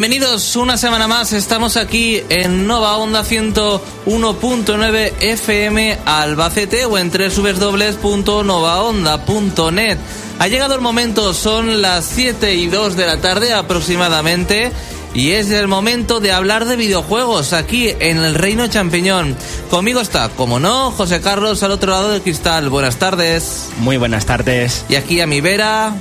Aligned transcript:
Bienvenidos 0.00 0.56
una 0.56 0.78
semana 0.78 1.06
más, 1.08 1.34
estamos 1.34 1.76
aquí 1.76 2.22
en 2.30 2.66
Nova 2.66 2.96
Onda 2.96 3.22
101.9 3.22 5.12
FM 5.20 5.98
Albacete 6.06 6.86
o 6.86 6.96
en 6.96 7.10
www.novaonda.net. 7.10 9.98
Ha 10.38 10.48
llegado 10.48 10.74
el 10.74 10.80
momento, 10.80 11.34
son 11.34 11.82
las 11.82 12.06
7 12.06 12.54
y 12.54 12.68
2 12.68 12.96
de 12.96 13.06
la 13.06 13.18
tarde 13.18 13.52
aproximadamente. 13.52 14.72
Y 15.12 15.32
es 15.32 15.50
el 15.50 15.68
momento 15.68 16.20
de 16.20 16.32
hablar 16.32 16.64
de 16.64 16.76
videojuegos 16.76 17.52
aquí 17.52 17.90
en 17.98 18.16
el 18.18 18.36
Reino 18.36 18.68
Champiñón. 18.68 19.36
Conmigo 19.68 20.00
está, 20.00 20.30
como 20.30 20.60
no, 20.60 20.92
José 20.92 21.20
Carlos 21.20 21.62
al 21.62 21.72
otro 21.72 21.90
lado 21.90 22.08
del 22.08 22.22
cristal. 22.22 22.70
Buenas 22.70 22.96
tardes. 22.96 23.68
Muy 23.80 23.98
buenas 23.98 24.24
tardes. 24.24 24.86
Y 24.88 24.94
aquí 24.94 25.20
a 25.20 25.26
mi 25.26 25.42
vera, 25.42 25.92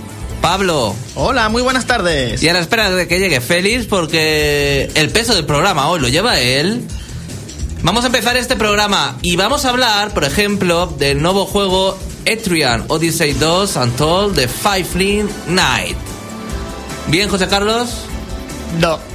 Pablo. 0.41 0.95
Hola, 1.15 1.49
muy 1.49 1.61
buenas 1.61 1.85
tardes. 1.85 2.41
Y 2.41 2.49
a 2.49 2.53
la 2.53 2.59
espera 2.59 2.89
de 2.89 3.07
que 3.07 3.19
llegue 3.19 3.41
Félix, 3.41 3.85
porque 3.85 4.89
el 4.95 5.09
peso 5.09 5.35
del 5.35 5.45
programa 5.45 5.89
hoy 5.89 5.99
lo 5.99 6.07
lleva 6.07 6.39
él. 6.39 6.83
Vamos 7.81 8.03
a 8.03 8.07
empezar 8.07 8.35
este 8.37 8.55
programa 8.55 9.17
y 9.21 9.35
vamos 9.35 9.65
a 9.65 9.69
hablar, 9.69 10.13
por 10.13 10.23
ejemplo, 10.25 10.87
del 10.87 11.21
nuevo 11.21 11.45
juego 11.45 11.97
Etrian 12.25 12.85
Odyssey 12.89 13.33
2 13.33 13.75
Untold 13.75 14.35
the 14.35 14.47
Five 14.47 15.25
Night. 15.47 15.97
¿Bien, 17.07 17.29
José 17.29 17.47
Carlos? 17.47 17.89
No. 18.79 18.99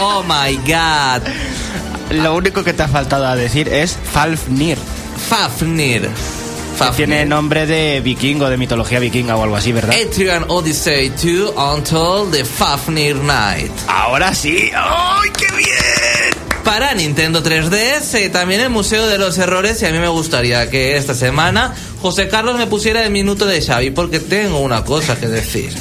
Oh 0.00 0.22
my 0.22 0.56
god. 0.58 1.22
Lo 2.10 2.34
único 2.36 2.62
que 2.62 2.72
te 2.72 2.82
ha 2.82 2.88
faltado 2.88 3.26
a 3.26 3.34
decir 3.34 3.68
es 3.68 3.96
Falfnir. 4.12 4.78
Fafnir. 5.28 6.08
Fafnir. 6.76 7.08
tiene 7.08 7.24
nombre 7.24 7.66
de 7.66 8.00
vikingo, 8.00 8.48
de 8.48 8.56
mitología 8.56 8.98
vikinga 8.98 9.36
o 9.36 9.42
algo 9.42 9.56
así, 9.56 9.72
¿verdad? 9.72 9.96
Etrian 9.96 10.44
Odyssey 10.48 11.08
2 11.10 11.54
Untold 11.56 12.32
the 12.32 12.44
Fafnir 12.44 13.16
Night. 13.16 13.72
Ahora 13.88 14.34
sí. 14.34 14.70
¡Ay, 14.74 15.30
qué 15.36 15.46
bien! 15.56 16.62
Para 16.64 16.94
Nintendo 16.94 17.42
3DS, 17.42 18.32
también 18.32 18.60
el 18.60 18.70
Museo 18.70 19.06
de 19.06 19.18
los 19.18 19.38
Errores, 19.38 19.80
y 19.82 19.86
a 19.86 19.92
mí 19.92 19.98
me 19.98 20.08
gustaría 20.08 20.68
que 20.68 20.96
esta 20.96 21.14
semana 21.14 21.74
José 22.02 22.28
Carlos 22.28 22.58
me 22.58 22.66
pusiera 22.66 23.04
el 23.04 23.10
minuto 23.10 23.46
de 23.46 23.62
Xavi, 23.62 23.90
porque 23.90 24.18
tengo 24.18 24.58
una 24.58 24.84
cosa 24.84 25.18
que 25.18 25.28
decir. 25.28 25.72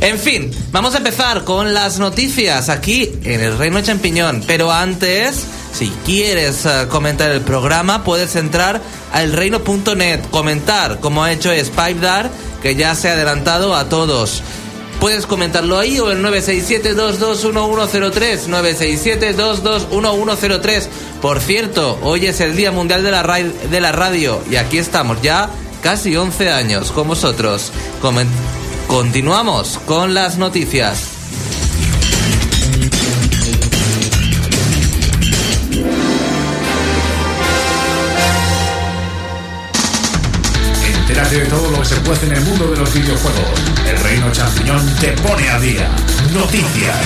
En 0.00 0.18
fin, 0.18 0.50
vamos 0.72 0.94
a 0.94 0.98
empezar 0.98 1.44
con 1.44 1.74
las 1.74 1.98
noticias 1.98 2.68
aquí 2.68 3.10
en 3.24 3.40
el 3.40 3.58
Reino 3.58 3.80
Champiñón. 3.82 4.42
Pero 4.46 4.72
antes, 4.72 5.44
si 5.72 5.88
quieres 6.04 6.66
eh, 6.66 6.86
comentar 6.88 7.30
el 7.30 7.40
programa, 7.40 8.04
puedes 8.04 8.36
entrar 8.36 8.82
a 9.12 9.22
elreino.net, 9.22 10.20
comentar, 10.30 11.00
como 11.00 11.24
ha 11.24 11.32
hecho 11.32 11.50
Spipedar, 11.64 12.30
que 12.60 12.76
ya 12.76 12.94
se 12.94 13.08
ha 13.08 13.12
adelantado 13.12 13.74
a 13.74 13.88
todos. 13.88 14.42
Puedes 15.00 15.24
comentarlo 15.26 15.78
ahí 15.78 15.98
o 15.98 16.12
en 16.12 16.22
967-221103. 16.22 18.46
967-221103. 18.46 20.88
Por 21.20 21.40
cierto, 21.40 21.98
hoy 22.02 22.26
es 22.26 22.40
el 22.40 22.54
Día 22.54 22.70
Mundial 22.70 23.02
de 23.02 23.10
la, 23.80 23.92
Radio 23.92 24.40
y 24.48 24.54
aquí 24.56 24.76
estamos 24.78 25.20
ya 25.20 25.50
casi 25.82 26.16
11 26.16 26.52
años 26.52 26.92
con 26.92 27.08
vosotros. 27.08 27.72
Continuamos 28.86 29.80
con 29.86 30.14
las 30.14 30.38
noticias. 30.38 31.21
De 41.32 41.46
todo 41.46 41.70
lo 41.70 41.78
que 41.78 41.86
se 41.86 41.96
puede 42.02 42.26
en 42.26 42.32
el 42.32 42.40
mundo 42.42 42.66
de 42.66 42.76
los 42.76 42.92
videojuegos. 42.92 43.60
El 43.88 43.96
Reino 44.04 44.30
Champiñón 44.32 44.96
te 45.00 45.12
pone 45.12 45.48
a 45.48 45.58
día. 45.60 45.88
Noticias. 46.34 46.96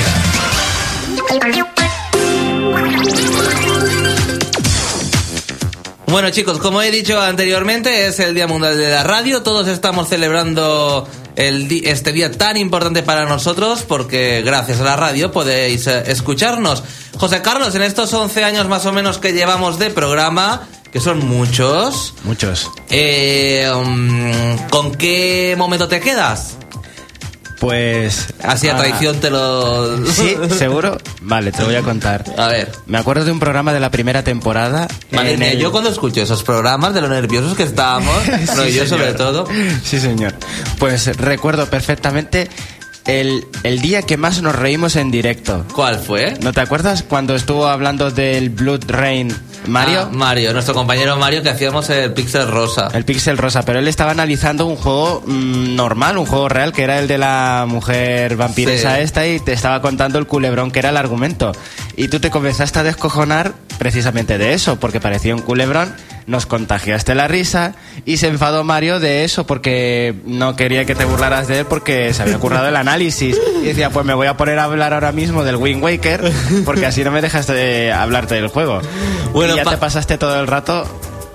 Bueno 6.09 6.31
chicos, 6.31 6.59
como 6.59 6.82
he 6.82 6.91
dicho 6.91 7.20
anteriormente, 7.20 8.09
es 8.09 8.19
el 8.19 8.34
Día 8.34 8.48
Mundial 8.48 8.76
de 8.76 8.91
la 8.91 9.04
Radio. 9.04 9.44
Todos 9.44 9.69
estamos 9.69 10.09
celebrando 10.09 11.08
el 11.37 11.70
este 11.84 12.10
día 12.10 12.32
tan 12.32 12.56
importante 12.56 13.04
para 13.04 13.26
nosotros 13.26 13.84
porque 13.84 14.43
gracias 14.44 14.81
a 14.81 14.84
la 14.84 14.97
radio 14.97 15.31
podéis 15.31 15.87
eh, 15.87 16.03
escucharnos. 16.08 16.82
José 17.16 17.43
Carlos, 17.43 17.76
en 17.76 17.82
estos 17.82 18.12
11 18.12 18.43
años 18.43 18.66
más 18.66 18.87
o 18.87 18.93
menos 18.93 19.19
que 19.19 19.34
llevamos 19.34 19.78
de 19.78 19.91
programa, 19.91 20.66
que 20.96 21.00
son 21.02 21.28
muchos, 21.28 22.14
Muchos. 22.24 22.70
eh, 22.88 23.70
mm, 23.70 24.70
¿con 24.70 24.94
qué 24.94 25.54
momento 25.58 25.88
te 25.88 26.00
quedas? 26.00 26.56
Pues. 27.60 28.28
Así 28.42 28.66
a 28.70 28.76
ah, 28.76 28.78
traición 28.78 29.20
te 29.20 29.28
lo... 29.28 30.06
Sí, 30.06 30.34
seguro. 30.56 30.96
Vale, 31.20 31.52
te 31.52 31.60
lo 31.60 31.66
voy 31.66 31.76
a 31.76 31.82
contar. 31.82 32.24
A 32.38 32.46
ver. 32.46 32.72
Me 32.86 32.96
acuerdo 32.96 33.26
de 33.26 33.30
un 33.32 33.38
programa 33.40 33.74
de 33.74 33.80
la 33.80 33.90
primera 33.90 34.24
temporada. 34.24 34.88
En 35.10 35.42
el- 35.42 35.58
yo 35.58 35.70
cuando 35.70 35.90
escucho 35.90 36.22
esos 36.22 36.42
programas 36.42 36.94
de 36.94 37.02
lo 37.02 37.08
nerviosos 37.08 37.54
que 37.54 37.64
estábamos, 37.64 38.16
Sí, 38.56 38.72
yo 38.72 38.86
sobre 38.86 39.12
todo, 39.12 39.46
Sí, 39.84 40.00
señor. 40.00 40.32
Pues 40.78 41.14
recuerdo 41.18 41.68
perfectamente 41.68 42.48
el, 43.04 43.44
el 43.64 43.81
día 43.82 44.00
que 44.00 44.16
más 44.16 44.40
nos 44.40 44.56
reímos 44.56 44.96
en 44.96 45.10
directo. 45.10 45.66
¿cuál 45.75 45.99
fue? 45.99 46.38
¿No 46.40 46.54
te 46.54 46.62
acuerdas 46.62 47.02
cuando 47.02 47.34
estuvo 47.34 47.66
hablando 47.66 48.10
del 48.10 48.49
Blood 48.49 48.84
Rain 48.88 49.34
Mario? 49.67 50.03
Ah, 50.03 50.08
Mario, 50.12 50.53
nuestro 50.53 50.75
compañero 50.75 51.17
Mario 51.17 51.43
que 51.43 51.50
hacíamos 51.50 51.88
el 51.91 52.12
Pixel 52.12 52.47
Rosa. 52.49 52.88
El 52.93 53.05
Pixel 53.05 53.37
Rosa, 53.38 53.62
pero 53.64 53.79
él 53.79 53.88
estaba 53.88 54.12
analizando 54.12 54.67
un 54.67 54.76
juego 54.76 55.23
mm, 55.26 55.75
normal, 55.75 56.19
un 56.19 56.26
juego 56.26 56.49
real, 56.49 56.73
que 56.73 56.82
era 56.82 56.99
el 56.99 57.08
de 57.08 57.19
la 57.19 57.64
mujer 57.69 58.37
vampiresa 58.37 58.97
Sí. 58.97 59.03
esta, 59.03 59.26
y 59.26 59.41
te 59.41 59.53
estaba 59.53 59.81
contando 59.82 60.19
el 60.19 60.26
culebrón 60.26 60.70
que 60.70 60.79
era 60.79 60.91
el 60.91 60.97
argumento. 60.97 61.53
Y 61.97 62.08
tú 62.08 62.20
te 62.20 62.31
comenzaste 62.31 62.79
a 62.79 62.82
descojonar 62.82 63.55
precisamente 63.79 64.38
de 64.38 64.53
eso, 64.55 64.79
porque 64.79 65.00
parecía 65.00 65.35
un 65.35 65.43
culebrón, 65.43 65.94
nos 66.26 66.47
contagiaste 66.47 67.14
la 67.14 67.29
risa, 67.29 67.75
y 68.05 68.17
se 68.17 68.26
enfadó 68.29 68.64
Mario 68.64 69.00
de 69.00 69.25
eso, 69.25 69.47
porque 69.47 70.14
no 70.25 70.56
quería 70.56 70.85
que 70.85 70.94
te 70.94 71.05
burlaras 71.05 71.47
de 71.47 71.61
él, 71.61 71.67
porque 71.67 72.12
se 72.14 72.23
había 72.23 72.38
currado 72.38 72.69
el 72.69 72.76
análisis. 72.76 73.37
Y 73.62 73.67
decía, 73.67 73.91
pues 73.91 74.05
me 74.06 74.14
voy 74.14 74.26
a 74.26 74.37
poner 74.37 74.59
a 74.59 74.64
hablar 74.64 74.93
ahora 74.94 75.12
mismo 75.12 75.44
del 75.44 75.56
Wind 75.56 75.82
Waker, 75.82 76.32
porque 76.64 76.87
así 76.87 77.05
no 77.05 77.11
me 77.11 77.20
dejas 77.23 77.47
de 77.47 77.93
hablarte 77.93 78.35
del 78.35 78.49
juego. 78.49 78.81
Bueno, 79.32 79.45
y 79.54 79.56
ya 79.56 79.64
pa- 79.64 79.70
te 79.70 79.76
pasaste 79.78 80.19
todo 80.19 80.38
el 80.40 80.46
rato 80.46 80.84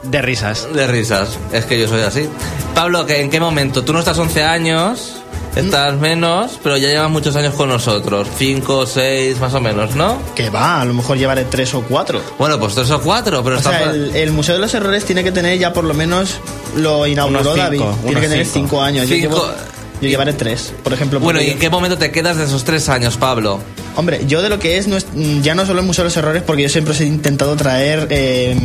de 0.03 0.21
risas. 0.21 0.67
De 0.73 0.87
risas, 0.87 1.37
es 1.51 1.65
que 1.65 1.79
yo 1.79 1.87
soy 1.87 2.01
así. 2.01 2.27
Pablo, 2.75 3.05
¿que 3.05 3.21
¿en 3.21 3.29
qué 3.29 3.39
momento? 3.39 3.83
Tú 3.83 3.93
no 3.93 3.99
estás 3.99 4.17
11 4.17 4.43
años, 4.43 5.17
estás 5.55 5.93
menos, 5.95 6.59
pero 6.63 6.77
ya 6.77 6.87
llevas 6.89 7.09
muchos 7.11 7.35
años 7.35 7.53
con 7.53 7.69
nosotros. 7.69 8.27
5, 8.37 8.85
6, 8.87 9.39
más 9.39 9.53
o 9.53 9.61
menos, 9.61 9.95
¿no? 9.95 10.17
Que 10.33 10.49
va, 10.49 10.81
a 10.81 10.85
lo 10.85 10.93
mejor 10.93 11.17
llevaré 11.17 11.43
tres 11.45 11.73
o 11.75 11.81
cuatro. 11.81 12.21
Bueno, 12.39 12.59
pues 12.59 12.73
tres 12.75 12.89
o 12.91 12.99
cuatro, 13.01 13.43
pero 13.43 13.57
O 13.57 13.59
estás... 13.59 13.77
sea, 13.77 13.91
el, 13.91 14.15
el 14.15 14.31
Museo 14.31 14.55
de 14.55 14.61
los 14.61 14.73
Errores 14.73 15.05
tiene 15.05 15.23
que 15.23 15.31
tener 15.31 15.59
ya 15.59 15.71
por 15.73 15.83
lo 15.83 15.93
menos 15.93 16.39
lo 16.77 17.05
inauguró 17.05 17.43
cinco, 17.43 17.57
David. 17.57 17.81
Tiene 18.05 18.21
que 18.21 18.27
tener 18.29 18.45
cinco. 18.45 18.53
cinco 18.69 18.81
años. 18.81 19.07
Yo, 19.09 19.15
Cinco. 19.15 19.35
llevo- 19.35 19.53
yo 20.01 20.07
llevaré 20.09 20.33
tres, 20.33 20.73
por 20.83 20.93
ejemplo. 20.93 21.19
Bueno, 21.19 21.41
¿y 21.41 21.49
en 21.51 21.59
qué 21.59 21.69
momento 21.69 21.97
te 21.97 22.11
quedas 22.11 22.37
de 22.37 22.45
esos 22.45 22.63
tres 22.63 22.89
años, 22.89 23.17
Pablo? 23.17 23.59
Hombre, 23.95 24.21
yo 24.25 24.41
de 24.41 24.49
lo 24.49 24.57
que 24.57 24.77
es, 24.77 24.87
no 24.87 24.95
es- 24.97 25.05
mm, 25.13 25.41
ya 25.41 25.53
no 25.53 25.65
solo 25.65 25.83
Museo 25.83 26.03
de 26.03 26.09
los 26.09 26.17
Errores, 26.17 26.43
porque 26.45 26.63
yo 26.63 26.69
siempre 26.69 26.93
os 26.93 27.01
he 27.01 27.05
intentado 27.05 27.55
traer 27.57 28.07
eh, 28.09 28.55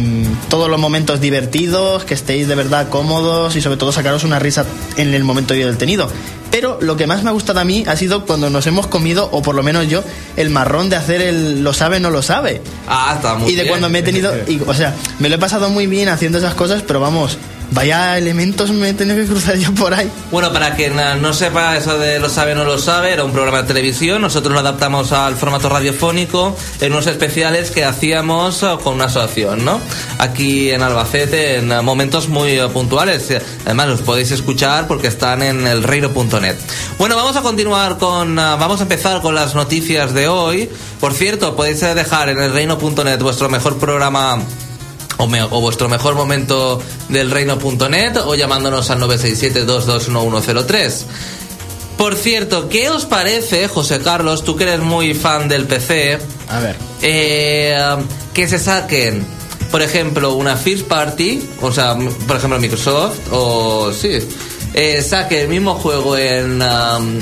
todos 0.48 0.70
los 0.70 0.78
momentos 0.80 1.20
divertidos, 1.20 2.04
que 2.04 2.14
estéis 2.14 2.46
de 2.48 2.54
verdad 2.54 2.88
cómodos 2.88 3.56
y 3.56 3.60
sobre 3.60 3.76
todo 3.76 3.90
sacaros 3.92 4.22
una 4.24 4.38
risa 4.38 4.64
en 4.96 5.12
el 5.14 5.24
momento 5.24 5.52
del 5.54 5.76
tenido. 5.76 6.08
Pero 6.52 6.78
lo 6.80 6.96
que 6.96 7.08
más 7.08 7.22
me 7.24 7.30
ha 7.30 7.32
gustado 7.32 7.58
a 7.60 7.64
mí 7.64 7.84
ha 7.88 7.96
sido 7.96 8.24
cuando 8.24 8.48
nos 8.50 8.66
hemos 8.68 8.86
comido, 8.86 9.28
o 9.32 9.42
por 9.42 9.56
lo 9.56 9.62
menos 9.64 9.88
yo, 9.88 10.04
el 10.36 10.48
marrón 10.50 10.88
de 10.88 10.96
hacer 10.96 11.20
el 11.20 11.62
lo 11.64 11.74
sabe, 11.74 11.98
no 12.00 12.10
lo 12.10 12.22
sabe. 12.22 12.62
Ah, 12.88 13.14
está 13.16 13.34
muy 13.34 13.50
y 13.50 13.56
de 13.56 13.62
bien. 13.62 13.68
cuando 13.72 13.88
me 13.90 13.98
he 13.98 14.02
tenido. 14.02 14.32
y, 14.48 14.60
o 14.64 14.72
sea, 14.74 14.94
me 15.18 15.28
lo 15.28 15.34
he 15.34 15.38
pasado 15.38 15.68
muy 15.70 15.86
bien 15.88 16.08
haciendo 16.08 16.38
esas 16.38 16.54
cosas, 16.54 16.82
pero 16.86 17.00
vamos, 17.00 17.36
vaya 17.70 18.18
elementos 18.18 18.70
me 18.70 18.90
he 18.90 18.94
tenido 18.94 19.16
que 19.16 19.26
cruzar 19.26 19.56
yo 19.56 19.72
por 19.74 19.94
ahí. 19.94 20.10
Bueno, 20.30 20.52
para 20.52 20.74
quien 20.74 20.98
eh, 20.98 21.16
no 21.20 21.32
sepa 21.32 21.76
eso 21.76 21.98
de 21.98 22.18
lo 22.18 22.28
sabe 22.28 22.52
o 22.52 22.54
no 22.56 22.64
lo 22.64 22.78
sabe, 22.78 23.12
era 23.12 23.24
un 23.24 23.32
programa 23.32 23.62
de 23.62 23.68
televisión. 23.68 24.22
Nosotros 24.22 24.52
lo 24.52 24.60
adaptamos 24.60 25.12
al 25.12 25.36
formato 25.36 25.68
radiofónico 25.68 26.56
en 26.80 26.92
unos 26.92 27.06
especiales 27.06 27.70
que 27.70 27.84
hacíamos 27.84 28.62
eh, 28.62 28.68
con 28.82 28.94
una 28.94 29.06
asociación, 29.06 29.64
¿no? 29.64 29.80
Aquí 30.18 30.70
en 30.70 30.82
Albacete, 30.82 31.56
en 31.56 31.72
eh, 31.72 31.82
momentos 31.82 32.28
muy 32.28 32.58
puntuales. 32.72 33.32
Además, 33.64 33.88
los 33.88 34.02
podéis 34.02 34.30
escuchar 34.30 34.86
porque 34.86 35.08
están 35.08 35.42
en 35.42 35.66
el 35.66 35.82
reino.net. 35.82 36.56
Bueno, 36.98 37.16
vamos 37.16 37.36
a 37.36 37.42
continuar 37.42 37.98
con. 37.98 38.36
Vamos 38.36 38.80
a 38.80 38.82
empezar 38.84 39.20
con 39.22 39.34
las 39.34 39.54
noticias 39.54 40.14
de 40.14 40.28
hoy. 40.28 40.70
Por 41.00 41.12
cierto, 41.12 41.56
podéis 41.56 41.80
dejar 41.80 42.28
en 42.28 42.40
el 42.40 42.52
reino.net 42.52 43.18
vuestro 43.20 43.48
mejor 43.48 43.78
programa 43.78 44.38
o, 45.18 45.26
me- 45.26 45.42
o 45.42 45.60
vuestro 45.60 45.88
mejor 45.88 46.14
momento 46.14 46.80
del 47.08 47.30
reino.net 47.30 48.16
o 48.24 48.34
llamándonos 48.34 48.90
al 48.90 49.00
967-221103. 49.00 51.04
Por 51.96 52.14
cierto, 52.14 52.68
¿qué 52.68 52.90
os 52.90 53.06
parece, 53.06 53.68
José 53.68 54.00
Carlos, 54.00 54.44
tú 54.44 54.54
que 54.56 54.64
eres 54.64 54.80
muy 54.80 55.14
fan 55.14 55.48
del 55.48 55.64
PC, 55.64 56.18
A 56.48 56.60
ver. 56.60 56.76
eh, 57.00 57.96
que 58.34 58.46
se 58.46 58.58
saquen, 58.58 59.24
por 59.70 59.80
ejemplo, 59.80 60.34
una 60.34 60.56
first 60.56 60.86
party, 60.86 61.42
o 61.62 61.72
sea, 61.72 61.96
por 62.26 62.36
ejemplo 62.36 62.58
Microsoft, 62.58 63.16
o 63.32 63.90
sí, 63.94 64.18
eh, 64.74 65.00
saque 65.02 65.40
el 65.40 65.48
mismo 65.48 65.76
juego 65.76 66.18
en, 66.18 66.60
um, 66.60 67.18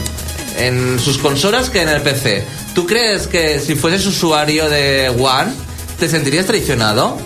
en 0.58 0.98
sus 0.98 1.18
consolas 1.18 1.70
que 1.70 1.82
en 1.82 1.90
el 1.90 2.02
PC. 2.02 2.44
¿Tú 2.74 2.84
crees 2.84 3.28
que 3.28 3.60
si 3.60 3.76
fueses 3.76 4.04
usuario 4.06 4.68
de 4.68 5.08
One, 5.10 5.52
te 6.00 6.08
sentirías 6.08 6.46
traicionado? 6.46 7.16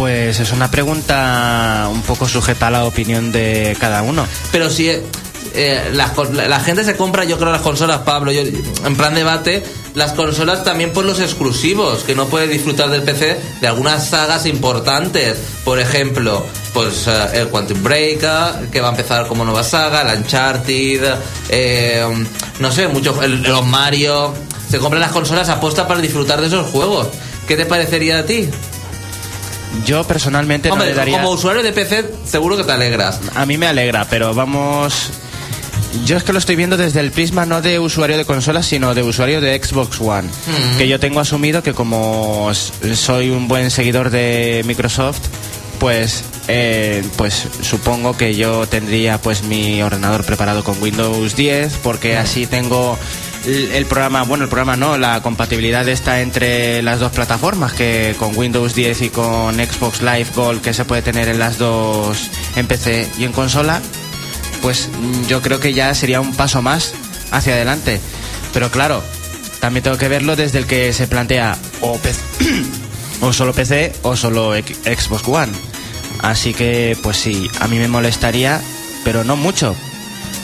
Pues 0.00 0.40
es 0.40 0.52
una 0.52 0.70
pregunta 0.70 1.86
un 1.92 2.00
poco 2.00 2.26
sujeta 2.26 2.68
a 2.68 2.70
la 2.70 2.86
opinión 2.86 3.32
de 3.32 3.76
cada 3.78 4.00
uno. 4.00 4.26
Pero 4.50 4.70
si 4.70 4.88
eh, 4.88 5.90
la, 5.92 6.10
la 6.48 6.60
gente 6.60 6.84
se 6.84 6.96
compra, 6.96 7.24
yo 7.24 7.36
creo, 7.36 7.52
las 7.52 7.60
consolas, 7.60 7.98
Pablo, 7.98 8.32
yo, 8.32 8.40
en 8.40 8.96
plan 8.96 9.14
debate, 9.14 9.62
las 9.94 10.12
consolas 10.12 10.64
también 10.64 10.94
por 10.94 11.04
los 11.04 11.20
exclusivos, 11.20 12.02
que 12.04 12.14
no 12.14 12.28
puede 12.28 12.48
disfrutar 12.48 12.88
del 12.88 13.02
PC 13.02 13.38
de 13.60 13.66
algunas 13.66 14.08
sagas 14.08 14.46
importantes. 14.46 15.36
Por 15.66 15.78
ejemplo, 15.78 16.46
pues 16.72 17.06
eh, 17.06 17.26
el 17.34 17.48
Quantum 17.48 17.82
Break, 17.82 18.70
que 18.70 18.80
va 18.80 18.88
a 18.88 18.92
empezar 18.92 19.26
como 19.26 19.44
nueva 19.44 19.62
saga, 19.62 20.00
el 20.00 20.18
Uncharted, 20.20 21.14
eh, 21.50 22.06
no 22.58 22.72
sé, 22.72 22.88
muchos, 22.88 23.22
los 23.28 23.66
Mario. 23.66 24.32
Se 24.70 24.78
compran 24.78 25.02
las 25.02 25.12
consolas 25.12 25.50
aposta 25.50 25.86
para 25.86 26.00
disfrutar 26.00 26.40
de 26.40 26.46
esos 26.46 26.70
juegos. 26.70 27.08
¿Qué 27.46 27.54
te 27.54 27.66
parecería 27.66 28.20
a 28.20 28.24
ti? 28.24 28.48
Yo 29.84 30.04
personalmente 30.04 30.68
no 30.68 30.76
le 30.76 30.94
daría... 30.94 31.18
Como 31.18 31.30
usuario 31.30 31.62
de 31.62 31.72
PC, 31.72 32.04
seguro 32.24 32.56
que 32.56 32.64
te 32.64 32.72
alegras. 32.72 33.20
A 33.34 33.46
mí 33.46 33.56
me 33.56 33.66
alegra, 33.66 34.06
pero 34.08 34.34
vamos. 34.34 35.10
Yo 36.04 36.16
es 36.16 36.22
que 36.22 36.32
lo 36.32 36.38
estoy 36.38 36.56
viendo 36.56 36.76
desde 36.76 37.00
el 37.00 37.10
prisma 37.10 37.46
no 37.46 37.62
de 37.62 37.78
usuario 37.78 38.16
de 38.16 38.24
consolas, 38.24 38.66
sino 38.66 38.94
de 38.94 39.02
usuario 39.02 39.40
de 39.40 39.60
Xbox 39.62 40.00
One. 40.00 40.28
Mm. 40.28 40.78
Que 40.78 40.88
yo 40.88 41.00
tengo 41.00 41.20
asumido 41.20 41.62
que 41.62 41.72
como 41.72 42.50
soy 42.94 43.30
un 43.30 43.48
buen 43.48 43.70
seguidor 43.70 44.10
de 44.10 44.62
Microsoft, 44.66 45.20
pues, 45.80 46.24
eh, 46.46 47.02
pues 47.16 47.46
supongo 47.62 48.16
que 48.16 48.36
yo 48.36 48.66
tendría 48.66 49.18
pues 49.18 49.42
mi 49.42 49.82
ordenador 49.82 50.24
preparado 50.24 50.62
con 50.62 50.80
Windows 50.80 51.34
10, 51.34 51.78
porque 51.82 52.16
así 52.16 52.46
tengo 52.46 52.98
el, 53.46 53.86
programa, 53.86 54.22
bueno, 54.22 54.44
el 54.44 54.50
programa 54.50 54.76
no, 54.76 54.98
la 54.98 55.22
compatibilidad 55.22 55.88
está 55.88 56.20
entre 56.20 56.82
las 56.82 57.00
dos 57.00 57.12
plataformas, 57.12 57.72
que 57.72 58.14
con 58.18 58.36
Windows 58.36 58.74
10 58.74 59.02
y 59.02 59.08
con 59.10 59.54
Xbox 59.54 60.02
Live 60.02 60.28
Gold, 60.34 60.60
que 60.60 60.74
se 60.74 60.84
puede 60.84 61.02
tener 61.02 61.28
en 61.28 61.38
las 61.38 61.58
dos, 61.58 62.30
en 62.56 62.66
PC 62.66 63.08
y 63.18 63.24
en 63.24 63.32
consola, 63.32 63.80
pues 64.60 64.88
mm, 64.88 65.26
yo 65.26 65.40
creo 65.40 65.60
que 65.60 65.72
ya 65.72 65.94
sería 65.94 66.20
un 66.20 66.34
paso 66.34 66.62
más 66.62 66.92
hacia 67.30 67.54
adelante. 67.54 68.00
Pero 68.52 68.70
claro, 68.70 69.02
también 69.60 69.84
tengo 69.84 69.96
que 69.96 70.08
verlo 70.08 70.36
desde 70.36 70.58
el 70.58 70.66
que 70.66 70.92
se 70.92 71.06
plantea 71.06 71.56
o, 71.80 71.96
PC 71.96 72.20
o 73.20 73.32
solo 73.32 73.52
PC 73.52 73.92
o 74.02 74.16
solo 74.16 74.52
Xbox 74.54 75.26
One. 75.26 75.52
Así 76.22 76.52
que, 76.52 76.98
pues 77.02 77.16
sí, 77.16 77.50
a 77.60 77.68
mí 77.68 77.78
me 77.78 77.88
molestaría, 77.88 78.60
pero 79.04 79.24
no 79.24 79.36
mucho. 79.36 79.74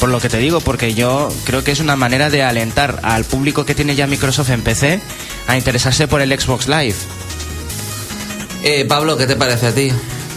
Por 0.01 0.11
lo 0.11 0.21
que 0.21 0.29
te 0.29 0.39
digo, 0.39 0.61
porque 0.61 0.95
yo 0.95 1.29
creo 1.45 1.65
que 1.65 1.73
es 1.73 1.81
una 1.81 1.97
manera 1.97 2.29
de 2.29 2.43
alentar 2.43 3.01
al 3.03 3.25
público 3.25 3.65
que 3.65 3.75
tiene 3.75 3.97
ya 3.97 4.07
Microsoft 4.07 4.51
en 4.51 4.63
PC 4.63 5.01
a 5.47 5.57
interesarse 5.57 6.07
por 6.07 6.21
el 6.21 6.39
Xbox 6.39 6.69
Live. 6.69 6.97
Eh, 8.63 8.85
Pablo, 8.85 9.17
¿qué 9.17 9.27
te 9.27 9.37
parece 9.37 9.69
a 9.69 9.75
ti? 9.75 9.91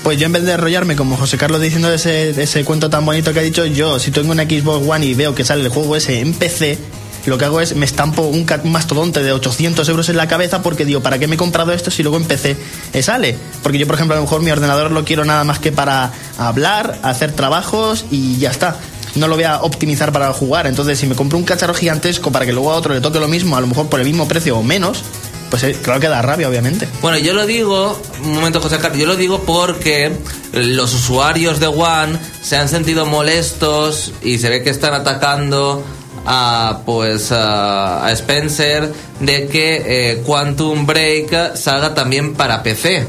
Pues 0.03 0.17
yo 0.17 0.27
en 0.27 0.31
vez 0.31 0.43
de 0.43 0.53
enrollarme 0.53 0.95
como 0.95 1.17
José 1.17 1.37
Carlos 1.37 1.59
diciendo 1.59 1.93
ese, 1.93 2.29
ese 2.41 2.63
cuento 2.63 2.89
tan 2.89 3.05
bonito 3.05 3.33
que 3.33 3.39
ha 3.39 3.43
dicho, 3.43 3.65
yo 3.65 3.99
si 3.99 4.11
tengo 4.11 4.31
una 4.31 4.43
Xbox 4.43 4.87
One 4.87 5.05
y 5.05 5.13
veo 5.13 5.35
que 5.35 5.43
sale 5.43 5.63
el 5.63 5.69
juego 5.69 5.95
ese 5.97 6.21
en 6.21 6.33
PC, 6.33 6.77
lo 7.25 7.37
que 7.37 7.45
hago 7.45 7.61
es 7.61 7.75
me 7.75 7.85
estampo 7.85 8.23
un, 8.23 8.45
mastodonte 8.65 9.21
de 9.21 9.31
800 9.31 9.87
euros 9.89 10.09
en 10.09 10.17
la 10.17 10.27
cabeza 10.27 10.61
porque 10.61 10.85
digo, 10.85 11.01
¿para 11.01 11.19
qué 11.19 11.27
me 11.27 11.35
he 11.35 11.37
comprado 11.37 11.73
esto 11.73 11.91
si 11.91 12.01
luego 12.03 12.17
en 12.17 12.25
PC 12.25 12.57
eh, 12.93 13.03
sale? 13.03 13.37
Porque 13.61 13.77
yo, 13.77 13.85
por 13.85 13.95
ejemplo, 13.95 14.15
a 14.15 14.17
lo 14.17 14.23
mejor 14.23 14.41
mi 14.41 14.51
ordenador 14.51 14.91
lo 14.91 15.05
quiero 15.05 15.25
nada 15.25 15.43
más 15.43 15.59
que 15.59 15.71
para 15.71 16.11
hablar, 16.37 16.99
hacer 17.03 17.31
trabajos 17.33 18.05
y 18.09 18.37
ya 18.37 18.51
está. 18.51 18.77
No 19.15 19.27
lo 19.27 19.35
voy 19.35 19.43
a 19.45 19.61
optimizar 19.61 20.11
para 20.11 20.31
jugar. 20.33 20.67
Entonces, 20.67 20.99
si 20.99 21.07
me 21.07 21.15
compro 21.15 21.37
un 21.37 21.43
cacharro 21.43 21.73
gigantesco 21.73 22.31
para 22.31 22.45
que 22.45 22.53
luego 22.53 22.71
a 22.71 22.75
otro 22.75 22.93
le 22.93 23.01
toque 23.01 23.19
lo 23.19 23.27
mismo, 23.27 23.57
a 23.57 23.61
lo 23.61 23.67
mejor 23.67 23.87
por 23.87 23.99
el 23.99 24.05
mismo 24.05 24.27
precio 24.27 24.57
o 24.57 24.63
menos, 24.63 25.01
pues 25.49 25.63
eh, 25.63 25.75
claro 25.81 25.99
que 25.99 26.07
da 26.07 26.21
rabia, 26.21 26.47
obviamente. 26.47 26.87
Bueno, 27.01 27.17
yo 27.17 27.33
lo 27.33 27.45
digo, 27.47 27.99
un 28.23 28.33
momento 28.35 28.61
José 28.61 28.77
Carlos, 28.77 28.99
yo 28.99 29.07
lo 29.07 29.15
digo 29.15 29.41
porque 29.45 30.11
los 30.53 30.93
usuarios 30.93 31.59
de 31.59 31.67
One 31.67 32.19
se 32.41 32.55
han 32.57 32.69
sentido 32.69 33.05
molestos 33.05 34.13
y 34.21 34.37
se 34.37 34.49
ve 34.49 34.63
que 34.63 34.69
están 34.69 34.93
atacando 34.93 35.83
a 36.25 36.81
pues 36.85 37.31
a, 37.31 38.05
a 38.05 38.11
Spencer 38.11 38.93
de 39.21 39.47
que 39.47 40.11
eh, 40.11 40.21
Quantum 40.23 40.85
Break 40.85 41.55
salga 41.55 41.95
también 41.95 42.35
para 42.35 42.61
PC, 42.61 43.07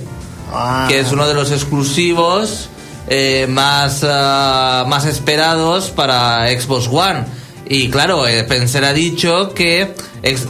Ah. 0.52 0.86
que 0.88 0.98
es 0.98 1.12
uno 1.12 1.28
de 1.28 1.34
los 1.34 1.52
exclusivos 1.52 2.68
eh, 3.12 3.46
más 3.48 4.06
ah, 4.08 4.84
más 4.86 5.04
esperados 5.04 5.90
para 5.90 6.48
Xbox 6.48 6.86
One. 6.86 7.24
Y 7.68 7.90
claro, 7.90 8.26
eh, 8.26 8.40
Spencer 8.40 8.84
ha 8.84 8.92
dicho 8.92 9.52
que 9.52 9.94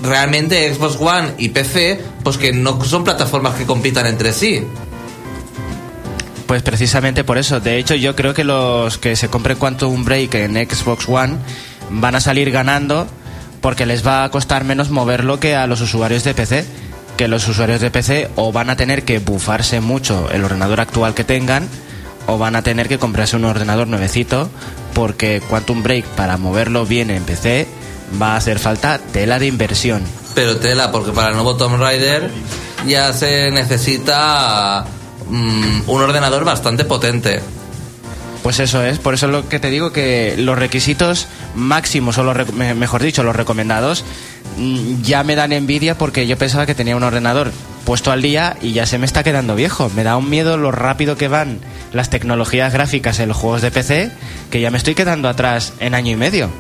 realmente 0.03 0.73
Xbox 0.73 0.97
One 1.01 1.33
y 1.39 1.49
PC, 1.49 2.01
pues 2.23 2.37
que 2.37 2.53
no 2.53 2.83
son 2.85 3.03
plataformas 3.03 3.55
que 3.55 3.65
compitan 3.65 4.07
entre 4.07 4.33
sí. 4.35 4.63
Pues 6.47 6.63
precisamente 6.63 7.25
por 7.25 7.39
eso. 7.39 7.61
De 7.61 7.79
hecho, 7.79 7.95
yo 7.95 8.15
creo 8.15 8.35
que 8.35 8.45
los 8.45 8.99
que 8.99 9.17
se 9.17 9.29
compren 9.29 9.57
Quantum 9.57 10.05
Break 10.05 10.35
en 10.35 10.55
Xbox 10.69 11.09
One 11.09 11.37
van 11.91 12.15
a 12.15 12.21
salir 12.21 12.51
ganando 12.51 13.07
porque 13.63 13.87
les 13.87 14.07
va 14.07 14.25
a 14.25 14.31
costar 14.31 14.65
menos 14.65 14.91
moverlo 14.91 15.41
que 15.41 15.57
a 15.57 15.67
los 15.67 15.81
usuarios 15.81 16.25
de 16.25 16.35
PC. 16.35 16.65
Que 17.17 17.29
los 17.29 17.47
usuarios 17.49 17.81
de 17.81 17.91
PC 17.91 18.31
o 18.37 18.53
van 18.53 18.69
a 18.69 18.77
tener 18.77 19.05
que 19.05 19.19
bufarse 19.19 19.81
mucho 19.81 20.31
el 20.31 20.45
ordenador 20.45 20.81
actual 20.81 21.15
que 21.15 21.25
tengan 21.25 21.69
o 22.27 22.39
van 22.39 22.57
a 22.57 22.63
tener 22.63 22.89
que 22.89 22.99
comprarse 22.99 23.37
un 23.37 23.45
ordenador 23.45 23.89
nuevecito 23.89 24.49
porque 24.95 25.43
Quantum 25.49 25.83
Break 25.83 26.05
para 26.05 26.37
moverlo 26.37 26.87
bien 26.87 27.11
en 27.11 27.23
PC 27.23 27.67
va 28.21 28.35
a 28.35 28.37
hacer 28.37 28.59
falta 28.59 28.99
tela 28.99 29.39
de 29.39 29.47
inversión. 29.47 30.03
Pero 30.35 30.57
tela, 30.57 30.93
porque 30.93 31.13
para 31.13 31.29
el 31.29 31.35
nuevo 31.35 31.57
Tomb 31.57 31.77
Raider 31.79 32.31
ya 32.87 33.13
se 33.13 33.51
necesita 33.51 34.85
mm, 35.29 35.89
un 35.89 36.03
ordenador 36.03 36.45
bastante 36.45 36.85
potente. 36.85 37.41
Pues 38.43 38.59
eso 38.59 38.83
es, 38.83 38.99
por 38.99 39.15
eso 39.15 39.27
es 39.27 39.33
lo 39.33 39.49
que 39.49 39.61
te 39.61 39.69
digo 39.69 39.93
que 39.93 40.35
los 40.39 40.59
requisitos 40.59 41.27
máximos, 41.55 42.17
o 42.17 42.25
los 42.25 42.55
mejor 42.55 43.03
dicho, 43.03 43.23
los 43.23 43.37
recomendados, 43.37 44.05
mm, 44.57 45.03
ya 45.03 45.25
me 45.25 45.37
dan 45.37 45.53
envidia 45.53 45.99
porque 45.99 46.27
yo 46.27 46.39
pensaba 46.39 46.65
que 46.65 46.75
tenía 46.75 46.97
un 46.97 47.03
ordenador 47.03 47.53
puesto 47.91 48.13
al 48.13 48.23
día 48.23 48.57
y 48.63 48.73
ya 48.73 48.87
se 48.87 48.99
me 48.99 49.07
está 49.07 49.25
quedando 49.25 49.57
viejo. 49.57 49.91
Me 49.97 50.05
da 50.05 50.17
un 50.17 50.31
miedo 50.31 50.57
lo 50.57 50.71
rápido 50.71 51.17
que 51.17 51.27
van 51.27 51.59
las 51.93 52.09
tecnologías 52.09 52.73
gráficas 52.73 53.19
en 53.19 53.27
los 53.27 53.37
juegos 53.37 53.63
de 53.63 53.73
PC 53.73 54.13
que 54.49 54.61
ya 54.61 54.71
me 54.71 54.79
estoy 54.79 54.95
quedando 54.95 55.29
atrás 55.29 55.73
en 55.81 55.97
año 55.97 56.13
y 56.13 56.15
medio. 56.15 56.51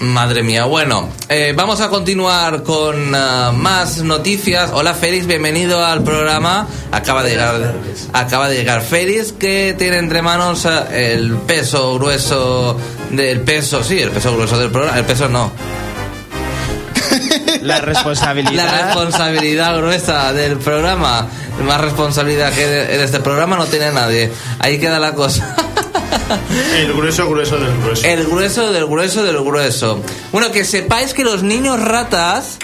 Madre 0.00 0.42
mía, 0.42 0.64
bueno, 0.64 1.08
eh, 1.28 1.52
vamos 1.56 1.80
a 1.80 1.88
continuar 1.88 2.64
con 2.64 3.14
ah, 3.14 3.52
más 3.54 3.98
noticias. 3.98 4.72
Hola 4.74 4.92
Félix, 4.94 5.28
bienvenido 5.28 5.86
al 5.86 6.02
programa. 6.02 6.66
Acaba 6.90 7.22
de 7.22 7.30
llegar, 7.30 7.74
acaba 8.12 8.48
de 8.48 8.56
llegar 8.56 8.82
Félix, 8.82 9.30
que 9.30 9.76
tiene 9.78 9.98
entre 9.98 10.20
manos 10.20 10.66
ah, 10.66 10.88
el 10.92 11.36
peso 11.46 11.94
grueso 11.94 12.76
del 13.12 13.42
peso, 13.42 13.84
sí, 13.84 14.00
el 14.00 14.10
peso 14.10 14.34
grueso 14.34 14.58
del 14.58 14.72
programa, 14.72 14.98
el 14.98 15.04
peso 15.04 15.28
no, 15.28 15.52
La 17.62 17.80
responsabilidad. 17.80 18.66
la 18.66 18.86
responsabilidad 18.86 19.76
gruesa 19.76 20.32
del 20.32 20.58
programa. 20.58 21.28
Más 21.64 21.80
responsabilidad 21.80 22.52
que 22.52 22.94
en 22.94 23.00
este 23.00 23.20
programa 23.20 23.56
no 23.56 23.66
tiene 23.66 23.92
nadie. 23.92 24.32
Ahí 24.58 24.78
queda 24.78 24.98
la 24.98 25.14
cosa. 25.14 25.56
El 26.76 26.92
grueso, 26.94 27.28
grueso 27.28 27.58
del 27.58 27.76
grueso. 27.78 28.06
El 28.06 28.26
grueso 28.26 28.72
del 28.72 28.86
grueso 28.86 29.22
del 29.22 29.42
grueso. 29.42 30.02
Bueno, 30.30 30.50
que 30.50 30.64
sepáis 30.64 31.14
que 31.14 31.24
los 31.24 31.42
niños 31.42 31.80
ratas 31.80 32.58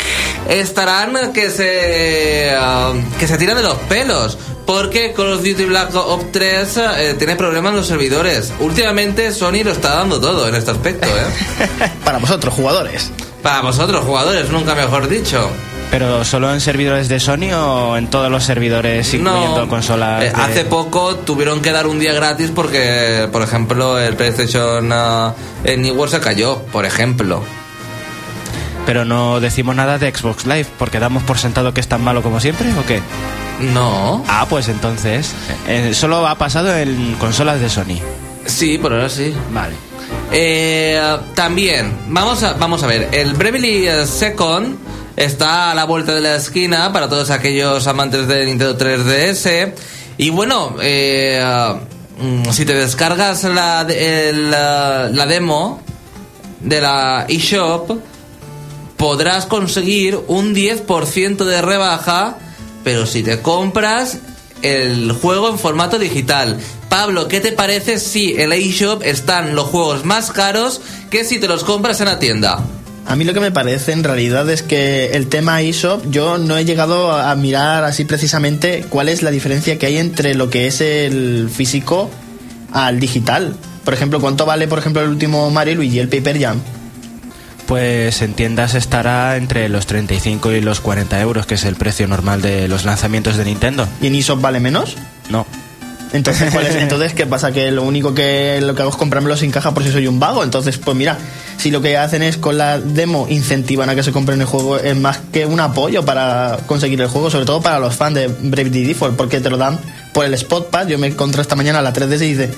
estarán 0.48 1.32
que 1.32 1.50
se 1.50 2.54
ah, 2.58 2.92
que 3.18 3.26
se 3.26 3.36
tiran 3.36 3.56
de 3.56 3.62
los 3.62 3.76
pelos 3.80 4.38
porque 4.66 5.12
Call 5.14 5.32
of 5.32 5.42
Duty 5.42 5.64
Black 5.64 5.94
Ops 5.94 6.32
3 6.32 6.76
eh, 6.76 7.14
tiene 7.18 7.36
problemas 7.36 7.70
en 7.70 7.76
los 7.76 7.86
servidores. 7.86 8.52
Últimamente 8.60 9.32
Sony 9.32 9.64
lo 9.64 9.72
está 9.72 9.94
dando 9.96 10.20
todo 10.20 10.46
en 10.48 10.54
este 10.54 10.70
aspecto, 10.70 11.08
¿eh? 11.08 11.90
Para 12.04 12.18
vosotros, 12.18 12.52
jugadores. 12.54 13.10
Para 13.42 13.60
vosotros 13.62 14.04
jugadores, 14.04 14.50
nunca 14.50 14.74
mejor 14.74 15.08
dicho. 15.08 15.48
Pero 15.90 16.22
solo 16.24 16.52
en 16.52 16.60
servidores 16.60 17.08
de 17.08 17.18
Sony 17.18 17.52
o 17.54 17.96
en 17.96 18.08
todos 18.10 18.30
los 18.30 18.44
servidores 18.44 19.14
incluyendo 19.14 19.66
consolas. 19.68 20.22
eh, 20.22 20.30
de- 20.34 20.40
hace 20.42 20.64
poco 20.64 21.16
tuvieron 21.16 21.62
que 21.62 21.72
dar 21.72 21.86
un 21.86 21.98
día 21.98 22.12
gratis 22.12 22.50
porque, 22.54 23.26
por 23.32 23.40
ejemplo, 23.42 23.98
el 23.98 24.14
PlayStation 24.14 24.90
ah, 24.92 25.32
en 25.64 25.80
New 25.80 25.94
World 25.94 26.12
se 26.14 26.20
cayó, 26.20 26.58
por 26.72 26.84
ejemplo. 26.84 27.42
Pero 28.84 29.04
no 29.04 29.40
decimos 29.40 29.76
nada 29.76 29.98
de 29.98 30.14
Xbox 30.14 30.44
Live 30.46 30.66
porque 30.78 30.98
damos 30.98 31.22
por 31.22 31.38
sentado 31.38 31.72
que 31.74 31.80
es 31.80 31.88
tan 31.88 32.02
malo 32.02 32.22
como 32.22 32.40
siempre 32.40 32.70
o 32.78 32.84
qué? 32.86 33.00
No. 33.60 34.24
Ah, 34.28 34.46
pues 34.48 34.68
entonces. 34.68 35.32
eh, 35.68 35.92
solo 35.94 36.26
ha 36.26 36.36
pasado 36.36 36.74
en 36.76 37.14
consolas 37.18 37.60
de 37.60 37.68
Sony. 37.70 37.98
Sí, 38.46 38.78
por 38.78 38.92
ahora 38.92 39.08
sí. 39.08 39.34
Vale. 39.52 39.74
Eh, 40.32 41.00
también, 41.34 41.96
vamos 42.08 42.42
a, 42.42 42.54
vamos 42.54 42.82
a 42.82 42.86
ver, 42.86 43.08
el 43.12 43.32
Bravely 43.34 43.88
Second 44.06 44.76
está 45.16 45.70
a 45.70 45.74
la 45.74 45.84
vuelta 45.84 46.14
de 46.14 46.20
la 46.20 46.36
esquina 46.36 46.92
para 46.92 47.08
todos 47.08 47.30
aquellos 47.30 47.86
amantes 47.86 48.28
de 48.28 48.46
Nintendo 48.46 48.76
3DS. 48.76 49.72
Y 50.18 50.30
bueno, 50.30 50.76
eh, 50.80 51.42
mm, 52.20 52.50
si 52.50 52.64
te 52.64 52.74
descargas 52.74 53.44
la, 53.44 53.82
el, 53.82 54.50
la 54.50 55.26
demo, 55.26 55.80
de 56.60 56.80
la 56.80 57.26
eShop 57.28 57.98
podrás 58.96 59.46
conseguir 59.46 60.18
un 60.26 60.54
10% 60.54 61.44
de 61.44 61.62
rebaja, 61.62 62.36
pero 62.84 63.06
si 63.06 63.22
te 63.22 63.40
compras 63.40 64.18
el 64.62 65.12
juego 65.12 65.50
en 65.50 65.58
formato 65.58 65.98
digital. 65.98 66.58
Pablo, 66.88 67.28
¿qué 67.28 67.40
te 67.40 67.52
parece 67.52 67.98
si 67.98 68.34
en 68.38 68.50
la 68.50 68.56
eShop 68.56 69.02
están 69.02 69.54
los 69.54 69.66
juegos 69.66 70.04
más 70.04 70.30
caros 70.30 70.80
que 71.10 71.24
si 71.24 71.38
te 71.38 71.48
los 71.48 71.64
compras 71.64 72.00
en 72.00 72.06
la 72.06 72.18
tienda? 72.18 72.64
A 73.06 73.16
mí 73.16 73.24
lo 73.24 73.32
que 73.32 73.40
me 73.40 73.50
parece 73.50 73.92
en 73.92 74.04
realidad 74.04 74.48
es 74.50 74.62
que 74.62 75.12
el 75.12 75.28
tema 75.28 75.62
eShop 75.62 76.10
yo 76.10 76.38
no 76.38 76.58
he 76.58 76.64
llegado 76.64 77.12
a 77.12 77.34
mirar 77.36 77.84
así 77.84 78.04
precisamente 78.04 78.84
cuál 78.88 79.08
es 79.08 79.22
la 79.22 79.30
diferencia 79.30 79.78
que 79.78 79.86
hay 79.86 79.96
entre 79.98 80.34
lo 80.34 80.50
que 80.50 80.66
es 80.66 80.80
el 80.80 81.50
físico 81.50 82.10
al 82.72 83.00
digital. 83.00 83.56
Por 83.84 83.94
ejemplo, 83.94 84.20
¿cuánto 84.20 84.44
vale, 84.44 84.68
por 84.68 84.78
ejemplo, 84.78 85.02
el 85.02 85.08
último 85.08 85.50
Mario 85.50 85.72
y 85.72 85.76
Luigi, 85.76 85.98
el 85.98 86.08
Paper 86.08 86.38
Jam? 86.38 86.60
Pues 87.66 88.22
en 88.22 88.34
tiendas 88.34 88.74
estará 88.74 89.36
entre 89.36 89.68
los 89.68 89.86
35 89.86 90.52
y 90.52 90.60
los 90.60 90.80
40 90.80 91.20
euros, 91.20 91.46
que 91.46 91.54
es 91.54 91.64
el 91.64 91.76
precio 91.76 92.06
normal 92.08 92.42
de 92.42 92.68
los 92.68 92.84
lanzamientos 92.84 93.36
de 93.36 93.44
Nintendo. 93.44 93.86
¿Y 94.00 94.06
en 94.06 94.14
eShop 94.14 94.40
vale 94.40 94.60
menos? 94.60 94.96
No. 95.30 95.46
Entonces, 96.12 96.52
¿cuál 96.52 96.66
es? 96.66 96.74
Entonces, 96.76 97.12
¿qué 97.12 97.26
pasa? 97.26 97.52
Que 97.52 97.70
lo 97.70 97.82
único 97.82 98.14
que 98.14 98.60
lo 98.60 98.74
que 98.74 98.82
hago 98.82 98.90
es 98.90 98.96
comprármelo 98.96 99.36
sin 99.36 99.50
caja 99.50 99.72
por 99.72 99.82
si 99.82 99.90
soy 99.90 100.06
un 100.06 100.20
vago. 100.20 100.44
Entonces, 100.44 100.78
pues 100.78 100.96
mira, 100.96 101.18
si 101.58 101.70
lo 101.70 101.82
que 101.82 101.96
hacen 101.96 102.22
es 102.22 102.36
con 102.36 102.58
la 102.58 102.78
demo 102.78 103.26
incentivan 103.28 103.90
a 103.90 103.94
que 103.94 104.02
se 104.02 104.12
compren 104.12 104.40
el 104.40 104.46
juego, 104.46 104.78
es 104.78 104.96
más 104.96 105.20
que 105.32 105.46
un 105.46 105.60
apoyo 105.60 106.04
para 106.04 106.58
conseguir 106.66 107.00
el 107.00 107.08
juego, 107.08 107.30
sobre 107.30 107.46
todo 107.46 107.60
para 107.60 107.78
los 107.78 107.94
fans 107.94 108.14
de 108.14 108.28
Bravely 108.28 108.84
Default, 108.84 109.16
porque 109.16 109.40
te 109.40 109.50
lo 109.50 109.56
dan 109.56 109.78
por 110.12 110.24
el 110.24 110.34
Spot 110.34 110.70
Pass. 110.70 110.88
Yo 110.88 110.98
me 110.98 111.08
encontré 111.08 111.42
esta 111.42 111.56
mañana 111.56 111.80
a 111.80 111.82
la 111.82 111.92
3DS 111.92 112.22
y 112.22 112.34
dice, 112.34 112.50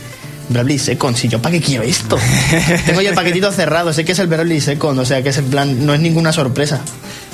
Bravely 0.50 0.78
Second, 0.78 1.16
si 1.16 1.28
yo 1.28 1.40
para 1.40 1.52
qué 1.52 1.60
quiero 1.60 1.84
esto. 1.84 2.18
Tengo 2.86 3.00
ya 3.00 3.10
el 3.10 3.14
paquetito 3.14 3.50
cerrado, 3.52 3.92
sé 3.92 4.04
que 4.04 4.12
es 4.12 4.18
el 4.18 4.26
Bravely 4.26 4.60
Second, 4.60 4.98
o 4.98 5.04
sea 5.04 5.22
que 5.22 5.30
es 5.30 5.38
en 5.38 5.46
plan, 5.46 5.86
no 5.86 5.94
es 5.94 6.00
ninguna 6.00 6.32
sorpresa. 6.32 6.80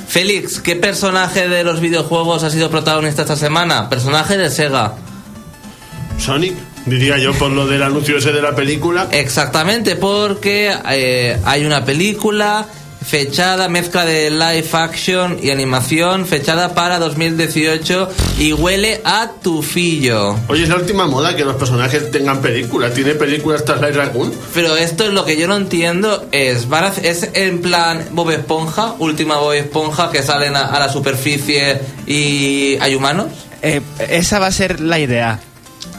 Félix, 0.08 0.60
¿qué 0.60 0.76
personaje 0.76 1.48
de 1.48 1.64
los 1.64 1.80
videojuegos 1.80 2.44
ha 2.44 2.50
sido 2.50 2.70
protagonista 2.70 3.22
esta 3.22 3.36
semana? 3.36 3.88
Personaje 3.88 4.36
de 4.36 4.50
Sega. 4.50 4.94
Sonic, 6.18 6.54
diría 6.86 7.18
yo, 7.18 7.32
por 7.34 7.50
lo 7.50 7.66
del 7.66 7.82
anuncio 7.82 8.16
ese 8.18 8.32
de 8.32 8.42
la 8.42 8.54
película. 8.54 9.08
Exactamente, 9.12 9.96
porque 9.96 10.72
eh, 10.90 11.38
hay 11.44 11.64
una 11.64 11.84
película 11.84 12.66
fechada, 13.04 13.68
mezcla 13.68 14.04
de 14.04 14.30
live 14.32 14.66
action 14.72 15.38
y 15.40 15.50
animación, 15.50 16.26
fechada 16.26 16.74
para 16.74 16.98
2018 16.98 18.08
y 18.40 18.52
huele 18.52 19.00
a 19.04 19.30
tufillo. 19.40 20.36
Oye, 20.48 20.64
es 20.64 20.68
la 20.68 20.74
última 20.74 21.06
moda 21.06 21.36
que 21.36 21.44
los 21.44 21.54
personajes 21.54 22.10
tengan 22.10 22.40
películas. 22.40 22.92
¿Tiene 22.94 23.14
películas 23.14 23.64
tras 23.64 23.80
Light 23.80 23.94
Raccoon? 23.94 24.32
Pero 24.54 24.76
esto 24.76 25.04
es 25.04 25.12
lo 25.12 25.24
que 25.24 25.36
yo 25.36 25.46
no 25.46 25.56
entiendo 25.56 26.26
es, 26.32 26.68
van 26.68 26.82
a 26.84 26.86
hacer- 26.88 27.06
es 27.06 27.28
en 27.34 27.60
plan 27.62 28.04
Bob 28.10 28.30
Esponja, 28.32 28.94
última 28.98 29.36
Bob 29.38 29.52
Esponja 29.52 30.10
que 30.10 30.24
salen 30.24 30.56
a, 30.56 30.62
a 30.66 30.80
la 30.80 30.88
superficie 30.88 31.78
y 32.08 32.76
hay 32.80 32.96
humanos. 32.96 33.26
Eh, 33.62 33.82
esa 34.08 34.40
va 34.40 34.48
a 34.48 34.52
ser 34.52 34.80
la 34.80 34.98
idea. 34.98 35.38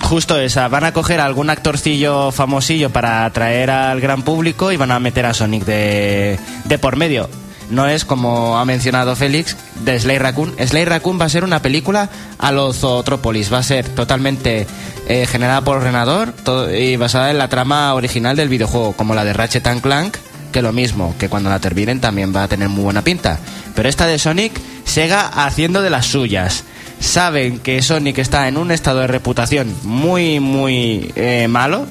Justo 0.02 0.40
esa. 0.40 0.68
Van 0.70 0.84
a 0.86 0.94
coger 0.94 1.20
algún 1.20 1.50
actorcillo 1.50 2.32
famosillo 2.32 2.90
para 2.90 3.26
atraer 3.26 3.70
al 3.70 4.00
gran 4.00 4.22
público 4.22 4.72
y 4.72 4.78
van 4.78 4.92
a 4.92 5.00
meter 5.00 5.26
a 5.26 5.34
Sonic 5.34 5.66
de, 5.66 6.40
de 6.66 6.78
por 6.80 6.96
medio. 6.96 7.30
No 7.70 7.86
es 7.88 8.06
como 8.06 8.58
ha 8.58 8.64
mencionado 8.64 9.18
Félix 9.18 9.58
de 9.84 10.00
Slay 10.00 10.18
Raccoon. 10.20 10.56
Slay 10.66 10.86
Raccoon 10.86 11.20
va 11.20 11.26
a 11.26 11.30
ser 11.30 11.44
una 11.44 11.62
película 11.62 12.10
a 12.40 12.52
lo 12.54 12.72
Zootropolis. 12.72 13.52
Va 13.52 13.58
a 13.58 13.64
ser 13.64 13.90
totalmente 13.90 14.66
eh, 15.10 15.26
generada 15.26 15.60
por 15.62 15.78
ordenador 15.78 16.32
todo- 16.32 16.74
y 16.74 16.96
basada 16.96 17.30
en 17.30 17.38
la 17.38 17.50
trama 17.50 17.94
original 17.94 18.38
del 18.38 18.48
videojuego, 18.48 18.94
como 18.94 19.14
la 19.14 19.26
de 19.26 19.34
Ratchet 19.34 19.68
and 19.68 19.82
Clank, 19.82 20.16
que 20.54 20.62
lo 20.62 20.72
mismo, 20.72 21.14
que 21.20 21.28
cuando 21.28 21.50
la 21.50 21.60
terminen 21.60 22.00
también 22.00 22.34
va 22.34 22.44
a 22.44 22.48
tener 22.48 22.70
muy 22.70 22.86
buena 22.86 23.02
pinta. 23.02 23.38
Pero 23.76 23.90
esta 23.90 24.08
de 24.08 24.18
Sonic, 24.18 24.54
Sega 24.86 25.28
haciendo 25.28 25.82
de 25.82 25.90
las 25.90 26.06
suyas. 26.06 26.64
Saben 27.00 27.60
que 27.60 27.82
Sonic 27.82 28.18
está 28.20 28.48
en 28.48 28.58
un 28.58 28.72
estado 28.72 29.00
de 29.00 29.08
reputación 29.08 29.74
muy, 29.84 30.40
muy 30.40 31.12
eh, 31.16 31.48
malo. 31.48 31.86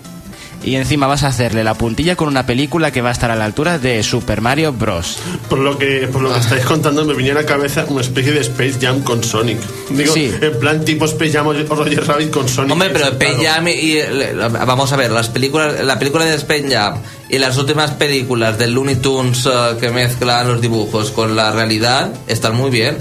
Y 0.65 0.75
encima 0.75 1.07
vas 1.07 1.23
a 1.23 1.29
hacerle 1.29 1.63
la 1.63 1.75
puntilla 1.75 2.17
con 2.17 2.27
una 2.27 2.45
película 2.45 2.91
que 2.91 3.01
va 3.01 3.11
a 3.11 3.13
estar 3.13 3.31
a 3.31 3.37
la 3.37 3.45
altura 3.45 3.79
de 3.79 4.03
Super 4.03 4.41
Mario 4.41 4.73
Bros. 4.73 5.17
Por 5.49 5.61
lo 5.61 5.79
que 5.79 6.09
por 6.11 6.23
lo 6.23 6.33
que 6.33 6.41
estáis 6.41 6.65
contando 6.65 7.05
me 7.05 7.15
venía 7.15 7.33
a 7.33 7.35
la 7.37 7.47
cabeza 7.47 7.85
una 7.89 8.01
especie 8.01 8.33
de 8.33 8.41
Space 8.41 8.79
Jam 8.81 9.03
con 9.03 9.23
Sonic. 9.23 9.59
Digo, 9.91 10.13
Sí. 10.13 10.33
en 10.41 10.59
plan 10.59 10.85
tipo 10.85 11.05
Space 11.05 11.31
Jam 11.31 11.47
o 11.47 11.53
Roger 11.53 12.05
Rabbit 12.05 12.31
con 12.31 12.49
Sonic. 12.49 12.73
Hombre, 12.73 12.91
pero. 12.91 13.05
Space 13.07 13.45
Jam 13.47 13.69
y, 13.69 13.71
y- 13.73 13.95
le- 14.03 14.33
vamos 14.35 14.93
a 14.93 14.97
ver, 14.97 15.13
las 15.13 15.29
películas, 15.29 15.85
la 15.85 16.01
película 16.01 16.25
de 16.25 16.35
Space 16.35 16.67
Jam 16.69 16.97
y 17.29 17.39
las 17.39 17.57
últimas 17.59 17.93
películas 17.93 18.59
de 18.59 18.67
Looney 18.67 18.97
Tunes 18.97 19.47
eh, 19.47 19.77
que 19.79 19.91
mezclan 19.91 20.49
los 20.49 20.61
dibujos 20.61 21.13
con 21.13 21.37
la 21.37 21.53
realidad 21.53 22.11
están 22.27 22.57
muy 22.57 22.71
bien. 22.71 22.97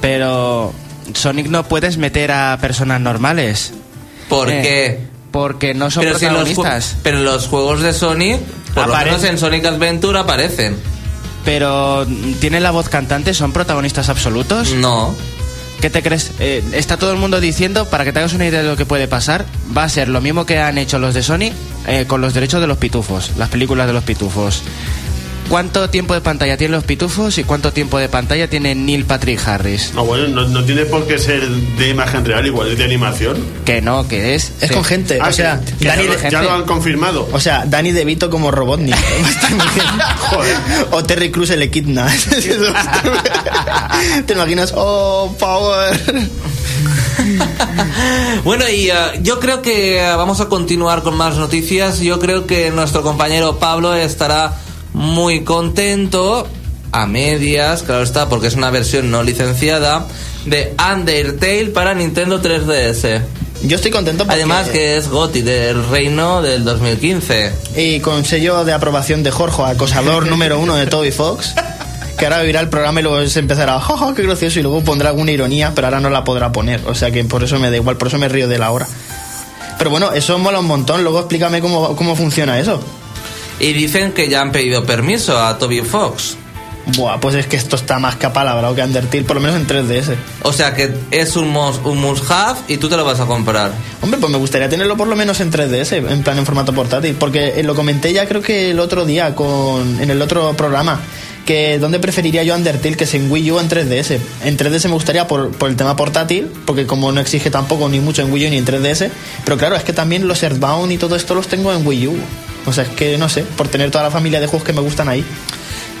Pero 0.00 0.72
Sonic 1.14 1.46
no 1.48 1.64
puedes 1.64 1.96
meter 1.98 2.32
a 2.32 2.58
personas 2.60 3.00
normales. 3.00 3.72
¿Por 4.28 4.50
Eh, 4.50 4.60
qué? 4.62 5.00
Porque 5.30 5.74
no 5.74 5.90
son 5.90 6.04
Pero, 6.04 6.18
si 6.18 6.24
en 6.26 6.32
los, 6.34 6.44
protagonistas. 6.48 6.96
pero 7.02 7.18
los 7.20 7.46
juegos 7.48 7.80
de 7.82 7.92
Sonic, 7.92 8.40
por 8.74 8.88
lo 8.88 8.96
menos 8.96 9.24
en 9.24 9.38
Sonic 9.38 9.64
Adventure 9.66 10.18
aparecen. 10.18 10.76
Pero 11.44 12.06
¿tienen 12.40 12.62
la 12.62 12.70
voz 12.70 12.88
cantante? 12.88 13.32
¿Son 13.34 13.52
protagonistas 13.52 14.08
absolutos? 14.08 14.72
No. 14.72 15.14
¿Qué 15.80 15.90
te 15.90 16.02
crees? 16.02 16.32
Eh, 16.40 16.62
está 16.72 16.96
todo 16.96 17.12
el 17.12 17.18
mundo 17.18 17.40
diciendo, 17.40 17.84
para 17.86 18.04
que 18.04 18.12
te 18.12 18.18
hagas 18.18 18.32
una 18.32 18.46
idea 18.46 18.62
de 18.62 18.68
lo 18.68 18.76
que 18.76 18.84
puede 18.84 19.06
pasar, 19.06 19.46
va 19.76 19.84
a 19.84 19.88
ser 19.88 20.08
lo 20.08 20.20
mismo 20.20 20.44
que 20.44 20.58
han 20.58 20.76
hecho 20.76 20.98
los 20.98 21.14
de 21.14 21.22
Sony 21.22 21.52
eh, 21.86 22.04
con 22.08 22.20
los 22.20 22.34
derechos 22.34 22.60
de 22.60 22.66
los 22.66 22.78
pitufos, 22.78 23.30
las 23.38 23.48
películas 23.48 23.86
de 23.86 23.92
los 23.92 24.02
pitufos. 24.02 24.62
¿Cuánto 25.48 25.88
tiempo 25.88 26.12
de 26.12 26.20
pantalla 26.20 26.58
tienen 26.58 26.74
los 26.76 26.84
pitufos 26.84 27.38
y 27.38 27.44
cuánto 27.44 27.72
tiempo 27.72 27.96
de 27.98 28.10
pantalla 28.10 28.50
tiene 28.50 28.74
Neil 28.74 29.06
Patrick 29.06 29.40
Harris? 29.48 29.92
No, 29.94 30.04
bueno, 30.04 30.28
no, 30.28 30.46
no 30.46 30.62
tiene 30.64 30.84
por 30.84 31.06
qué 31.06 31.18
ser 31.18 31.48
de 31.48 31.88
imagen 31.88 32.22
real, 32.26 32.44
igual 32.44 32.70
es 32.72 32.76
de 32.76 32.84
animación. 32.84 33.38
Que 33.64 33.80
no, 33.80 34.06
que 34.06 34.34
es... 34.34 34.52
Es 34.60 34.68
sí. 34.68 34.74
con 34.74 34.84
gente, 34.84 35.18
Ah, 35.22 35.28
o 35.28 35.32
sea, 35.32 35.58
que- 35.60 35.72
que 35.76 35.88
Danny 35.88 36.02
ya, 36.04 36.10
lo, 36.12 36.18
de- 36.20 36.30
ya 36.30 36.42
lo 36.42 36.52
han 36.52 36.64
confirmado. 36.64 37.28
O 37.32 37.40
sea, 37.40 37.64
Danny 37.66 37.92
DeVito 37.92 38.28
como 38.28 38.50
Robotnik. 38.50 38.94
Joder. 40.30 40.56
o 40.90 41.02
Terry 41.04 41.30
Crews 41.30 41.50
el 41.50 41.62
Equidna. 41.62 42.06
¿Te 44.26 44.32
imaginas? 44.34 44.72
Oh, 44.76 45.34
power. 45.38 45.98
Bueno, 48.44 48.68
y 48.68 48.90
eh, 48.90 48.94
yo 49.22 49.40
creo 49.40 49.62
que 49.62 49.98
eh, 49.98 50.14
vamos 50.14 50.40
a 50.40 50.46
continuar 50.46 51.02
con 51.02 51.16
más 51.16 51.36
noticias. 51.36 52.00
Yo 52.00 52.18
creo 52.18 52.46
que 52.46 52.70
nuestro 52.70 53.02
compañero 53.02 53.58
Pablo 53.58 53.94
estará 53.94 54.56
muy 54.98 55.44
contento, 55.44 56.44
a 56.90 57.06
medias, 57.06 57.84
claro 57.84 58.02
está, 58.02 58.28
porque 58.28 58.48
es 58.48 58.56
una 58.56 58.70
versión 58.70 59.12
no 59.12 59.22
licenciada, 59.22 60.06
de 60.44 60.74
Undertale 60.92 61.66
para 61.66 61.94
Nintendo 61.94 62.42
3DS. 62.42 63.22
Yo 63.62 63.76
estoy 63.76 63.92
contento 63.92 64.24
porque... 64.24 64.34
Además 64.34 64.68
que 64.68 64.96
es 64.96 65.08
GOTY 65.08 65.42
del 65.42 65.88
Reino 65.88 66.42
del 66.42 66.64
2015. 66.64 67.52
Y 67.76 68.00
con 68.00 68.24
sello 68.24 68.64
de 68.64 68.72
aprobación 68.72 69.22
de 69.22 69.30
Jorge, 69.30 69.62
acosador 69.62 70.26
número 70.30 70.58
uno 70.58 70.74
de 70.74 70.86
Toby 70.86 71.12
Fox. 71.12 71.54
Que 72.18 72.24
ahora 72.24 72.40
oirá 72.40 72.58
el 72.58 72.68
programa 72.68 72.98
y 72.98 73.04
luego 73.04 73.24
se 73.28 73.38
empezará, 73.38 73.78
jaja, 73.78 74.12
qué 74.16 74.22
gracioso, 74.24 74.58
y 74.58 74.62
luego 74.62 74.82
pondrá 74.82 75.10
alguna 75.10 75.30
ironía, 75.30 75.72
pero 75.76 75.86
ahora 75.86 76.00
no 76.00 76.10
la 76.10 76.24
podrá 76.24 76.50
poner. 76.50 76.80
O 76.86 76.96
sea 76.96 77.12
que 77.12 77.22
por 77.22 77.44
eso 77.44 77.60
me 77.60 77.70
da 77.70 77.76
igual, 77.76 77.96
por 77.96 78.08
eso 78.08 78.18
me 78.18 78.28
río 78.28 78.48
de 78.48 78.58
la 78.58 78.72
hora. 78.72 78.88
Pero 79.78 79.90
bueno, 79.90 80.10
eso 80.12 80.36
mola 80.40 80.58
un 80.58 80.66
montón. 80.66 81.04
Luego 81.04 81.20
explícame 81.20 81.60
cómo, 81.60 81.94
cómo 81.94 82.16
funciona 82.16 82.58
eso. 82.58 82.80
Y 83.60 83.72
dicen 83.72 84.12
que 84.12 84.28
ya 84.28 84.40
han 84.40 84.52
pedido 84.52 84.84
permiso 84.84 85.38
a 85.38 85.58
Toby 85.58 85.80
Fox. 85.80 86.36
Buah, 86.96 87.20
pues 87.20 87.34
es 87.34 87.46
que 87.46 87.56
esto 87.56 87.76
está 87.76 87.98
más 87.98 88.16
que 88.16 88.26
apalabrado 88.26 88.74
que 88.74 88.82
Undertale, 88.82 89.24
por 89.24 89.36
lo 89.36 89.42
menos 89.42 89.56
en 89.56 89.66
3DS. 89.66 90.14
O 90.42 90.52
sea 90.52 90.74
que 90.74 90.90
es 91.10 91.36
un 91.36 91.50
must, 91.50 91.84
un 91.84 92.00
must 92.00 92.30
have 92.30 92.58
y 92.66 92.78
tú 92.78 92.88
te 92.88 92.96
lo 92.96 93.04
vas 93.04 93.20
a 93.20 93.26
comprar. 93.26 93.72
Hombre, 94.00 94.18
pues 94.18 94.32
me 94.32 94.38
gustaría 94.38 94.68
tenerlo 94.68 94.96
por 94.96 95.06
lo 95.06 95.14
menos 95.14 95.40
en 95.40 95.52
3DS, 95.52 96.10
en 96.10 96.22
plan 96.22 96.38
en 96.38 96.46
formato 96.46 96.72
portátil, 96.72 97.14
porque 97.14 97.60
eh, 97.60 97.62
lo 97.62 97.74
comenté 97.74 98.12
ya 98.12 98.26
creo 98.26 98.40
que 98.40 98.70
el 98.70 98.80
otro 98.80 99.04
día 99.04 99.34
con 99.34 100.00
en 100.00 100.10
el 100.10 100.22
otro 100.22 100.54
programa 100.54 101.00
que 101.44 101.78
dónde 101.78 101.98
preferiría 101.98 102.42
yo 102.42 102.54
Undertale 102.54 102.94
que 102.94 103.04
es 103.04 103.14
en 103.14 103.30
Wii 103.30 103.52
U 103.52 103.56
o 103.56 103.60
en 103.60 103.68
3DS. 103.68 104.18
En 104.44 104.56
3DS 104.56 104.84
me 104.84 104.94
gustaría 104.94 105.26
por, 105.26 105.50
por 105.52 105.68
el 105.68 105.76
tema 105.76 105.94
portátil, 105.96 106.46
porque 106.66 106.86
como 106.86 107.12
no 107.12 107.20
exige 107.20 107.50
tampoco 107.50 107.88
ni 107.88 108.00
mucho 108.00 108.22
en 108.22 108.32
Wii 108.32 108.46
U 108.46 108.50
ni 108.50 108.58
en 108.58 108.66
3DS, 108.66 109.10
pero 109.44 109.56
claro, 109.56 109.76
es 109.76 109.82
que 109.82 109.92
también 109.92 110.28
los 110.28 110.42
Earthbound 110.42 110.92
y 110.92 110.98
todo 110.98 111.16
esto 111.16 111.34
los 111.34 111.48
tengo 111.48 111.72
en 111.72 111.86
Wii 111.86 112.06
U. 112.06 112.16
O 112.66 112.72
sea, 112.72 112.84
es 112.84 112.90
que 112.90 113.16
no 113.16 113.30
sé, 113.30 113.44
por 113.44 113.68
tener 113.68 113.90
toda 113.90 114.04
la 114.04 114.10
familia 114.10 114.40
de 114.40 114.46
juegos 114.46 114.66
que 114.66 114.74
me 114.74 114.82
gustan 114.82 115.08
ahí. 115.08 115.24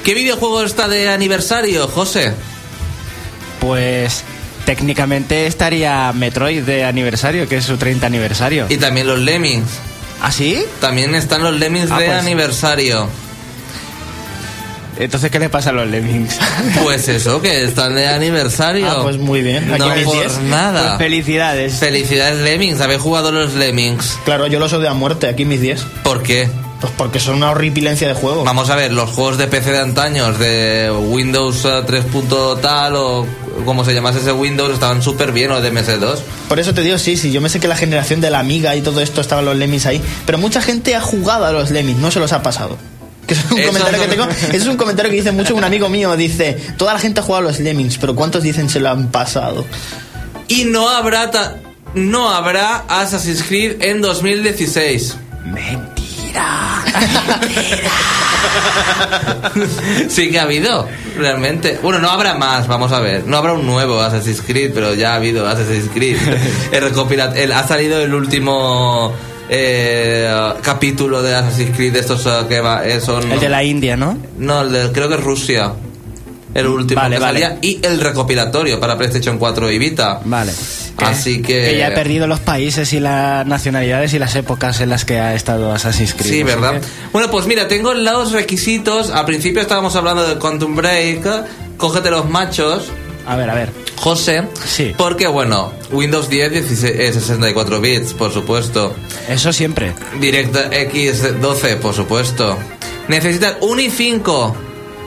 ¿Qué 0.04 0.14
videojuego 0.14 0.62
está 0.62 0.88
de 0.88 1.08
aniversario, 1.10 1.86
José? 1.88 2.32
Pues 3.60 4.24
técnicamente 4.64 5.46
estaría 5.46 6.12
Metroid 6.12 6.62
de 6.62 6.84
aniversario, 6.84 7.48
que 7.48 7.56
es 7.58 7.64
su 7.64 7.76
30 7.76 8.06
aniversario. 8.06 8.66
Y 8.68 8.76
también 8.78 9.06
los 9.06 9.18
Lemmings. 9.18 9.68
¿Ah, 10.22 10.32
sí? 10.32 10.64
También 10.80 11.14
están 11.14 11.42
los 11.42 11.54
Lemmings 11.58 11.90
Ah, 11.90 11.98
de 11.98 12.06
pues. 12.06 12.18
aniversario. 12.18 13.08
Entonces, 14.98 15.30
¿qué 15.30 15.38
le 15.38 15.48
pasa 15.48 15.70
a 15.70 15.72
los 15.72 15.86
Lemmings? 15.88 16.38
Pues 16.82 17.06
eso, 17.08 17.40
que 17.40 17.62
están 17.64 17.94
de 17.94 18.08
aniversario. 18.08 18.90
Ah, 18.90 18.98
pues 19.02 19.16
muy 19.18 19.42
bien. 19.42 19.70
Aquí 19.72 19.78
No 19.80 19.94
mis 19.94 20.04
por 20.04 20.14
10. 20.16 20.38
nada. 20.42 20.96
Pues 20.96 21.08
felicidades. 21.08 21.74
Felicidades 21.74 22.38
Lemmings, 22.38 22.80
habéis 22.80 23.00
jugado 23.00 23.30
los 23.30 23.54
Lemmings. 23.54 24.18
Claro, 24.24 24.46
yo 24.48 24.58
los 24.58 24.72
odio 24.72 24.90
a 24.90 24.94
muerte, 24.94 25.28
aquí 25.28 25.44
mis 25.44 25.60
10. 25.60 25.82
¿Por 26.02 26.22
qué? 26.24 26.48
Pues 26.80 26.92
porque 26.96 27.18
son 27.18 27.34
una 27.36 27.50
horripilencia 27.50 28.06
de 28.06 28.14
juego. 28.14 28.44
Vamos 28.44 28.70
a 28.70 28.76
ver, 28.76 28.92
los 28.92 29.10
juegos 29.10 29.36
de 29.36 29.48
PC 29.48 29.72
de 29.72 29.80
antaños, 29.80 30.38
de 30.38 30.90
Windows 30.92 31.64
eh, 31.64 31.82
3. 31.84 32.04
punto 32.04 32.56
tal 32.58 32.94
o 32.94 33.26
como 33.64 33.84
se 33.84 33.92
llamase 33.92 34.20
ese 34.20 34.30
Windows, 34.30 34.72
estaban 34.72 35.02
súper 35.02 35.32
bien, 35.32 35.50
o 35.50 35.60
de 35.60 35.72
MS2. 35.72 36.18
Por 36.48 36.60
eso 36.60 36.72
te 36.74 36.82
digo, 36.82 36.96
sí, 36.96 37.16
sí, 37.16 37.32
yo 37.32 37.40
me 37.40 37.48
sé 37.48 37.58
que 37.58 37.66
la 37.66 37.74
generación 37.76 38.20
de 38.20 38.30
la 38.30 38.38
Amiga 38.38 38.76
y 38.76 38.80
todo 38.82 39.00
esto 39.00 39.20
estaban 39.20 39.44
los 39.44 39.56
Lemmings 39.56 39.86
ahí, 39.86 40.00
pero 40.24 40.38
mucha 40.38 40.62
gente 40.62 40.94
ha 40.94 41.00
jugado 41.00 41.44
a 41.46 41.50
los 41.52 41.70
Lemmings, 41.72 41.98
no 41.98 42.12
se 42.12 42.20
los 42.20 42.32
ha 42.32 42.42
pasado. 42.42 42.78
Que 43.26 43.34
es 43.34 43.40
un 43.50 43.58
Eso 43.58 43.66
comentario 43.72 43.98
no- 43.98 44.04
que 44.04 44.08
tengo, 44.10 44.28
eso 44.30 44.56
es 44.56 44.66
un 44.68 44.76
comentario 44.78 45.10
que 45.10 45.16
dice 45.16 45.32
mucho 45.32 45.54
un 45.56 45.62
amigo 45.64 45.88
mío, 45.90 46.16
dice, 46.16 46.56
toda 46.78 46.94
la 46.94 46.98
gente 47.00 47.20
ha 47.20 47.22
jugado 47.24 47.44
a 47.46 47.50
los 47.50 47.58
Lemmings, 47.60 47.98
pero 47.98 48.14
¿cuántos 48.14 48.42
dicen 48.44 48.70
se 48.70 48.78
lo 48.80 48.88
han 48.88 49.08
pasado? 49.08 49.66
Y 50.46 50.64
no 50.64 50.88
habrá, 50.88 51.30
ta- 51.30 51.56
no 51.94 52.30
habrá 52.30 52.84
Assassin's 52.88 53.42
Creed 53.42 53.82
en 53.82 54.00
2016. 54.00 55.16
Mentira. 56.38 57.40
Sí 60.08 60.30
que 60.30 60.38
ha 60.38 60.42
habido, 60.42 60.86
realmente. 61.16 61.78
Bueno, 61.82 61.98
no 61.98 62.10
habrá 62.10 62.34
más, 62.34 62.66
vamos 62.66 62.92
a 62.92 63.00
ver. 63.00 63.24
No 63.26 63.36
habrá 63.36 63.52
un 63.52 63.66
nuevo 63.66 64.00
Assassin's 64.00 64.42
Creed, 64.42 64.72
pero 64.74 64.94
ya 64.94 65.12
ha 65.12 65.16
habido 65.16 65.46
Assassin's 65.46 65.90
Creed. 65.92 66.18
El 66.72 66.84
el- 67.36 67.52
ha 67.52 67.66
salido 67.66 68.00
el 68.00 68.14
último 68.14 69.12
eh, 69.48 70.30
capítulo 70.62 71.22
de 71.22 71.34
Assassin's 71.34 71.74
Creed, 71.76 71.92
de 71.92 72.00
estos 72.00 72.24
eh, 72.26 72.30
que 72.48 72.60
va, 72.60 72.86
eh, 72.86 73.00
son... 73.00 73.30
El 73.32 73.40
de 73.40 73.48
la 73.48 73.62
India, 73.64 73.96
¿no? 73.96 74.18
No, 74.38 74.62
el 74.62 74.72
de, 74.72 74.92
creo 74.92 75.08
que 75.08 75.14
es 75.14 75.22
Rusia. 75.24 75.72
El 76.60 76.66
último 76.68 77.00
Vale, 77.00 77.16
que 77.16 77.22
vale. 77.22 77.40
salía. 77.40 77.58
Y 77.62 77.78
el 77.82 78.00
recopilatorio 78.00 78.78
para 78.80 78.96
PlayStation 78.96 79.38
4 79.38 79.70
y 79.70 79.78
Vita. 79.78 80.20
Vale. 80.24 80.52
Así 80.98 81.40
que... 81.42 81.64
Que 81.64 81.78
ya 81.78 81.88
he 81.88 81.92
perdido 81.92 82.26
los 82.26 82.40
países 82.40 82.92
y 82.92 83.00
las 83.00 83.46
nacionalidades 83.46 84.12
y 84.14 84.18
las 84.18 84.34
épocas 84.34 84.80
en 84.80 84.90
las 84.90 85.04
que 85.04 85.18
ha 85.20 85.34
estado 85.34 85.72
Assassin's 85.72 86.14
Creed. 86.14 86.30
Sí, 86.32 86.42
¿verdad? 86.42 86.80
que- 86.80 86.86
Bueno, 87.12 87.30
pues 87.30 87.46
mira, 87.46 87.68
tengo 87.68 87.94
los 87.94 88.32
requisitos. 88.32 89.10
Al 89.10 89.24
principio 89.24 89.60
estábamos 89.62 89.94
hablando 89.96 90.26
del 90.26 90.38
Quantum 90.38 90.74
Break. 90.74 91.26
Cógete 91.76 92.10
los 92.10 92.28
machos. 92.28 92.84
A 93.26 93.36
ver, 93.36 93.50
a 93.50 93.54
ver. 93.54 93.70
José, 93.96 94.44
Sí. 94.64 94.94
porque 94.96 95.26
bueno, 95.26 95.72
Windows 95.92 96.30
10 96.30 96.50
16, 96.52 96.94
eh, 96.98 97.12
64 97.12 97.80
bits, 97.80 98.14
por 98.14 98.32
supuesto. 98.32 98.94
Eso 99.28 99.52
siempre. 99.52 99.92
DirectX 100.20 101.40
12, 101.40 101.76
por 101.76 101.94
supuesto. 101.94 102.56
Necesitas 103.08 103.56
un 103.60 103.78
i5 103.78 104.54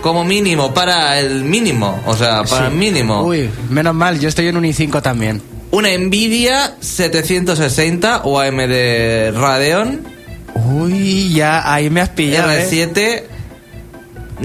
como 0.01 0.23
mínimo 0.23 0.73
para 0.73 1.19
el 1.19 1.43
mínimo, 1.43 2.01
o 2.05 2.15
sea, 2.15 2.43
para 2.43 2.67
Sí. 2.67 2.71
el 2.71 2.77
mínimo. 2.77 3.23
Uy, 3.23 3.49
menos 3.69 3.93
mal, 3.95 4.19
yo 4.19 4.27
estoy 4.29 4.47
en 4.47 4.57
un 4.57 4.63
i5 4.65 5.01
también. 5.01 5.41
Una 5.71 5.89
Nvidia 5.97 6.75
760 6.81 8.21
o 8.25 8.39
AMD 8.39 9.31
Radeon 9.39 10.01
Uy, 10.53 11.33
ya 11.33 11.73
ahí 11.73 11.89
me 11.89 12.01
has 12.01 12.09
pillado. 12.09 12.51
¿eh? 12.51 12.67
R7 12.69 13.23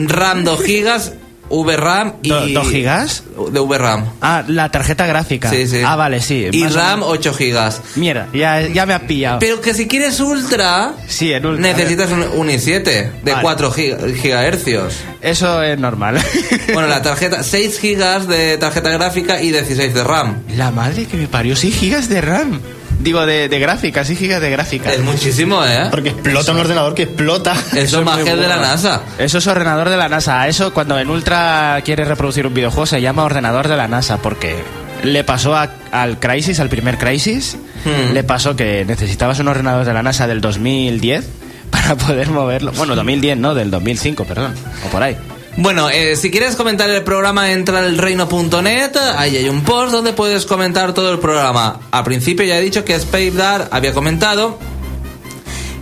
RAM 0.08 0.44
2 0.44 0.62
gigas 0.62 1.12
VRAM 1.50 2.14
y 2.22 2.28
Do- 2.28 2.46
¿Dos 2.48 2.70
gigas? 2.70 3.22
de 3.52 3.60
VRAM. 3.60 4.04
Ah, 4.20 4.42
la 4.46 4.70
tarjeta 4.70 5.06
gráfica. 5.06 5.50
Sí, 5.50 5.66
sí. 5.66 5.80
Ah, 5.84 5.96
vale, 5.96 6.20
sí. 6.20 6.48
Y 6.52 6.66
RAM 6.66 7.00
menos. 7.00 7.12
8 7.12 7.34
gigas. 7.34 7.80
Mierda, 7.96 8.28
ya, 8.32 8.60
ya 8.66 8.86
me 8.86 8.94
has 8.94 9.02
pillado. 9.02 9.38
Pero 9.38 9.60
que 9.60 9.74
si 9.74 9.86
quieres 9.86 10.18
ultra, 10.20 10.92
Sí, 11.06 11.32
en 11.32 11.44
ultra. 11.46 11.62
necesitas 11.72 12.10
un, 12.10 12.22
un 12.22 12.48
i7 12.48 12.82
de 12.82 13.12
Vale. 13.24 13.42
4 13.42 13.70
giga- 13.72 14.14
gigahercios. 14.14 14.94
Eso 15.20 15.62
es 15.62 15.78
normal. 15.78 16.18
Bueno, 16.72 16.88
la 16.88 17.00
tarjeta, 17.00 17.42
6 17.42 17.78
gigas 17.78 18.26
de 18.28 18.58
tarjeta 18.58 18.90
gráfica 18.90 19.40
y 19.40 19.50
16 19.52 19.94
de 19.94 20.04
RAM. 20.04 20.42
La 20.56 20.70
madre 20.70 21.06
que 21.06 21.16
me 21.16 21.28
parió, 21.28 21.54
6 21.56 21.74
gigas 21.76 22.08
de 22.08 22.20
RAM. 22.20 22.60
Digo, 22.98 23.26
de, 23.26 23.48
de 23.48 23.58
gráfica, 23.58 24.04
6 24.04 24.18
gigas 24.18 24.40
de 24.40 24.50
gráfica. 24.50 24.92
Es 24.92 25.00
muchísimo, 25.00 25.64
¿eh? 25.64 25.88
Porque 25.90 26.08
explota 26.10 26.52
un 26.52 26.58
ordenador 26.58 26.94
que 26.94 27.02
explota. 27.04 27.52
Eso 27.52 27.78
Eso 27.78 27.98
es 28.00 28.04
magia 28.04 28.36
de 28.36 28.48
la. 28.48 28.56
NASA. 28.56 29.02
Eso 29.18 29.38
es 29.38 29.46
ordenador 29.46 29.90
de 29.90 29.96
la 29.96 30.08
NASA. 30.08 30.48
Eso 30.48 30.72
cuando 30.72 30.98
en 30.98 31.10
Ultra 31.10 31.80
quiere 31.84 32.04
reproducir 32.04 32.46
un 32.46 32.54
videojuego 32.54 32.86
se 32.86 33.00
llama 33.00 33.22
ordenador 33.24 33.68
de 33.68 33.76
la 33.76 33.86
NASA 33.86 34.16
porque 34.18 34.56
le 35.04 35.24
pasó 35.24 35.54
a- 35.54 35.70
al 35.92 36.18
Crisis, 36.18 36.58
al 36.58 36.68
primer 36.68 36.96
Crisis, 36.98 37.56
Hmm. 37.84 38.14
le 38.14 38.24
pasó 38.24 38.56
que 38.56 38.84
necesitabas 38.84 39.38
un 39.38 39.48
ordenador 39.48 39.84
de 39.84 39.92
la 39.92 40.02
NASA 40.02 40.26
del 40.26 40.40
2010 40.40 41.24
para 41.70 41.94
poder 41.96 42.30
moverlo. 42.30 42.72
Bueno, 42.72 42.96
2010, 42.96 43.36
no, 43.38 43.54
del 43.54 43.70
2005, 43.70 44.24
perdón, 44.24 44.54
o 44.84 44.88
por 44.90 45.02
ahí. 45.02 45.16
Bueno, 45.58 45.88
eh, 45.88 46.16
si 46.16 46.30
quieres 46.30 46.54
comentar 46.54 46.90
el 46.90 47.02
programa, 47.02 47.50
entra 47.50 47.78
al 47.78 47.96
reino.net. 47.96 48.90
Ahí 49.16 49.36
hay 49.36 49.48
un 49.48 49.62
post 49.62 49.90
donde 49.90 50.12
puedes 50.12 50.44
comentar 50.44 50.92
todo 50.92 51.10
el 51.10 51.18
programa. 51.18 51.80
Al 51.90 52.04
principio 52.04 52.44
ya 52.44 52.58
he 52.58 52.62
dicho 52.62 52.84
que 52.84 52.98
Spavedar 52.98 53.68
había 53.70 53.94
comentado 53.94 54.58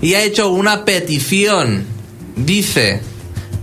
y 0.00 0.14
ha 0.14 0.22
hecho 0.22 0.50
una 0.50 0.84
petición, 0.84 1.86
dice, 2.36 3.00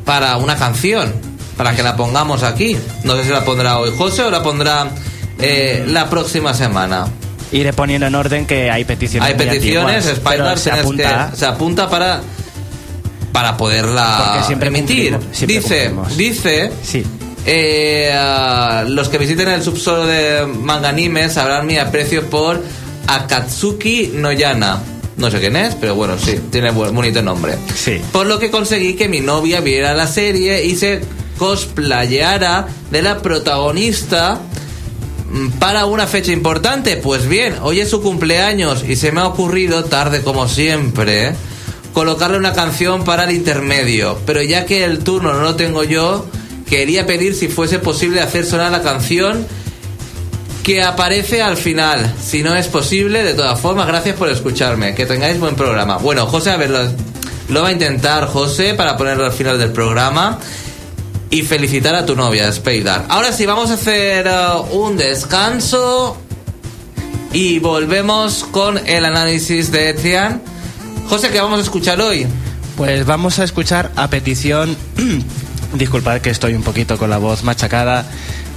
para 0.03 0.35
una 0.35 0.57
canción, 0.57 1.13
para 1.55 1.75
que 1.77 1.83
la 1.83 1.95
pongamos 1.95 2.43
aquí. 2.43 2.75
No 3.05 3.15
sé 3.15 3.23
si 3.23 3.29
la 3.29 3.45
pondrá 3.45 3.79
hoy 3.79 3.91
José 3.97 4.23
o 4.23 4.31
la 4.31 4.43
pondrá 4.43 4.89
eh, 5.39 5.85
la 5.87 6.09
próxima 6.09 6.53
semana. 6.53 7.07
Iré 7.53 7.71
poniendo 7.71 8.07
en 8.07 8.15
orden 8.15 8.45
que 8.45 8.69
hay 8.69 8.83
peticiones. 8.83 9.29
Hay 9.29 9.35
peticiones, 9.35 10.05
Spider 10.05 10.37
pero 10.39 10.57
se 10.57 10.71
apunta. 10.71 11.31
se 11.35 11.45
apunta 11.45 11.89
para 11.89 12.21
para 13.31 13.57
poderla 13.57 14.45
emitir. 14.61 15.17
dice, 15.47 15.85
cumplimos. 15.85 16.17
dice 16.17 16.71
Sí. 16.83 17.03
eh, 17.45 18.11
ah, 18.13 18.83
los 18.87 19.09
que 19.09 19.17
visiten 19.17 19.47
el 19.49 19.63
subsuelo 19.63 20.05
de 20.05 20.45
Manganime 20.45 21.29
sabrán 21.29 21.65
mi 21.67 21.77
aprecio 21.77 22.29
por 22.29 22.61
Akatsuki 23.07 24.11
Noyana. 24.15 24.81
No 25.17 25.29
sé 25.29 25.39
quién 25.39 25.55
es, 25.55 25.75
pero 25.75 25.93
bueno, 25.95 26.17
sí, 26.17 26.39
tiene 26.51 26.71
buen, 26.71 26.95
bonito 26.95 27.21
nombre. 27.21 27.55
Sí. 27.75 28.01
Por 28.11 28.25
lo 28.25 28.39
que 28.39 28.49
conseguí 28.49 28.93
que 28.95 29.07
mi 29.09 29.19
novia 29.19 29.59
viera 29.59 29.93
la 29.93 30.07
serie 30.07 30.65
y 30.65 30.75
se 30.75 31.01
cosplayara 31.37 32.67
de 32.89 33.01
la 33.01 33.21
protagonista 33.21 34.39
mm, 35.29 35.49
para 35.59 35.85
una 35.85 36.07
fecha 36.07 36.31
importante. 36.31 36.97
Pues 36.97 37.27
bien, 37.27 37.55
hoy 37.61 37.81
es 37.81 37.89
su 37.89 38.01
cumpleaños 38.01 38.83
y 38.87 38.95
se 38.95 39.11
me 39.11 39.21
ha 39.21 39.27
ocurrido, 39.27 39.83
tarde 39.83 40.21
como 40.21 40.47
siempre, 40.47 41.33
colocarle 41.93 42.37
una 42.37 42.53
canción 42.53 43.03
para 43.03 43.25
el 43.25 43.31
intermedio. 43.31 44.17
Pero 44.25 44.41
ya 44.41 44.65
que 44.65 44.83
el 44.83 44.99
turno 44.99 45.33
no 45.33 45.41
lo 45.41 45.55
tengo 45.55 45.83
yo, 45.83 46.25
quería 46.67 47.05
pedir 47.05 47.35
si 47.35 47.47
fuese 47.47 47.79
posible 47.79 48.21
hacer 48.21 48.45
sonar 48.45 48.71
la 48.71 48.81
canción 48.81 49.45
que 50.63 50.83
aparece 50.83 51.41
al 51.41 51.57
final. 51.57 52.13
Si 52.21 52.43
no 52.43 52.55
es 52.55 52.67
posible, 52.67 53.23
de 53.23 53.33
todas 53.33 53.59
formas, 53.59 53.87
gracias 53.87 54.15
por 54.15 54.29
escucharme. 54.29 54.93
Que 54.95 55.05
tengáis 55.05 55.39
buen 55.39 55.55
programa. 55.55 55.97
Bueno, 55.97 56.25
José, 56.27 56.51
a 56.51 56.57
ver, 56.57 56.69
lo, 57.49 57.61
va 57.61 57.69
a 57.69 57.71
intentar 57.71 58.27
José 58.27 58.73
para 58.73 58.95
ponerlo 58.97 59.25
al 59.25 59.33
final 59.33 59.57
del 59.59 59.71
programa. 59.71 60.39
Y 61.29 61.43
felicitar 61.43 61.95
a 61.95 62.05
tu 62.05 62.15
novia, 62.15 62.51
Speydar. 62.51 63.05
Ahora 63.07 63.31
sí, 63.31 63.45
vamos 63.45 63.71
a 63.71 63.75
hacer 63.75 64.27
uh, 64.27 64.75
un 64.75 64.97
descanso. 64.97 66.17
Y 67.31 67.59
volvemos 67.59 68.45
con 68.51 68.77
el 68.85 69.05
análisis 69.05 69.71
de 69.71 69.89
Etienne. 69.89 70.41
José, 71.11 71.29
¿qué 71.29 71.41
vamos 71.41 71.59
a 71.59 71.63
escuchar 71.63 71.99
hoy? 71.99 72.25
Pues 72.77 73.05
vamos 73.05 73.37
a 73.39 73.43
escuchar 73.43 73.91
a 73.97 74.07
petición. 74.07 74.77
Disculpad 75.73 76.21
que 76.21 76.29
estoy 76.29 76.53
un 76.53 76.63
poquito 76.63 76.97
con 76.97 77.09
la 77.09 77.17
voz 77.17 77.43
machacada. 77.43 78.05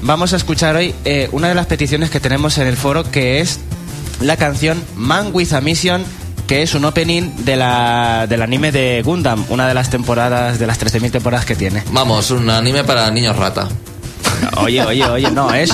Vamos 0.03 0.33
a 0.33 0.37
escuchar 0.37 0.77
hoy 0.77 0.95
eh, 1.05 1.29
una 1.33 1.49
de 1.49 1.57
las 1.57 1.67
peticiones 1.67 2.11
que 2.11 2.21
tenemos 2.21 2.57
en 2.59 2.69
el 2.69 2.77
foro, 2.77 3.11
que 3.11 3.40
es 3.40 3.59
la 4.21 4.37
canción 4.37 4.81
Man 4.95 5.31
with 5.33 5.53
a 5.53 5.61
Mission, 5.61 6.05
que 6.47 6.62
es 6.62 6.77
un 6.77 6.85
opening 6.85 7.45
de 7.45 7.57
la, 7.57 8.29
del 8.29 8.40
anime 8.40 8.71
de 8.71 9.03
Gundam, 9.05 9.45
una 9.49 9.67
de 9.67 9.75
las 9.75 9.90
temporadas, 9.90 10.61
de 10.61 10.69
las 10.69 10.79
13.000 10.79 11.11
temporadas 11.11 11.47
que 11.47 11.57
tiene. 11.57 11.83
Vamos, 11.90 12.31
un 12.31 12.49
anime 12.51 12.85
para 12.85 13.11
niños 13.11 13.35
rata. 13.35 13.69
Oye, 14.59 14.83
oye, 14.83 15.05
oye, 15.05 15.31
no, 15.31 15.53
es, 15.55 15.71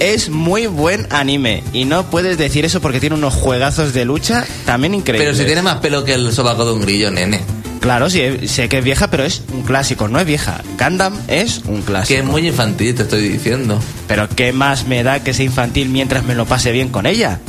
es 0.00 0.28
muy 0.28 0.66
buen 0.66 1.06
anime. 1.10 1.62
Y 1.72 1.84
no 1.84 2.04
puedes 2.10 2.38
decir 2.38 2.64
eso 2.64 2.80
porque 2.80 3.00
tiene 3.00 3.16
unos 3.16 3.34
juegazos 3.34 3.92
de 3.92 4.04
lucha 4.04 4.44
también 4.66 4.94
increíbles. 4.94 5.28
Pero 5.28 5.38
si 5.38 5.44
tiene 5.46 5.62
más 5.62 5.76
pelo 5.76 6.04
que 6.04 6.14
el 6.14 6.32
sobaco 6.32 6.64
de 6.64 6.72
un 6.72 6.80
grillo, 6.80 7.10
nene. 7.10 7.40
Claro, 7.80 8.08
sí, 8.08 8.48
sé 8.48 8.68
que 8.70 8.78
es 8.78 8.84
vieja, 8.84 9.10
pero 9.10 9.24
es 9.24 9.42
un 9.52 9.62
clásico, 9.62 10.08
no 10.08 10.18
es 10.18 10.24
vieja. 10.26 10.62
Gundam 10.78 11.14
es 11.28 11.58
un 11.66 11.82
clásico. 11.82 12.08
Que 12.08 12.18
es 12.20 12.24
muy 12.24 12.46
infantil, 12.48 12.94
te 12.94 13.02
estoy 13.02 13.28
diciendo. 13.28 13.78
Pero 14.08 14.26
¿qué 14.28 14.52
más 14.54 14.86
me 14.86 15.02
da 15.02 15.22
que 15.22 15.34
sea 15.34 15.44
infantil 15.44 15.90
mientras 15.90 16.24
me 16.24 16.34
lo 16.34 16.46
pase 16.46 16.72
bien 16.72 16.88
con 16.88 17.06
ella? 17.06 17.40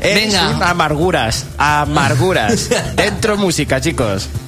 Es 0.00 0.14
Venga. 0.14 0.70
amarguras, 0.70 1.44
amarguras. 1.58 2.68
Dentro 2.96 3.36
música, 3.36 3.80
chicos.「 3.80 4.45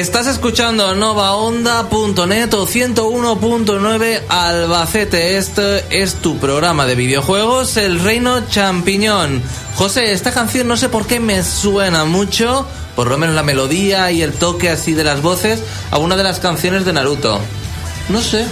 Estás 0.00 0.26
escuchando 0.28 0.94
novaonda.net 0.94 2.54
o 2.54 2.66
101.9 2.66 4.22
Albacete. 4.30 5.36
Este 5.36 6.02
es 6.02 6.14
tu 6.14 6.38
programa 6.38 6.86
de 6.86 6.94
videojuegos, 6.94 7.76
El 7.76 8.00
Reino 8.00 8.48
Champiñón. 8.48 9.42
José, 9.74 10.12
esta 10.12 10.32
canción 10.32 10.68
no 10.68 10.78
sé 10.78 10.88
por 10.88 11.06
qué 11.06 11.20
me 11.20 11.42
suena 11.42 12.06
mucho, 12.06 12.66
por 12.96 13.08
lo 13.08 13.18
menos 13.18 13.34
la 13.34 13.42
melodía 13.42 14.10
y 14.10 14.22
el 14.22 14.32
toque 14.32 14.70
así 14.70 14.94
de 14.94 15.04
las 15.04 15.20
voces, 15.20 15.62
a 15.90 15.98
una 15.98 16.16
de 16.16 16.24
las 16.24 16.40
canciones 16.40 16.86
de 16.86 16.94
Naruto. 16.94 17.38
No 18.08 18.22
sé. 18.22 18.46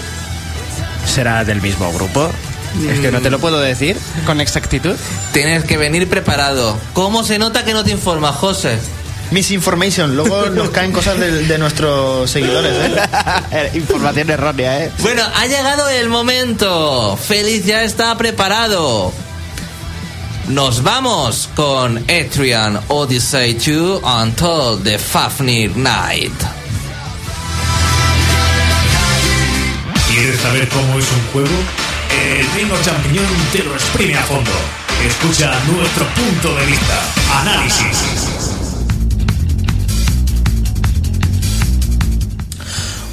¿Será 1.06 1.46
del 1.46 1.62
mismo 1.62 1.90
grupo? 1.94 2.30
Es 2.90 3.00
que 3.00 3.10
no 3.10 3.22
te 3.22 3.30
lo 3.30 3.38
puedo 3.38 3.58
decir 3.58 3.96
con 4.26 4.42
exactitud. 4.42 4.96
Tienes 5.32 5.64
que 5.64 5.78
venir 5.78 6.10
preparado. 6.10 6.76
¿Cómo 6.92 7.24
se 7.24 7.38
nota 7.38 7.64
que 7.64 7.72
no 7.72 7.84
te 7.84 7.90
informas, 7.90 8.36
José? 8.36 8.78
Misinformation. 9.30 10.16
Luego 10.16 10.46
nos 10.50 10.70
caen 10.70 10.92
cosas 10.92 11.18
de, 11.18 11.44
de 11.44 11.58
nuestros 11.58 12.30
seguidores, 12.30 12.72
¿eh? 13.52 13.70
Información 13.74 14.30
errónea, 14.30 14.84
¿eh? 14.84 14.92
Bueno, 15.00 15.22
ha 15.34 15.46
llegado 15.46 15.88
el 15.88 16.08
momento. 16.08 17.16
Félix 17.16 17.66
ya 17.66 17.82
está 17.82 18.16
preparado. 18.16 19.12
Nos 20.48 20.82
vamos 20.82 21.48
con 21.54 22.02
Etrian 22.08 22.80
Odyssey 22.88 23.52
2 23.54 24.02
Until 24.02 24.82
the 24.82 24.98
Fafnir 24.98 25.76
Night. 25.76 26.32
¿Quieres 30.10 30.40
saber 30.40 30.66
cómo 30.70 30.98
es 30.98 31.04
un 31.04 31.32
juego? 31.32 31.56
El 32.10 32.50
Reino 32.52 32.74
Champiñón 32.82 33.26
te 33.52 33.62
lo 33.62 33.74
exprime 33.74 34.14
a 34.16 34.22
fondo. 34.22 34.50
Escucha 35.06 35.52
nuestro 35.66 36.06
punto 36.14 36.54
de 36.56 36.66
vista. 36.66 37.02
Análisis. 37.42 38.27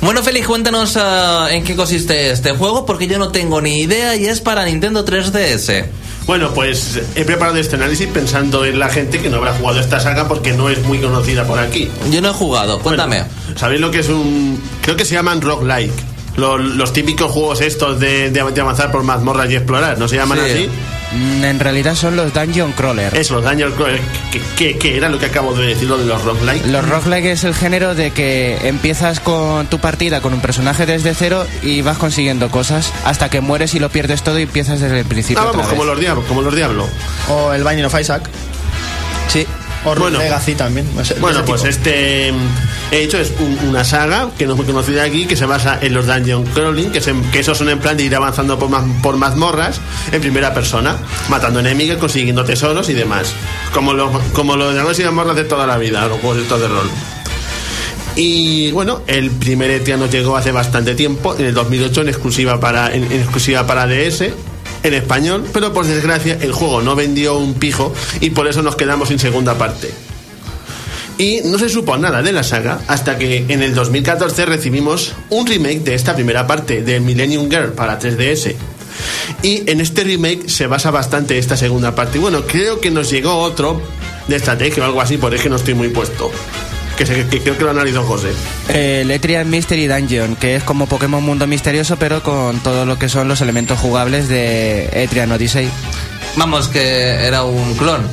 Bueno, 0.05 0.21
Félix, 0.21 0.45
cuéntanos 0.45 0.97
ah, 0.97 1.47
en 1.49 1.63
qué 1.63 1.75
consiste 1.75 2.29
este 2.29 2.51
juego, 2.51 2.85
porque 2.85 3.07
yo 3.07 3.17
no 3.17 3.29
tengo 3.29 3.59
ni 3.59 3.79
idea 3.81 4.15
y 4.15 4.27
es 4.27 4.39
para 4.39 4.63
Nintendo 4.63 5.03
3DS. 5.03 5.85
Bueno, 6.27 6.53
pues 6.53 6.99
he 7.15 7.25
preparado 7.25 7.57
este 7.57 7.75
análisis 7.75 8.07
pensando 8.09 8.65
en 8.65 8.77
la 8.77 8.89
gente 8.89 9.19
que 9.19 9.29
no 9.29 9.37
habrá 9.37 9.53
jugado 9.55 9.79
esta 9.79 9.99
saga 9.99 10.27
porque 10.27 10.53
no 10.53 10.69
es 10.69 10.83
muy 10.83 10.99
conocida 10.99 11.45
por 11.45 11.57
aquí. 11.57 11.89
Yo 12.11 12.21
no 12.21 12.29
he 12.29 12.33
jugado, 12.33 12.79
cuéntame. 12.79 13.17
Bueno, 13.23 13.59
¿Sabéis 13.59 13.81
lo 13.81 13.89
que 13.89 13.99
es 14.01 14.09
un...? 14.09 14.61
Creo 14.83 14.95
que 14.95 15.05
se 15.05 15.15
llaman 15.15 15.41
roguelike. 15.41 15.91
Los, 16.37 16.61
los 16.61 16.93
típicos 16.93 17.31
juegos 17.31 17.61
estos 17.61 17.99
de 17.99 18.59
avanzar 18.61 18.91
por 18.91 19.01
mazmorras 19.01 19.49
y 19.49 19.55
explorar, 19.55 19.97
¿no 19.97 20.07
se 20.07 20.17
llaman 20.17 20.37
Sí. 20.45 20.51
así? 20.51 20.69
Mm, 21.15 21.43
En 21.45 21.59
realidad 21.59 21.95
son 21.95 22.15
los 22.15 22.33
Dungeon 22.33 22.71
Crawler. 22.73 23.15
Eso, 23.17 23.35
los 23.35 23.43
Dungeon 23.43 23.71
Crawler, 23.73 24.01
que, 24.31 24.41
que- 24.57 24.77
que 24.77 24.97
era 24.97 25.07
lo 25.09 25.17
que 25.19 25.27
acabo 25.27 25.53
de 25.53 25.67
decir, 25.67 25.87
lo 25.87 25.97
de 25.97 26.05
los 26.05 26.21
roguelike. 26.23 26.65
Los 26.67 26.87
roguelike 26.87 27.25
es 27.27 27.43
el 27.43 27.53
género 27.55 27.95
de 27.95 28.11
que 28.11 28.57
empiezas 28.67 29.19
con 29.19 29.67
tu 29.67 29.79
partida 29.79 30.21
con 30.21 30.33
un 30.33 30.41
personaje 30.41 30.85
desde 30.85 31.13
cero 31.15 31.45
y 31.61 31.81
vas 31.81 31.97
consiguiendo 31.97 32.49
cosas 32.49 32.91
hasta 33.05 33.29
que 33.29 33.39
mueres 33.41 33.73
y 33.75 33.79
lo 33.79 33.89
pierdes 33.89 34.23
todo 34.23 34.39
y 34.39 34.43
empiezas 34.43 34.79
desde 34.81 34.99
el 34.99 35.05
principio. 35.05 35.41
Ah, 35.43 35.47
otra 35.47 35.57
vamos, 35.61 35.71
vez. 35.71 35.79
como 35.79 35.91
los 35.91 35.99
diablos, 35.99 36.25
como 36.27 36.41
los 36.41 36.55
diablos. 36.55 36.87
O 37.29 37.53
el 37.53 37.63
Binding 37.63 37.85
of 37.85 37.99
Isaac. 37.99 38.29
Sí. 39.27 39.45
O 39.85 39.93
Bueno. 39.95 40.17
Legacy 40.17 40.55
también. 40.55 40.87
no 40.95 41.05
sé, 41.05 41.13
de 41.13 41.19
Bueno, 41.21 41.39
ese 41.39 41.47
pues 41.47 41.63
este 41.63 42.33
he 42.91 43.03
hecho 43.03 43.17
es 43.17 43.31
un- 43.39 43.69
una 43.69 43.83
saga 43.83 44.29
que 44.37 44.45
no 44.45 44.51
es 44.53 44.57
muy 44.57 44.65
conocida 44.65 45.03
aquí, 45.03 45.25
que 45.25 45.35
se 45.35 45.45
basa 45.45 45.79
en 45.81 45.93
los 45.93 46.05
dungeon 46.07 46.43
crawling, 46.45 46.91
que, 46.91 47.01
se- 47.01 47.13
que 47.31 47.39
esos 47.39 47.57
son 47.57 47.69
en 47.69 47.79
plan 47.79 47.97
de 47.97 48.03
ir 48.03 48.15
avanzando 48.15 48.57
por, 48.59 48.69
por 49.01 49.17
mazmorras 49.17 49.81
en 50.11 50.21
primera 50.21 50.53
persona, 50.53 50.95
matando 51.29 51.59
enemigos, 51.59 51.97
consiguiendo 51.97 52.43
tesoros 52.45 52.89
y 52.89 52.93
demás. 52.93 53.33
Como 53.73 53.93
los 53.93 54.09
como 54.33 54.55
los 54.55 54.73
dragones 54.73 54.99
y 54.99 55.03
mazmorras 55.03 55.35
de 55.35 55.43
toda 55.45 55.65
la 55.67 55.77
vida, 55.77 56.07
los 56.07 56.19
juegos 56.19 56.37
estos 56.39 56.61
de 56.61 56.67
rol. 56.67 56.89
Y 58.15 58.71
bueno, 58.71 59.01
el 59.07 59.29
primer 59.29 59.69
ETIA 59.71 59.97
nos 59.97 60.09
llegó 60.09 60.37
hace 60.37 60.51
bastante 60.53 60.95
tiempo, 60.95 61.35
en 61.37 61.45
el 61.47 61.53
2008, 61.53 62.01
en 62.01 62.09
exclusiva 62.09 62.59
para, 62.61 62.93
en 62.93 63.03
exclusiva 63.11 63.67
para 63.67 63.87
DS, 63.87 64.31
en 64.83 64.93
español, 64.93 65.45
pero 65.51 65.73
por 65.73 65.85
desgracia 65.85 66.37
el 66.39 66.53
juego 66.53 66.81
no 66.81 66.95
vendió 66.95 67.37
un 67.37 67.55
pijo 67.55 67.93
y 68.21 68.29
por 68.29 68.47
eso 68.47 68.61
nos 68.61 68.77
quedamos 68.77 69.09
sin 69.09 69.19
segunda 69.19 69.55
parte. 69.57 69.91
Y 71.17 71.41
no 71.45 71.57
se 71.57 71.69
supo 71.69 71.97
nada 71.97 72.21
de 72.21 72.33
la 72.33 72.43
saga 72.43 72.79
hasta 72.87 73.17
que 73.17 73.45
en 73.47 73.61
el 73.61 73.73
2014 73.73 74.45
recibimos 74.45 75.13
un 75.29 75.47
remake 75.47 75.79
de 75.79 75.95
esta 75.95 76.13
primera 76.13 76.45
parte 76.45 76.81
de 76.81 76.99
Millennium 76.99 77.49
Girl 77.49 77.71
para 77.71 77.99
3DS. 77.99 78.55
Y 79.41 79.69
en 79.69 79.81
este 79.81 80.03
remake 80.03 80.49
se 80.49 80.67
basa 80.67 80.91
bastante 80.91 81.37
esta 81.37 81.55
segunda 81.55 81.95
parte. 81.95 82.17
Y 82.17 82.21
bueno, 82.21 82.43
creo 82.45 82.81
que 82.81 82.91
nos 82.91 83.09
llegó 83.09 83.37
otro 83.37 83.81
de 84.27 84.35
estrategia 84.35 84.83
o 84.83 84.85
algo 84.87 85.01
así, 85.01 85.17
por 85.17 85.33
eso 85.33 85.43
que 85.43 85.49
no 85.49 85.55
estoy 85.55 85.73
muy 85.73 85.89
puesto. 85.89 86.31
Que, 86.97 87.03
que 87.03 87.41
creo 87.41 87.57
que 87.57 87.63
lo 87.63 87.71
analizó 87.71 88.03
José. 88.03 88.29
El 88.69 89.11
Etrian 89.11 89.49
Mystery 89.49 89.87
Dungeon, 89.87 90.35
que 90.37 90.55
es 90.55 90.63
como 90.63 90.87
Pokémon 90.87 91.21
Mundo 91.21 91.45
Misterioso, 91.45 91.97
pero 91.97 92.23
con 92.23 92.59
todo 92.61 92.85
lo 92.85 92.97
que 92.97 93.09
son 93.09 93.27
los 93.27 93.41
elementos 93.41 93.79
jugables 93.79 94.29
de 94.29 94.89
Etrian 94.93 95.31
Odyssey. 95.31 95.69
Vamos, 96.37 96.67
que 96.69 96.81
era 97.25 97.43
un 97.43 97.73
clon. 97.75 98.07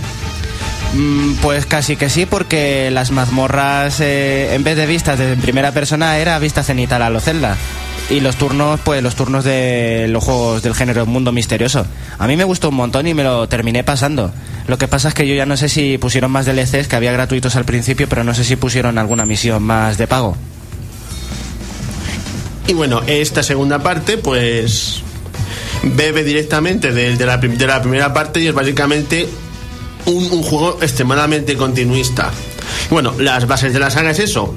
Mm, 0.95 1.35
Pues 1.41 1.65
casi 1.67 1.97
que 1.97 2.11
sí, 2.11 2.27
porque 2.27 2.91
las 2.91 3.11
mazmorras, 3.11 4.01
eh, 4.01 4.55
en 4.55 4.63
vez 4.63 4.77
de 4.77 4.87
vistas 4.87 5.19
desde 5.19 5.41
primera 5.41 5.73
persona, 5.73 6.19
era 6.19 6.39
vista 6.39 6.63
cenital 6.63 7.03
a 7.03 7.11
lo 7.11 7.21
Zelda. 7.21 7.57
y 8.11 8.21
los 8.21 8.37
turnos, 8.37 8.79
pues 8.81 9.03
los 9.03 9.15
turnos 9.15 9.43
de 9.45 10.07
los 10.11 10.23
juegos 10.23 10.63
del 10.63 10.75
género 10.75 11.07
Mundo 11.07 11.33
Misterioso. 11.33 11.87
A 12.19 12.27
mí 12.27 12.37
me 12.37 12.45
gustó 12.45 12.69
un 12.69 12.75
montón 12.75 13.07
y 13.07 13.15
me 13.15 13.23
lo 13.23 13.49
terminé 13.49 13.85
pasando. 13.85 14.33
Lo 14.67 14.77
que 14.77 14.87
pasa 14.87 15.09
es 15.09 15.15
que 15.15 15.27
yo 15.27 15.35
ya 15.35 15.47
no 15.47 15.57
sé 15.57 15.69
si 15.71 15.97
pusieron 15.97 16.31
más 16.31 16.45
DLCs, 16.45 16.89
que 16.89 16.97
había 16.97 17.13
gratuitos 17.13 17.57
al 17.57 17.65
principio, 17.65 18.09
pero 18.09 18.23
no 18.23 18.35
sé 18.35 18.45
si 18.45 18.57
pusieron 18.57 18.99
alguna 18.99 19.25
misión 19.25 19.63
más 19.63 19.97
de 19.97 20.07
pago. 20.09 20.37
Y 22.67 22.75
bueno, 22.75 23.01
esta 23.07 23.43
segunda 23.43 23.79
parte, 23.79 24.19
pues 24.19 25.03
bebe 25.83 26.23
directamente 26.23 26.93
de, 26.93 27.17
la, 27.25 27.39
de 27.39 27.67
la 27.67 27.81
primera 27.81 28.13
parte 28.13 28.41
y 28.41 28.47
es 28.49 28.55
básicamente 28.55 29.27
un, 30.07 30.43
juego 30.43 30.79
extremadamente 30.83 31.57
continuista. 31.57 32.31
Bueno, 32.91 33.15
las 33.19 33.47
bases 33.47 33.73
de 33.73 33.79
la 33.79 33.91
saga 33.91 34.11
es 34.11 34.19
eso. 34.19 34.55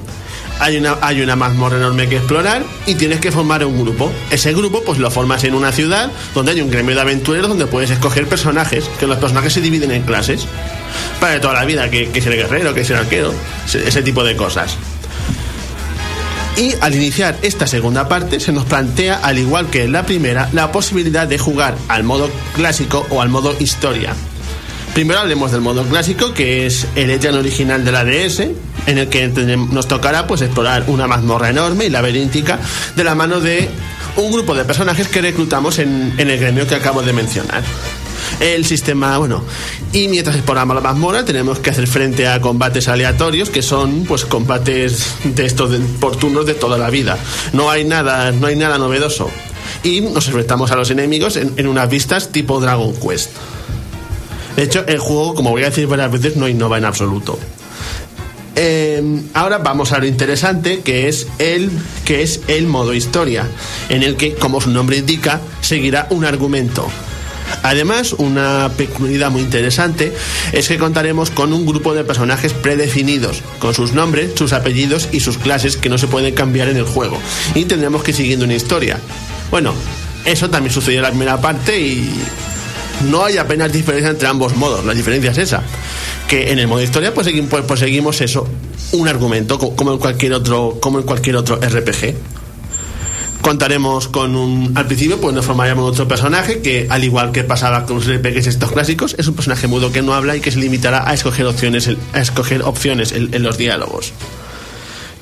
Hay 0.58 0.78
una, 0.78 0.96
hay 1.02 1.20
una 1.20 1.36
mazmorra 1.36 1.76
enorme 1.76 2.08
que 2.08 2.16
explorar 2.16 2.64
y 2.86 2.94
tienes 2.94 3.20
que 3.20 3.30
formar 3.30 3.64
un 3.66 3.82
grupo. 3.82 4.10
Ese 4.30 4.54
grupo 4.54 4.82
pues 4.84 4.98
lo 4.98 5.10
formas 5.10 5.44
en 5.44 5.54
una 5.54 5.70
ciudad 5.70 6.10
donde 6.34 6.52
hay 6.52 6.62
un 6.62 6.70
gremio 6.70 6.94
de 6.94 7.00
aventureros 7.02 7.48
donde 7.48 7.66
puedes 7.66 7.90
escoger 7.90 8.26
personajes, 8.26 8.88
que 8.98 9.06
los 9.06 9.18
personajes 9.18 9.52
se 9.52 9.60
dividen 9.60 9.90
en 9.90 10.02
clases. 10.02 10.46
Para 11.20 11.40
toda 11.42 11.54
la 11.54 11.64
vida, 11.66 11.90
que, 11.90 12.08
que 12.10 12.22
ser 12.22 12.34
guerrero, 12.36 12.72
que 12.72 12.84
ser 12.84 12.96
arquero, 12.96 13.34
ese- 13.66 13.86
ese 13.86 14.02
tipo 14.02 14.24
de 14.24 14.34
cosas. 14.34 14.76
Y 16.56 16.72
al 16.80 16.94
iniciar 16.94 17.36
esta 17.42 17.66
segunda 17.66 18.08
parte 18.08 18.40
se 18.40 18.50
nos 18.50 18.64
plantea, 18.64 19.16
al 19.22 19.38
igual 19.38 19.66
que 19.68 19.84
en 19.84 19.92
la 19.92 20.06
primera, 20.06 20.48
la 20.54 20.72
posibilidad 20.72 21.26
de 21.28 21.36
jugar 21.38 21.76
al 21.88 22.02
modo 22.02 22.30
clásico 22.54 23.06
o 23.10 23.20
al 23.20 23.28
modo 23.28 23.54
historia. 23.60 24.14
Primero 24.96 25.20
hablemos 25.20 25.52
del 25.52 25.60
modo 25.60 25.84
clásico, 25.84 26.32
que 26.32 26.64
es 26.64 26.86
el 26.94 27.10
engine 27.10 27.36
original 27.36 27.84
de 27.84 27.92
la 27.92 28.02
DS, 28.02 28.40
en 28.86 28.96
el 28.96 29.08
que 29.10 29.28
nos 29.28 29.88
tocará 29.88 30.26
pues 30.26 30.40
explorar 30.40 30.84
una 30.86 31.06
mazmorra 31.06 31.50
enorme 31.50 31.84
y 31.84 31.90
laberíntica 31.90 32.58
de 32.96 33.04
la 33.04 33.14
mano 33.14 33.40
de 33.40 33.68
un 34.16 34.32
grupo 34.32 34.54
de 34.54 34.64
personajes 34.64 35.08
que 35.08 35.20
reclutamos 35.20 35.78
en, 35.80 36.14
el 36.16 36.38
gremio 36.38 36.66
que 36.66 36.76
acabo 36.76 37.02
de 37.02 37.12
mencionar. 37.12 37.62
El 38.40 38.64
sistema, 38.64 39.18
bueno, 39.18 39.44
y 39.92 40.08
mientras 40.08 40.34
exploramos 40.34 40.74
la 40.74 40.80
mazmorra 40.80 41.26
tenemos 41.26 41.58
que 41.58 41.68
hacer 41.68 41.86
frente 41.86 42.26
a 42.26 42.40
combates 42.40 42.88
aleatorios 42.88 43.50
que 43.50 43.60
son 43.60 44.04
pues 44.06 44.24
combates 44.24 45.08
de 45.24 45.44
estos 45.44 45.72
de- 45.72 45.78
por 45.78 46.16
turnos 46.16 46.46
de 46.46 46.54
toda 46.54 46.78
la 46.78 46.88
vida. 46.88 47.18
No 47.52 47.68
hay 47.70 47.84
nada, 47.84 48.32
no 48.32 48.46
hay 48.46 48.56
nada 48.56 48.78
novedoso. 48.78 49.30
Y 49.82 50.00
nos 50.00 50.26
enfrentamos 50.26 50.70
a 50.70 50.76
los 50.76 50.90
enemigos 50.90 51.36
en, 51.36 51.52
en 51.58 51.66
unas 51.66 51.90
vistas 51.90 52.30
tipo 52.32 52.60
Dragon 52.60 52.94
Quest. 52.96 53.30
De 54.56 54.62
hecho, 54.62 54.84
el 54.86 54.98
juego, 54.98 55.34
como 55.34 55.50
voy 55.50 55.62
a 55.62 55.66
decir 55.66 55.86
varias 55.86 56.10
veces, 56.10 56.36
no 56.36 56.48
innova 56.48 56.78
en 56.78 56.84
absoluto. 56.84 57.38
Eh, 58.58 59.02
ahora 59.34 59.58
vamos 59.58 59.92
a 59.92 59.98
lo 59.98 60.06
interesante 60.06 60.80
que 60.80 61.08
es 61.08 61.26
el 61.38 61.70
que 62.06 62.22
es 62.22 62.40
el 62.48 62.66
modo 62.66 62.94
historia, 62.94 63.46
en 63.90 64.02
el 64.02 64.16
que, 64.16 64.34
como 64.34 64.62
su 64.62 64.70
nombre 64.70 64.96
indica, 64.96 65.40
seguirá 65.60 66.06
un 66.08 66.24
argumento. 66.24 66.88
Además, 67.62 68.14
una 68.14 68.70
peculiaridad 68.76 69.30
muy 69.30 69.42
interesante 69.42 70.12
es 70.52 70.68
que 70.68 70.78
contaremos 70.78 71.30
con 71.30 71.52
un 71.52 71.66
grupo 71.66 71.94
de 71.94 72.02
personajes 72.04 72.52
predefinidos, 72.52 73.42
con 73.58 73.74
sus 73.74 73.92
nombres, 73.92 74.32
sus 74.36 74.52
apellidos 74.52 75.08
y 75.12 75.20
sus 75.20 75.38
clases 75.38 75.76
que 75.76 75.88
no 75.88 75.98
se 75.98 76.08
pueden 76.08 76.34
cambiar 76.34 76.68
en 76.68 76.78
el 76.78 76.84
juego. 76.84 77.18
Y 77.54 77.66
tendremos 77.66 78.02
que 78.02 78.12
ir 78.12 78.16
siguiendo 78.16 78.46
una 78.46 78.54
historia. 78.54 78.98
Bueno, 79.50 79.74
eso 80.24 80.50
también 80.50 80.72
sucedió 80.72 80.98
en 80.98 81.02
la 81.04 81.10
primera 81.10 81.40
parte 81.40 81.78
y 81.78 82.10
no 83.04 83.24
hay 83.24 83.36
apenas 83.38 83.72
diferencia 83.72 84.10
entre 84.10 84.28
ambos 84.28 84.56
modos. 84.56 84.84
La 84.84 84.94
diferencia 84.94 85.30
es 85.30 85.38
esa. 85.38 85.62
Que 86.28 86.50
en 86.50 86.58
el 86.58 86.66
modo 86.66 86.82
historia 86.82 87.14
pues, 87.14 87.28
pues, 87.48 87.64
pues 87.66 87.80
seguimos 87.80 88.20
eso, 88.20 88.48
un 88.92 89.06
argumento, 89.08 89.58
co- 89.58 89.76
como 89.76 89.92
en 89.92 89.98
cualquier 89.98 90.32
otro, 90.32 90.78
como 90.80 90.98
en 90.98 91.04
cualquier 91.04 91.36
otro 91.36 91.56
RPG. 91.56 92.14
Contaremos 93.42 94.08
con 94.08 94.34
un. 94.34 94.72
Al 94.76 94.86
principio, 94.86 95.20
pues 95.20 95.32
nos 95.34 95.44
formaríamos 95.44 95.88
otro 95.88 96.08
personaje 96.08 96.62
que, 96.62 96.86
al 96.90 97.04
igual 97.04 97.30
que 97.30 97.44
pasaba 97.44 97.86
con 97.86 97.96
los 97.98 98.06
RPGs 98.08 98.48
estos 98.48 98.72
clásicos, 98.72 99.14
es 99.18 99.28
un 99.28 99.34
personaje 99.34 99.68
mudo 99.68 99.92
que 99.92 100.02
no 100.02 100.14
habla 100.14 100.34
y 100.34 100.40
que 100.40 100.50
se 100.50 100.58
limitará 100.58 101.08
a 101.08 101.14
escoger 101.14 101.46
opciones, 101.46 101.88
a 102.12 102.20
escoger 102.20 102.62
opciones 102.62 103.12
en, 103.12 103.32
en 103.32 103.42
los 103.44 103.56
diálogos. 103.56 104.12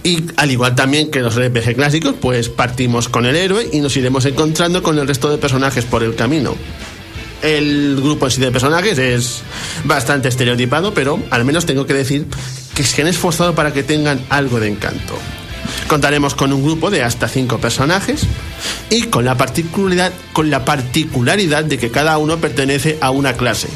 Y 0.05 0.23
al 0.37 0.51
igual 0.51 0.75
también 0.75 1.11
que 1.11 1.21
los 1.21 1.35
RPG 1.39 1.75
clásicos, 1.75 2.15
pues 2.19 2.49
partimos 2.49 3.09
con 3.11 3.27
el 3.27 3.37
héroe 3.37 3.69
y 3.73 3.81
nos 3.81 3.95
iremos 3.97 4.25
encontrando 4.25 4.83
con 4.83 4.99
el 4.99 5.07
resto 5.07 5.29
de 5.31 5.37
personajes 5.37 5.85
por 5.85 6.03
el 6.03 6.15
camino. 6.15 6.55
El 7.45 7.97
grupo 8.03 8.25
en 8.25 8.31
sí 8.33 8.41
de 8.41 8.51
personajes 8.51 8.99
es 8.99 9.43
bastante 9.85 10.29
estereotipado, 10.29 10.95
pero 10.95 11.23
al 11.31 11.45
menos 11.45 11.67
tengo 11.67 11.85
que 11.87 11.93
decir 11.93 12.27
que 12.75 12.83
se 12.85 13.03
han 13.03 13.09
esforzado 13.09 13.55
para 13.55 13.73
que 13.73 13.83
tengan 13.83 14.25
algo 14.31 14.61
de 14.61 14.69
encanto. 14.69 15.19
Contaremos 15.89 16.35
con 16.35 16.53
un 16.55 16.65
grupo 16.65 16.91
de 16.91 17.03
hasta 17.03 17.29
cinco 17.29 17.59
personajes 17.59 18.23
y 18.89 19.03
con 19.05 19.27
la 19.27 19.37
particularidad, 19.37 20.13
con 20.33 20.49
la 20.51 20.65
particularidad 20.65 21.65
de 21.65 21.77
que 21.79 21.91
cada 21.91 22.17
uno 22.17 22.39
pertenece 22.39 22.97
a 23.03 23.11
una 23.11 23.35
clase. 23.35 23.69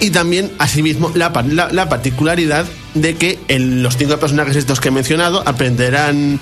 Y 0.00 0.10
también, 0.10 0.50
asimismo, 0.58 1.10
la, 1.14 1.32
par- 1.34 1.46
la- 1.52 1.70
la 1.70 1.88
particularidad 1.88 2.64
de 2.94 3.14
que 3.16 3.38
los 3.48 3.96
cinco 3.98 4.18
personajes 4.18 4.56
estos 4.56 4.80
que 4.80 4.88
he 4.88 4.90
mencionado 4.90 5.42
aprenderán 5.46 6.40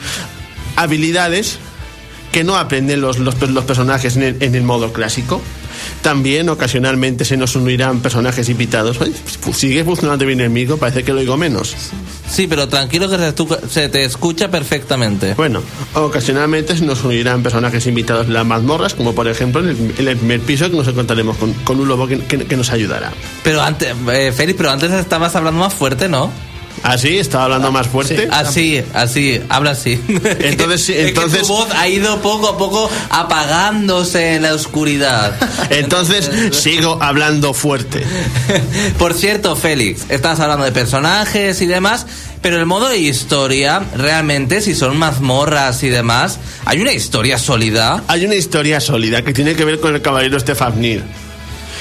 habilidades 0.76 1.58
que 2.32 2.42
no 2.44 2.56
aprenden 2.56 3.00
los, 3.00 3.16
personajes 3.64 4.16
en 4.16 4.54
el 4.54 4.62
modo 4.62 4.92
clásico. 4.92 5.40
También 6.02 6.48
ocasionalmente 6.48 7.24
se 7.24 7.36
nos 7.36 7.56
unirán 7.56 8.00
personajes 8.00 8.48
invitados. 8.48 9.00
Oye, 9.00 9.12
pues, 9.42 9.56
sigue 9.56 9.84
funcionando 9.84 10.26
bien 10.26 10.40
el 10.40 10.50
micro, 10.50 10.76
parece 10.76 11.02
que 11.04 11.12
lo 11.12 11.20
oigo 11.20 11.36
menos. 11.36 11.74
Sí, 12.30 12.46
pero 12.46 12.68
tranquilo 12.68 13.08
que 13.08 13.32
se, 13.70 13.88
te 13.88 14.04
escucha 14.04 14.50
perfectamente. 14.50 15.34
Bueno, 15.34 15.62
ocasionalmente 15.94 16.76
se 16.76 16.84
nos 16.84 17.04
unirán 17.04 17.42
personajes 17.42 17.86
invitados 17.86 18.26
en 18.26 18.34
las 18.34 18.46
mazmorras, 18.46 18.94
como 18.94 19.14
por 19.14 19.28
ejemplo 19.28 19.60
en 19.60 19.68
el, 19.70 19.94
en 19.98 20.08
el 20.08 20.16
primer 20.16 20.40
piso 20.40 20.70
que 20.70 20.76
nos 20.76 20.88
encontraremos 20.88 21.36
con, 21.36 21.52
con 21.64 21.80
un 21.80 21.88
lobo 21.88 22.06
que, 22.06 22.18
que- 22.20 22.44
que 22.44 22.56
nos 22.56 22.70
ayudará. 22.70 23.12
Pero 23.42 23.62
antes, 23.62 23.94
eh, 24.12 24.32
Félix, 24.34 24.56
pero 24.56 24.70
antes 24.70 24.90
estabas 24.92 25.34
hablando 25.36 25.60
más 25.60 25.74
fuerte, 25.74 26.08
¿no? 26.08 26.30
Así, 26.84 27.16
estaba 27.16 27.44
hablando 27.44 27.72
más 27.72 27.86
fuerte. 27.86 28.28
Así, 28.30 28.82
así, 28.92 29.40
habla 29.48 29.70
así. 29.70 29.98
Entonces, 30.40 30.88
Es 30.90 30.96
que 30.96 31.08
entonces- 31.08 31.40
tu 31.40 31.48
voz 31.48 31.68
ha 31.74 31.88
ido 31.88 32.20
poco 32.20 32.46
a 32.50 32.58
poco 32.58 32.90
apagándose 33.08 34.34
en 34.34 34.42
la 34.42 34.52
oscuridad. 34.54 35.34
Entonces 35.70 36.30
sigo 36.52 36.98
hablando 37.00 37.54
fuerte. 37.54 38.02
Por 38.98 39.14
cierto, 39.14 39.56
Félix, 39.56 40.02
estás 40.10 40.40
hablando 40.40 40.66
de 40.66 40.72
personajes 40.72 41.62
y 41.62 41.66
demás, 41.66 42.06
pero 42.42 42.58
el 42.58 42.66
modo 42.66 42.90
de 42.90 42.98
historia, 42.98 43.82
realmente, 43.96 44.60
si 44.60 44.74
son 44.74 44.98
mazmorras 44.98 45.82
y 45.84 45.88
demás, 45.88 46.38
hay 46.66 46.82
una 46.82 46.92
historia 46.92 47.38
sólida. 47.38 48.04
Hay 48.08 48.26
una 48.26 48.34
historia 48.34 48.78
sólida 48.82 49.22
que 49.22 49.32
tiene 49.32 49.54
que 49.56 49.64
ver 49.64 49.80
con 49.80 49.94
el 49.94 50.02
caballero 50.02 50.38
Stefafnir. 50.38 51.02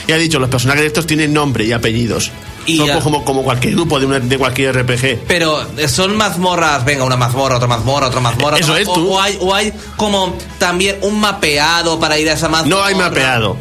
Y 0.08 0.14
ha 0.14 0.18
dicho, 0.18 0.40
los 0.40 0.50
personajes 0.50 0.82
de 0.82 0.88
estos 0.88 1.06
tienen 1.08 1.34
nombre 1.34 1.66
y 1.66 1.74
apellidos. 1.74 2.32
Y 2.66 2.78
Son 2.78 2.88
ya- 2.88 3.00
como, 3.00 3.26
como 3.26 3.44
cualquier 3.44 3.74
grupo 3.76 4.00
de, 4.00 4.06
una- 4.06 4.20
de 4.20 4.38
cualquier 4.38 4.76
RPG. 4.76 5.20
Pero 5.28 5.62
eh, 5.78 5.88
son 5.88 6.16
mazmorras, 6.16 6.86
venga, 6.86 7.04
una 7.04 7.18
mazmorra, 7.18 7.58
otra 7.58 7.68
mazmorra, 7.68 8.08
otra 8.08 8.22
mazmorra. 8.22 8.58
Eso 8.58 8.72
otra- 8.72 8.82
es, 8.82 8.88
o, 8.88 8.94
tú. 8.94 9.14
o 9.14 9.20
hay, 9.22 9.38
o 9.42 9.54
hay 9.54 9.74
como 9.98 10.38
también 10.60 10.98
un 11.02 11.20
mapeado 11.20 12.00
para 12.00 12.18
ir 12.18 12.30
a 12.30 12.34
esa 12.34 12.48
mazmorra. 12.50 12.76
No 12.78 12.84
hay 12.86 12.96
mapeado. 12.96 13.58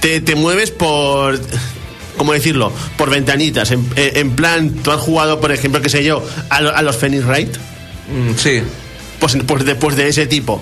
Te, 0.00 0.20
te 0.20 0.34
mueves 0.36 0.70
por... 0.70 1.40
¿Cómo 2.16 2.32
decirlo? 2.32 2.72
Por 2.96 3.10
ventanitas. 3.10 3.72
En, 3.72 3.90
en 3.96 4.36
plan, 4.36 4.70
tú 4.70 4.92
has 4.92 5.00
jugado, 5.00 5.40
por 5.40 5.50
ejemplo, 5.50 5.82
qué 5.82 5.88
sé 5.88 6.04
yo, 6.04 6.22
a, 6.48 6.56
a 6.58 6.82
los 6.82 6.96
Phoenix 6.96 7.24
Wright. 7.26 7.56
Mm, 8.08 8.36
sí. 8.36 8.62
Pues, 9.18 9.36
pues 9.46 9.64
después 9.64 9.96
de 9.96 10.08
ese 10.08 10.26
tipo. 10.26 10.60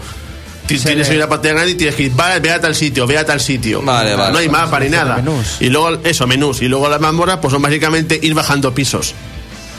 Ti- 0.67 0.79
Tienes 0.79 1.09
que 1.09 1.15
ir 1.17 1.23
a 1.23 1.29
pantalla 1.29 1.55
grande 1.55 1.73
y 1.73 1.75
tienes 1.75 1.95
que 1.97 2.05
ir, 2.05 2.13
vale, 2.15 2.39
ve 2.41 2.51
a 2.53 2.61
tal 2.61 2.75
sitio, 2.75 3.07
ve 3.07 3.19
a 3.19 3.27
tal 3.27 3.41
sitio. 3.41 3.83
Vale, 3.83 4.15
vale. 4.15 4.33
No 4.33 4.39
hay 4.39 4.49
mapa 4.49 4.79
ni 4.81 4.89
nada. 4.89 5.17
menús. 5.17 5.57
Y 5.61 5.69
luego, 5.69 5.99
eso, 6.05 6.27
menús. 6.27 6.63
Y 6.63 6.69
luego 6.69 6.89
las 6.89 7.01
mazmorras, 7.01 7.39
pues 7.43 7.53
son 7.53 7.61
básicamente 7.63 8.19
ir 8.23 8.33
bajando 8.35 8.73
pisos. 8.73 9.15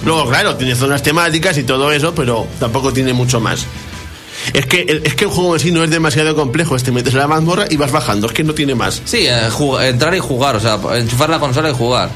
Luego, 0.06 0.28
claro, 0.30 0.56
tiene 0.56 0.76
zonas 0.76 1.02
temáticas 1.02 1.58
y 1.58 1.64
todo 1.64 1.92
eso, 1.92 2.14
pero 2.14 2.46
tampoco 2.60 2.92
tiene 2.92 3.14
mucho 3.14 3.40
más. 3.40 3.66
Es 4.54 4.66
que, 4.66 4.82
el- 4.82 5.02
es 5.06 5.16
que 5.16 5.24
el 5.24 5.30
juego 5.30 5.54
en 5.56 5.62
sí 5.62 5.72
no 5.72 5.84
es 5.86 5.90
demasiado 5.90 6.36
complejo. 6.36 6.76
Te 6.78 6.92
metes 6.92 7.14
en 7.14 7.20
la 7.20 7.28
mazmorra 7.28 7.66
y 7.70 7.78
vas 7.78 7.92
bajando. 7.94 8.28
Es 8.28 8.34
que 8.34 8.44
no 8.44 8.54
tiene 8.54 8.76
más. 8.76 9.02
Sí, 9.06 9.26
eh, 9.26 9.48
entrar 9.84 10.14
y 10.14 10.20
jugar, 10.20 10.58
o 10.58 10.60
sea, 10.60 10.78
enchufar 10.98 11.30
la 11.30 11.40
consola 11.40 11.70
y 11.70 11.74
jugar. 11.74 12.10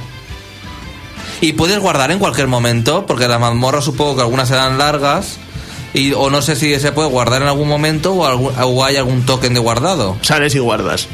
Y 1.39 1.53
puedes 1.53 1.79
guardar 1.79 2.11
en 2.11 2.19
cualquier 2.19 2.47
momento, 2.47 3.05
porque 3.05 3.27
las 3.27 3.39
mazmorras 3.39 3.85
supongo 3.85 4.15
que 4.15 4.21
algunas 4.23 4.47
serán 4.49 4.77
largas. 4.77 5.37
Y, 5.93 6.11
o 6.13 6.29
no 6.29 6.41
sé 6.41 6.55
si 6.55 6.77
se 6.79 6.91
puede 6.91 7.09
guardar 7.09 7.41
en 7.41 7.47
algún 7.47 7.67
momento 7.67 8.13
o, 8.13 8.25
algún- 8.25 8.53
o 8.61 8.83
hay 8.83 8.97
algún 8.97 9.25
token 9.25 9.53
de 9.53 9.59
guardado. 9.59 10.17
Sales 10.21 10.53
y 10.55 10.59
guardas. 10.59 11.07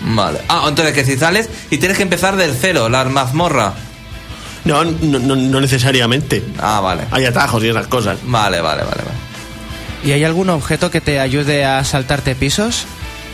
Vale. 0.00 0.40
Ah, 0.48 0.64
entonces 0.68 0.94
que 0.94 1.04
si 1.04 1.16
sales 1.16 1.48
y 1.70 1.78
tienes 1.78 1.96
que 1.96 2.02
empezar 2.02 2.36
del 2.36 2.54
cero, 2.58 2.88
la 2.88 3.04
mazmorra. 3.04 3.72
No, 4.64 4.84
no, 4.84 5.18
no, 5.18 5.36
no 5.36 5.60
necesariamente. 5.60 6.42
Ah, 6.58 6.80
vale. 6.80 7.02
Hay 7.12 7.24
atajos 7.24 7.62
y 7.62 7.68
esas 7.68 7.86
cosas. 7.86 8.18
Vale, 8.24 8.60
vale, 8.60 8.82
vale. 8.82 8.96
vale. 9.02 9.16
¿Y 10.04 10.12
hay 10.12 10.24
algún 10.24 10.50
objeto 10.50 10.90
que 10.90 11.00
te 11.00 11.20
ayude 11.20 11.64
a 11.64 11.84
saltarte 11.84 12.34
pisos? 12.34 12.86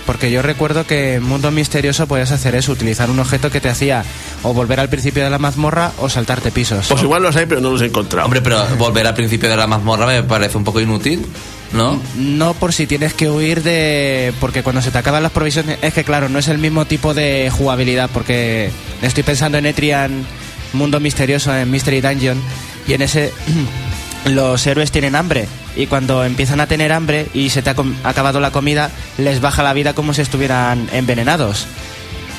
Porque 0.07 0.31
yo 0.31 0.43
recuerdo 0.43 0.87
que 0.87 1.15
en 1.15 1.23
Mundo 1.23 1.51
Misterioso 1.51 2.07
podías 2.07 2.33
hacer 2.33 2.55
eso, 2.55 2.73
utilizar 2.73 3.11
un 3.11 3.21
objeto 3.21 3.51
que 3.51 3.61
te 3.61 3.69
hacía 3.69 4.05
o 4.43 4.53
volver 4.53 4.81
al 4.81 4.89
principio 4.89 5.23
de 5.23 5.31
la 5.31 5.39
mazmorra 5.39 5.93
o 5.99 6.09
saltarte 6.09 6.51
pisos. 6.51 6.87
Pues 6.89 7.03
igual 7.03 7.23
los 7.23 7.37
hay, 7.37 7.47
pero 7.47 7.61
no 7.61 7.71
los 7.71 7.83
he 7.83 7.87
encontrado. 7.87 8.25
Hombre, 8.25 8.41
pero 8.41 8.65
volver 8.79 9.07
al 9.07 9.15
principio 9.15 9.49
de 9.49 9.57
la 9.57 9.67
mazmorra 9.67 10.07
me 10.07 10.23
parece 10.25 10.59
un 10.59 10.65
poco 10.65 10.81
inútil. 10.81 11.25
¿no? 11.73 12.01
No 12.17 12.55
por 12.55 12.73
si 12.73 12.87
tienes 12.87 13.15
que 13.15 13.31
huir 13.31 13.63
de... 13.63 14.35
Porque 14.41 14.63
cuando 14.63 14.83
se 14.83 14.91
te 14.91 14.99
acaban 14.99 15.23
las 15.23 15.33
provisiones... 15.33 15.79
Es 15.83 15.95
que 15.95 16.05
claro, 16.05 16.29
no 16.29 16.39
es 16.39 16.49
el 16.49 16.59
mismo 16.59 16.85
tipo 16.85 17.15
de 17.15 17.51
jugabilidad 17.51 18.11
porque 18.13 18.71
estoy 19.01 19.23
pensando 19.23 19.59
en 19.59 19.67
Etrian 19.67 20.27
Mundo 20.73 21.01
Misterioso, 21.01 21.55
en 21.55 21.71
Mystery 21.71 22.01
Dungeon, 22.01 22.41
y 22.87 22.95
en 22.95 23.03
ese 23.03 23.33
los 24.27 24.67
héroes 24.67 24.91
tienen 24.91 25.15
hambre 25.15 25.47
y 25.77 25.87
cuando 25.87 26.25
empiezan 26.25 26.61
a 26.61 26.67
tener 26.67 26.93
hambre 26.93 27.27
y 27.35 27.51
se 27.51 27.63
te 27.63 27.71
ha 27.71 27.77
acabado 28.05 28.41
la 28.41 28.51
comida, 28.51 28.91
les 29.19 29.41
baja 29.41 29.63
la 29.63 29.73
vida 29.73 29.95
como 29.95 30.15
si 30.15 30.23
estuvieran 30.23 30.89
envenenados. 30.93 31.67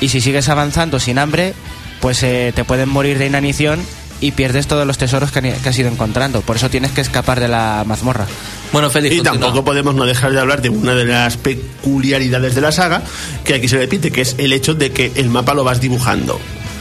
Y 0.00 0.08
si 0.08 0.20
sigues 0.20 0.48
avanzando 0.48 1.00
sin 1.00 1.18
hambre, 1.18 1.54
pues 2.00 2.22
eh, 2.22 2.52
te 2.54 2.64
pueden 2.64 2.88
morir 2.88 3.18
de 3.18 3.26
inanición 3.26 3.80
y 4.20 4.32
pierdes 4.32 4.66
todos 4.66 4.86
los 4.86 4.96
tesoros 4.98 5.32
que, 5.32 5.40
han- 5.40 5.52
que 5.60 5.68
has 5.68 5.78
ido 5.78 5.88
encontrando. 5.88 6.40
Por 6.42 6.56
eso 6.56 6.70
tienes 6.70 6.92
que 6.92 7.00
escapar 7.00 7.40
de 7.40 7.48
la 7.48 7.84
mazmorra. 7.86 8.26
Bueno, 8.72 8.90
Félix, 8.90 9.14
Y 9.14 9.18
continúa. 9.18 9.40
tampoco 9.40 9.64
podemos 9.64 9.94
no 9.94 10.04
dejar 10.04 10.32
de 10.32 10.40
hablar 10.40 10.62
de 10.62 10.68
una 10.68 10.94
de 10.94 11.04
las 11.04 11.36
peculiaridades 11.36 12.54
de 12.54 12.60
la 12.60 12.72
saga, 12.72 13.02
que 13.44 13.54
aquí 13.54 13.68
se 13.68 13.78
repite, 13.78 14.10
que 14.10 14.20
es 14.22 14.34
el 14.38 14.52
hecho 14.52 14.74
de 14.74 14.90
que 14.92 15.12
el 15.16 15.28
mapa 15.30 15.54
lo 15.54 15.64
vas 15.64 15.80
dibujando. 15.80 16.40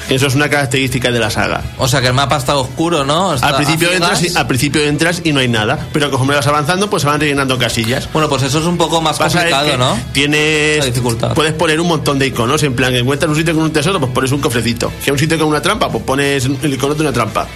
Eso 0.09 0.27
es 0.27 0.35
una 0.35 0.49
característica 0.49 1.11
de 1.11 1.19
la 1.19 1.29
saga. 1.29 1.61
O 1.77 1.87
sea 1.87 2.01
que 2.01 2.07
el 2.07 2.13
mapa 2.13 2.37
está 2.37 2.55
oscuro, 2.57 3.05
¿no? 3.05 3.33
Está 3.33 3.47
Al 3.47 3.55
principio, 3.55 3.91
entras 3.91 4.21
y, 4.23 4.35
al 4.35 4.47
principio 4.47 4.81
entras 4.83 5.21
y 5.23 5.31
no 5.31 5.39
hay 5.39 5.47
nada, 5.47 5.87
pero 5.93 6.09
conforme 6.09 6.35
vas 6.35 6.45
avanzando, 6.47 6.89
pues 6.89 7.03
se 7.03 7.07
van 7.07 7.19
rellenando 7.19 7.57
casillas. 7.57 8.07
Bueno, 8.11 8.27
pues 8.29 8.43
eso 8.43 8.59
es 8.59 8.65
un 8.65 8.77
poco 8.77 9.01
más 9.01 9.17
Pasa 9.17 9.39
complicado, 9.39 9.71
que 9.71 9.77
¿no? 9.77 9.97
Tienes. 10.11 10.85
Dificultad. 10.85 11.33
Puedes 11.33 11.53
poner 11.53 11.79
un 11.79 11.87
montón 11.87 12.19
de 12.19 12.27
iconos. 12.27 12.61
En 12.63 12.75
plan, 12.75 12.91
que 12.91 12.99
encuentras 12.99 13.29
un 13.29 13.37
sitio 13.37 13.53
con 13.53 13.63
un 13.63 13.71
tesoro, 13.73 13.99
pues 13.99 14.11
pones 14.11 14.31
un 14.31 14.39
cofrecito. 14.41 14.89
Que 15.03 15.09
hay 15.09 15.11
un 15.13 15.19
sitio 15.19 15.37
con 15.39 15.47
una 15.47 15.61
trampa, 15.61 15.89
pues 15.89 16.03
pones 16.03 16.45
el 16.45 16.73
icono 16.73 16.93
de 16.95 17.01
una 17.01 17.13
trampa. 17.13 17.47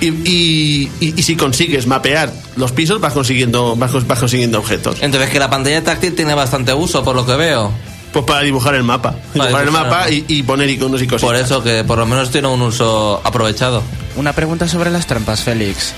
Y, 0.00 0.06
y- 0.08 0.90
y- 1.00 1.14
y 1.16 1.22
si 1.22 1.34
consigues 1.34 1.86
mapear 1.86 2.32
los 2.56 2.70
pisos, 2.70 3.00
vas 3.00 3.12
consiguiendo, 3.12 3.74
vas, 3.74 4.06
vas 4.06 4.18
consiguiendo 4.20 4.58
objetos. 4.60 4.98
Entonces 5.00 5.30
que 5.30 5.38
la 5.40 5.50
pantalla 5.50 5.82
táctil 5.82 6.14
tiene 6.14 6.32
bastante 6.34 6.72
uso, 6.72 7.02
por 7.02 7.16
lo 7.16 7.26
que 7.26 7.34
veo. 7.34 7.72
Pues 8.12 8.24
para 8.24 8.40
dibujar 8.40 8.74
el 8.74 8.82
mapa. 8.82 9.14
dibujar 9.34 9.64
el 9.64 9.70
mapa 9.70 10.10
y, 10.10 10.24
y 10.26 10.42
poner 10.42 10.68
iconos 10.68 11.00
y 11.02 11.06
cosas. 11.06 11.22
Por 11.22 11.36
eso 11.36 11.62
que 11.62 11.84
por 11.84 11.98
lo 11.98 12.06
menos 12.06 12.30
tiene 12.30 12.48
un 12.48 12.60
uso 12.62 13.20
aprovechado. 13.24 13.82
Una 14.16 14.32
pregunta 14.32 14.66
sobre 14.66 14.90
las 14.90 15.06
trampas, 15.06 15.42
Félix. 15.42 15.94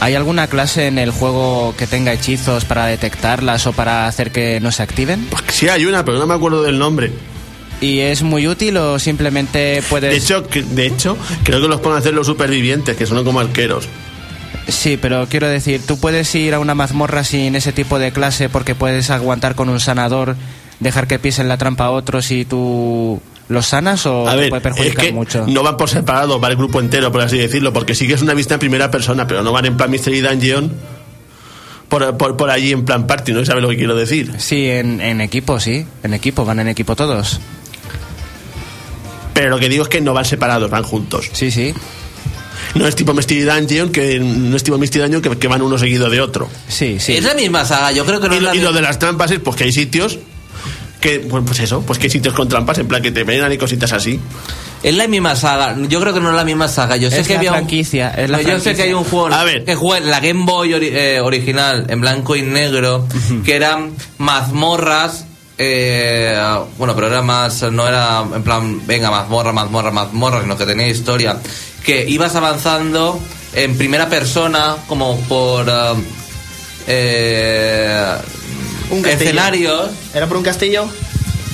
¿Hay 0.00 0.14
alguna 0.14 0.46
clase 0.46 0.86
en 0.86 0.98
el 0.98 1.10
juego 1.10 1.74
que 1.76 1.88
tenga 1.88 2.12
hechizos 2.12 2.64
para 2.64 2.86
detectarlas 2.86 3.66
o 3.66 3.72
para 3.72 4.06
hacer 4.06 4.30
que 4.30 4.60
no 4.60 4.70
se 4.70 4.84
activen? 4.84 5.26
Pues 5.28 5.42
sí, 5.48 5.68
hay 5.68 5.86
una, 5.86 6.04
pero 6.04 6.18
no 6.18 6.26
me 6.26 6.34
acuerdo 6.34 6.62
del 6.62 6.78
nombre. 6.78 7.10
¿Y 7.80 8.00
es 8.00 8.22
muy 8.22 8.46
útil 8.46 8.76
o 8.76 8.98
simplemente 9.00 9.82
puedes...? 9.88 10.10
De 10.10 10.16
hecho, 10.16 10.42
de 10.42 10.86
hecho, 10.86 11.16
creo 11.42 11.60
que 11.60 11.68
los 11.68 11.80
pueden 11.80 11.98
hacer 11.98 12.14
los 12.14 12.26
supervivientes, 12.28 12.96
que 12.96 13.06
son 13.06 13.24
como 13.24 13.40
arqueros. 13.40 13.88
Sí, 14.68 14.98
pero 15.00 15.26
quiero 15.28 15.48
decir, 15.48 15.80
tú 15.84 15.98
puedes 15.98 16.32
ir 16.34 16.54
a 16.54 16.60
una 16.60 16.74
mazmorra 16.74 17.24
sin 17.24 17.56
ese 17.56 17.72
tipo 17.72 17.98
de 17.98 18.12
clase 18.12 18.48
porque 18.48 18.74
puedes 18.74 19.10
aguantar 19.10 19.54
con 19.54 19.68
un 19.68 19.80
sanador, 19.80 20.36
dejar 20.80 21.06
que 21.06 21.18
pisen 21.18 21.48
la 21.48 21.56
trampa 21.58 21.84
a 21.86 21.90
otros 21.90 22.30
y 22.30 22.44
tú 22.44 23.20
los 23.48 23.66
sanas 23.66 24.04
o 24.06 24.28
A 24.28 24.32
te 24.32 24.36
ver, 24.36 24.48
puede 24.50 24.58
es 24.58 24.62
perjudicar 24.62 25.04
que 25.06 25.12
mucho. 25.12 25.44
no 25.46 25.62
van 25.62 25.76
por 25.76 25.88
separado, 25.88 26.38
va 26.40 26.48
el 26.48 26.56
grupo 26.56 26.80
entero, 26.80 27.10
por 27.10 27.22
así 27.22 27.38
decirlo, 27.38 27.72
porque 27.72 27.94
sí 27.94 28.06
que 28.06 28.14
es 28.14 28.22
una 28.22 28.34
vista 28.34 28.54
en 28.54 28.60
primera 28.60 28.90
persona, 28.90 29.26
pero 29.26 29.42
no 29.42 29.52
van 29.52 29.64
en 29.66 29.76
plan 29.76 29.90
Mystery 29.90 30.20
Dungeon 30.20 30.72
por, 31.88 32.16
por, 32.18 32.36
por 32.36 32.50
allí 32.50 32.72
en 32.72 32.84
plan 32.84 33.06
party, 33.06 33.32
¿no? 33.32 33.44
¿Sabes 33.46 33.62
lo 33.62 33.70
que 33.70 33.76
quiero 33.78 33.96
decir? 33.96 34.34
Sí, 34.38 34.68
en, 34.68 35.00
en 35.00 35.20
equipo, 35.22 35.58
sí. 35.58 35.86
En 36.02 36.12
equipo, 36.12 36.44
van 36.44 36.60
en 36.60 36.68
equipo 36.68 36.94
todos. 36.94 37.40
Pero 39.34 39.50
lo 39.50 39.58
que 39.58 39.68
digo 39.68 39.84
es 39.84 39.88
que 39.88 40.00
no 40.00 40.12
van 40.14 40.24
separados, 40.24 40.68
van 40.70 40.82
juntos. 40.82 41.30
Sí, 41.32 41.50
sí. 41.50 41.72
No 42.74 42.86
es 42.86 42.94
tipo 42.96 43.14
Mystery 43.14 43.42
Dungeon, 43.42 43.90
que 43.90 44.18
no 44.20 44.56
es 44.56 44.62
tipo 44.62 44.76
Mystery 44.78 45.02
Dungeon 45.04 45.22
que, 45.22 45.38
que 45.38 45.48
van 45.48 45.62
uno 45.62 45.78
seguido 45.78 46.10
de 46.10 46.20
otro. 46.20 46.48
Sí, 46.68 46.98
sí. 47.00 47.14
Es 47.14 47.24
la 47.24 47.34
misma 47.34 47.64
saga, 47.64 47.92
yo 47.92 48.04
creo 48.04 48.20
que 48.20 48.28
no 48.28 48.34
Y 48.34 48.38
es 48.38 48.42
lo, 48.42 48.48
la 48.50 48.54
y 48.56 48.58
lo 48.58 48.68
misma- 48.70 48.76
de 48.76 48.82
las 48.82 48.98
trampas 48.98 49.30
es 49.30 49.38
pues 49.38 49.56
que 49.56 49.64
hay 49.64 49.72
sitios 49.72 50.18
que, 51.00 51.18
bueno, 51.18 51.46
pues 51.46 51.60
eso, 51.60 51.82
pues 51.82 51.98
que 51.98 52.10
sitios 52.10 52.34
con 52.34 52.48
trampas, 52.48 52.78
en 52.78 52.88
plan 52.88 53.00
que 53.02 53.10
te 53.12 53.24
venan 53.24 53.52
y 53.52 53.58
cositas 53.58 53.92
así. 53.92 54.18
Es 54.82 54.94
la 54.94 55.08
misma 55.08 55.34
saga. 55.36 55.76
Yo 55.88 56.00
creo 56.00 56.14
que 56.14 56.20
no 56.20 56.30
es 56.30 56.36
la 56.36 56.44
misma 56.44 56.68
saga. 56.68 56.96
Yo 56.96 57.10
sé 57.10 57.20
Es 57.20 57.26
que 57.26 57.34
la 57.34 57.38
había 57.40 57.50
un- 57.52 57.56
franquicia, 57.58 58.10
es 58.10 58.30
la 58.30 58.38
No, 58.38 58.48
Yo 58.48 58.60
sé 58.60 58.74
que 58.76 58.82
hay 58.82 58.92
un 58.92 59.04
juego 59.04 59.26
A 59.32 59.42
ver. 59.44 59.64
que 59.64 59.74
jugué 59.74 59.98
en 59.98 60.10
la 60.10 60.20
Game 60.20 60.44
Boy 60.44 60.70
ori- 60.72 60.90
eh, 60.92 61.20
original, 61.20 61.86
en 61.88 62.00
blanco 62.00 62.36
y 62.36 62.42
negro, 62.42 63.06
que 63.44 63.56
eran 63.56 63.92
mazmorras. 64.18 65.24
eh, 65.60 66.38
bueno, 66.78 66.94
pero 66.94 67.08
era 67.08 67.20
más. 67.22 67.62
No 67.72 67.88
era 67.88 68.22
en 68.32 68.42
plan, 68.44 68.86
venga, 68.86 69.10
mazmorra, 69.10 69.52
mazmorra, 69.52 69.90
mazmorra, 69.90 70.42
sino 70.42 70.56
que 70.56 70.64
tenía 70.66 70.86
historia. 70.88 71.36
Que 71.84 72.08
ibas 72.08 72.36
avanzando 72.36 73.18
en 73.54 73.76
primera 73.76 74.08
persona, 74.08 74.76
como 74.86 75.18
por. 75.22 75.68
eh, 75.68 75.94
eh, 76.86 78.12
Un 78.90 79.02
castillo. 79.02 79.30
escenarios 79.30 79.90
¿Era 80.14 80.26
por 80.26 80.36
un 80.36 80.42
castillo? 80.42 80.86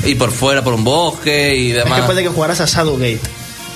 y 0.05 0.15
por 0.17 0.31
fuera, 0.33 0.63
por 0.63 0.75
un 0.75 0.85
bosque 0.85 1.57
y 1.57 1.71
Es 1.71 1.77
demás. 1.85 2.01
que 2.01 2.07
puede 2.07 2.23
que 2.23 2.29
jugaras 2.29 2.61
a 2.61 2.67
Shadowgate. 2.67 3.21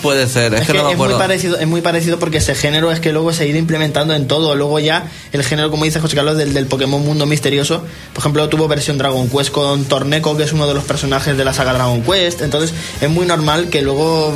Puede 0.03 0.29
ser, 0.29 0.55
es, 0.55 0.61
Es, 0.61 0.67
que, 0.69 0.75
que 0.75 0.79
no 0.79 0.85
me 0.85 0.93
es 0.93 0.97
muy 0.99 1.09
parecido, 1.15 1.59
es 1.59 1.67
muy 1.67 1.81
parecido 1.81 2.21
porque 2.21 2.37
ese 2.39 2.55
género 2.55 2.93
es 2.93 3.01
que 3.01 3.13
luego 3.13 3.33
se 3.33 3.43
ha 3.43 3.47
ido 3.47 3.59
implementando 3.59 4.15
en 4.15 4.29
todo. 4.29 4.55
Luego 4.55 4.79
ya 4.79 5.11
el 5.33 5.43
género, 5.43 5.71
como 5.73 5.85
dice 5.87 5.99
José 6.01 6.15
Carlos, 6.15 6.37
del, 6.37 6.55
del 6.55 6.67
Pokémon 6.67 7.03
Mundo 7.05 7.27
Misterioso, 7.27 7.83
por 8.13 8.21
ejemplo, 8.23 8.49
tuvo 8.49 8.69
versión 8.69 8.97
Dragon 8.97 9.29
Quest 9.29 9.51
con 9.51 9.87
Torneco, 9.87 10.37
que 10.37 10.45
es 10.45 10.53
uno 10.53 10.69
de 10.69 10.75
los 10.75 10.85
personajes 10.85 11.37
de 11.37 11.45
la 11.45 11.53
saga 11.53 11.73
Dragon 11.73 12.01
Quest. 12.03 12.43
Entonces 12.43 12.73
es 13.01 13.11
muy 13.11 13.27
normal 13.27 13.71
que 13.71 13.83
luego 13.83 14.33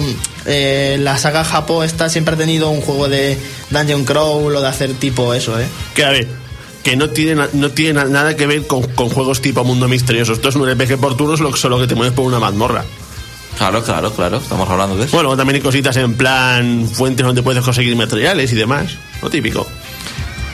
eh, 0.46 0.96
la 0.98 1.16
saga 1.18 1.44
Japo 1.44 1.84
esta 1.84 2.08
siempre 2.08 2.34
ha 2.34 2.38
tenido 2.38 2.70
un 2.70 2.80
juego 2.80 3.08
de 3.08 3.38
Dungeon 3.70 4.04
Crawl 4.04 4.56
o 4.56 4.60
de 4.62 4.66
hacer 4.68 4.94
tipo 4.94 5.32
eso, 5.32 5.60
¿eh? 5.60 5.66
Que 5.94 6.04
a 6.04 6.10
ver, 6.10 6.26
que 6.82 6.96
no 6.96 7.10
tiene, 7.10 7.34
na- 7.36 7.48
no 7.52 7.70
tiene 7.70 7.94
na- 7.94 8.04
nada 8.04 8.36
que 8.36 8.46
ver 8.46 8.66
con, 8.66 8.82
con 8.82 9.08
juegos 9.08 9.40
tipo 9.40 9.62
mundo 9.64 9.88
misterioso. 9.88 10.32
Esto 10.32 10.48
es 10.48 10.56
un 10.56 10.68
RPG 10.70 10.98
por 10.98 11.16
turnos, 11.16 11.40
lo- 11.40 11.54
solo 11.56 11.78
que 11.80 11.86
te 11.86 11.94
mueves 11.94 12.14
por 12.14 12.24
una 12.26 12.38
mazmorra. 12.40 12.84
Claro, 13.58 13.82
claro, 13.84 14.10
claro, 14.12 14.38
estamos 14.38 14.68
hablando 14.68 14.96
de 14.96 15.04
eso. 15.04 15.16
Bueno, 15.16 15.36
también 15.36 15.56
hay 15.56 15.62
cositas 15.62 15.96
en 15.96 16.14
plan 16.14 16.88
fuentes 16.92 17.24
donde 17.24 17.42
puedes 17.42 17.62
conseguir 17.62 17.94
materiales 17.96 18.50
y 18.52 18.56
demás. 18.56 18.92
Lo 19.20 19.28
típico. 19.30 19.66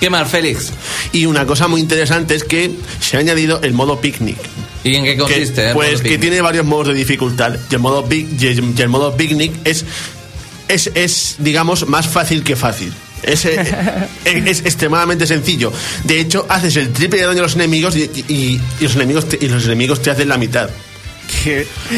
¿Qué 0.00 0.10
más, 0.10 0.28
Félix? 0.30 0.72
Y 1.12 1.26
una 1.26 1.46
cosa 1.46 1.66
muy 1.68 1.80
interesante 1.80 2.34
es 2.34 2.44
que 2.44 2.70
se 3.00 3.16
ha 3.16 3.20
añadido 3.20 3.60
el 3.62 3.72
modo 3.72 4.00
picnic. 4.00 4.36
¿Y 4.84 4.94
en 4.96 5.04
qué 5.04 5.12
Que, 5.12 5.18
consiste? 5.18 5.70
eh, 5.70 5.74
pues 5.74 5.94
Modo 5.94 6.02
que 6.04 6.18
tiene 6.18 6.40
varios 6.40 6.64
modos 6.66 6.88
de 6.88 6.94
dificultad. 6.94 7.56
Y 7.70 7.74
el 7.74 7.80
modo, 7.80 8.06
pic- 8.08 8.28
y 8.40 8.46
el, 8.46 8.74
y 8.78 8.82
el 8.82 8.88
modo 8.88 9.16
picnic 9.16 9.52
es, 9.64 9.84
es, 10.68 10.90
es, 10.94 11.36
digamos, 11.38 11.88
más 11.88 12.06
fácil 12.06 12.44
que 12.44 12.54
fácil. 12.56 12.92
Es, 13.22 13.44
eh, 13.44 13.58
es, 14.24 14.46
es 14.46 14.60
extremadamente 14.60 15.26
sencillo. 15.26 15.72
De 16.04 16.20
hecho, 16.20 16.46
haces 16.48 16.76
el 16.76 16.92
triple 16.92 17.20
de 17.20 17.26
daño 17.26 17.40
a 17.40 17.42
los 17.42 17.54
enemigos 17.54 17.96
y, 17.96 18.02
y- 18.28 18.60
y 18.80 18.82
los, 18.82 18.94
enemigos 18.96 19.28
te, 19.28 19.38
y 19.44 19.48
los 19.48 19.64
enemigos 19.66 20.00
te 20.02 20.10
hacen 20.10 20.28
la 20.28 20.38
mitad. 20.38 20.70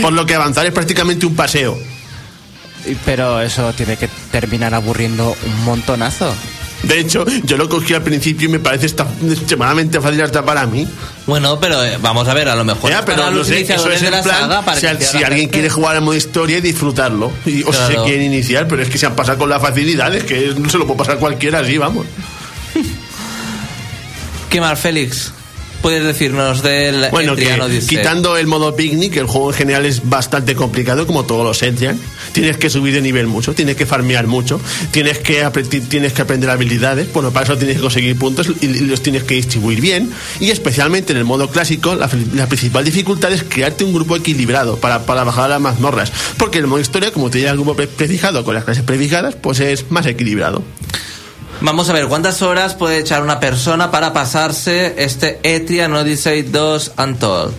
Por 0.02 0.12
lo 0.12 0.26
que 0.26 0.34
avanzar 0.34 0.66
es 0.66 0.72
prácticamente 0.72 1.26
un 1.26 1.36
paseo. 1.36 1.78
Pero 3.04 3.40
eso 3.40 3.72
tiene 3.74 3.96
que 3.96 4.08
terminar 4.32 4.74
aburriendo 4.74 5.36
un 5.46 5.64
montonazo. 5.64 6.34
De 6.82 6.98
hecho, 6.98 7.24
yo 7.44 7.56
lo 7.58 7.68
cogí 7.68 7.92
al 7.94 8.02
principio 8.02 8.48
y 8.48 8.52
me 8.52 8.58
parece 8.58 8.86
esta- 8.86 9.06
extremadamente 9.30 10.00
fácil 10.00 10.22
hasta 10.22 10.44
para 10.44 10.66
mí. 10.66 10.88
Bueno, 11.26 11.60
pero 11.60 11.84
eh, 11.84 11.98
vamos 12.00 12.26
a 12.26 12.32
ver, 12.34 12.48
a 12.48 12.56
lo 12.56 12.64
mejor 12.64 12.90
Ya, 12.90 13.04
pero 13.04 13.30
no 13.30 13.44
sé, 13.44 13.60
eso 13.60 13.74
iniciadores 13.74 13.96
es 13.96 14.00
de 14.02 14.06
en 14.08 14.12
la 14.14 14.22
plan, 14.22 14.40
saga, 14.40 14.62
para 14.62 14.80
si, 14.80 14.86
alguien 14.86 15.30
gente. 15.32 15.48
quiere 15.50 15.68
jugar 15.70 15.96
al 15.96 16.02
modo 16.02 16.16
historia 16.16 16.56
y 16.58 16.60
disfrutarlo, 16.62 17.30
y, 17.44 17.62
o 17.62 17.66
si 17.66 17.78
Claro. 17.78 17.86
se 17.88 17.96
quieren 18.08 18.22
iniciar, 18.22 18.66
pero 18.66 18.82
es 18.82 18.88
que 18.88 18.96
se 18.98 19.04
han 19.06 19.14
pasado 19.14 19.38
con 19.38 19.50
las 19.50 19.60
facilidades, 19.60 20.24
que 20.24 20.54
no 20.56 20.68
se 20.70 20.78
lo 20.78 20.86
puede 20.86 20.98
pasar 20.98 21.18
cualquiera 21.18 21.60
así, 21.60 21.76
vamos. 21.76 22.06
¿Qué 24.48 24.60
más, 24.60 24.80
Félix? 24.80 25.32
¿Puedes 25.82 26.04
decirnos 26.04 26.62
del 26.62 27.06
Bueno, 27.10 27.34
que 27.36 27.44
quitando 27.88 28.36
el 28.36 28.46
modo 28.46 28.76
picnic, 28.76 29.16
el 29.16 29.26
juego 29.26 29.50
en 29.50 29.56
general 29.56 29.86
es 29.86 30.08
bastante 30.08 30.54
complicado, 30.54 31.06
como 31.06 31.24
todos 31.24 31.42
los 31.44 31.62
Etrian. 31.62 31.98
Tienes 32.32 32.58
que 32.58 32.68
subir 32.68 32.92
de 32.92 33.00
nivel 33.00 33.26
mucho, 33.26 33.54
tienes 33.54 33.76
que 33.76 33.86
farmear 33.86 34.26
mucho, 34.26 34.60
tienes 34.90 35.18
que, 35.18 35.42
tienes 35.88 36.12
que 36.12 36.22
aprender 36.22 36.50
habilidades, 36.50 37.10
bueno, 37.12 37.30
para 37.30 37.44
eso 37.44 37.56
tienes 37.56 37.76
que 37.76 37.82
conseguir 37.82 38.16
puntos 38.18 38.48
y, 38.60 38.66
y 38.66 38.80
los 38.80 39.02
tienes 39.02 39.24
que 39.24 39.34
distribuir 39.34 39.80
bien. 39.80 40.10
Y 40.38 40.50
especialmente 40.50 41.12
en 41.12 41.18
el 41.18 41.24
modo 41.24 41.48
clásico, 41.48 41.94
la, 41.94 42.10
la 42.34 42.46
principal 42.46 42.84
dificultad 42.84 43.32
es 43.32 43.42
crearte 43.42 43.82
un 43.84 43.94
grupo 43.94 44.16
equilibrado 44.16 44.76
para, 44.76 45.06
para 45.06 45.24
bajar 45.24 45.44
a 45.46 45.48
las 45.48 45.60
mazmorras. 45.62 46.12
Porque 46.36 46.58
el 46.58 46.66
modo 46.66 46.80
historia, 46.80 47.10
como 47.10 47.30
te 47.30 47.38
llega 47.38 47.52
el 47.52 47.56
grupo 47.56 47.74
pre- 47.74 47.86
prefijado 47.86 48.44
con 48.44 48.54
las 48.54 48.64
clases 48.64 48.84
prefijadas, 48.84 49.34
pues 49.34 49.60
es 49.60 49.90
más 49.90 50.04
equilibrado. 50.06 50.62
Vamos 51.62 51.90
a 51.90 51.92
ver, 51.92 52.06
¿cuántas 52.06 52.40
horas 52.42 52.74
puede 52.74 52.98
echar 52.98 53.22
una 53.22 53.38
persona 53.38 53.90
para 53.90 54.12
pasarse 54.12 54.94
este 54.96 55.40
Etrian 55.42 55.92
Odyssey 55.94 56.42
2 56.42 56.92
Untold? 56.98 57.52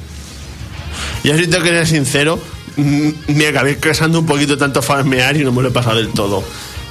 Yo 1.24 1.38
si 1.38 1.46
tengo 1.48 1.64
que 1.64 1.70
ser 1.70 1.88
sincero, 1.88 2.40
me 2.78 3.48
acabé 3.48 3.78
casando 3.78 4.20
un 4.20 4.26
poquito 4.26 4.58
tanto 4.58 4.82
farmear 4.82 5.38
y 5.38 5.44
no 5.44 5.52
me 5.52 5.62
lo 5.62 5.70
he 5.70 5.72
pasado 5.72 5.98
del 5.98 6.10
todo. 6.10 6.44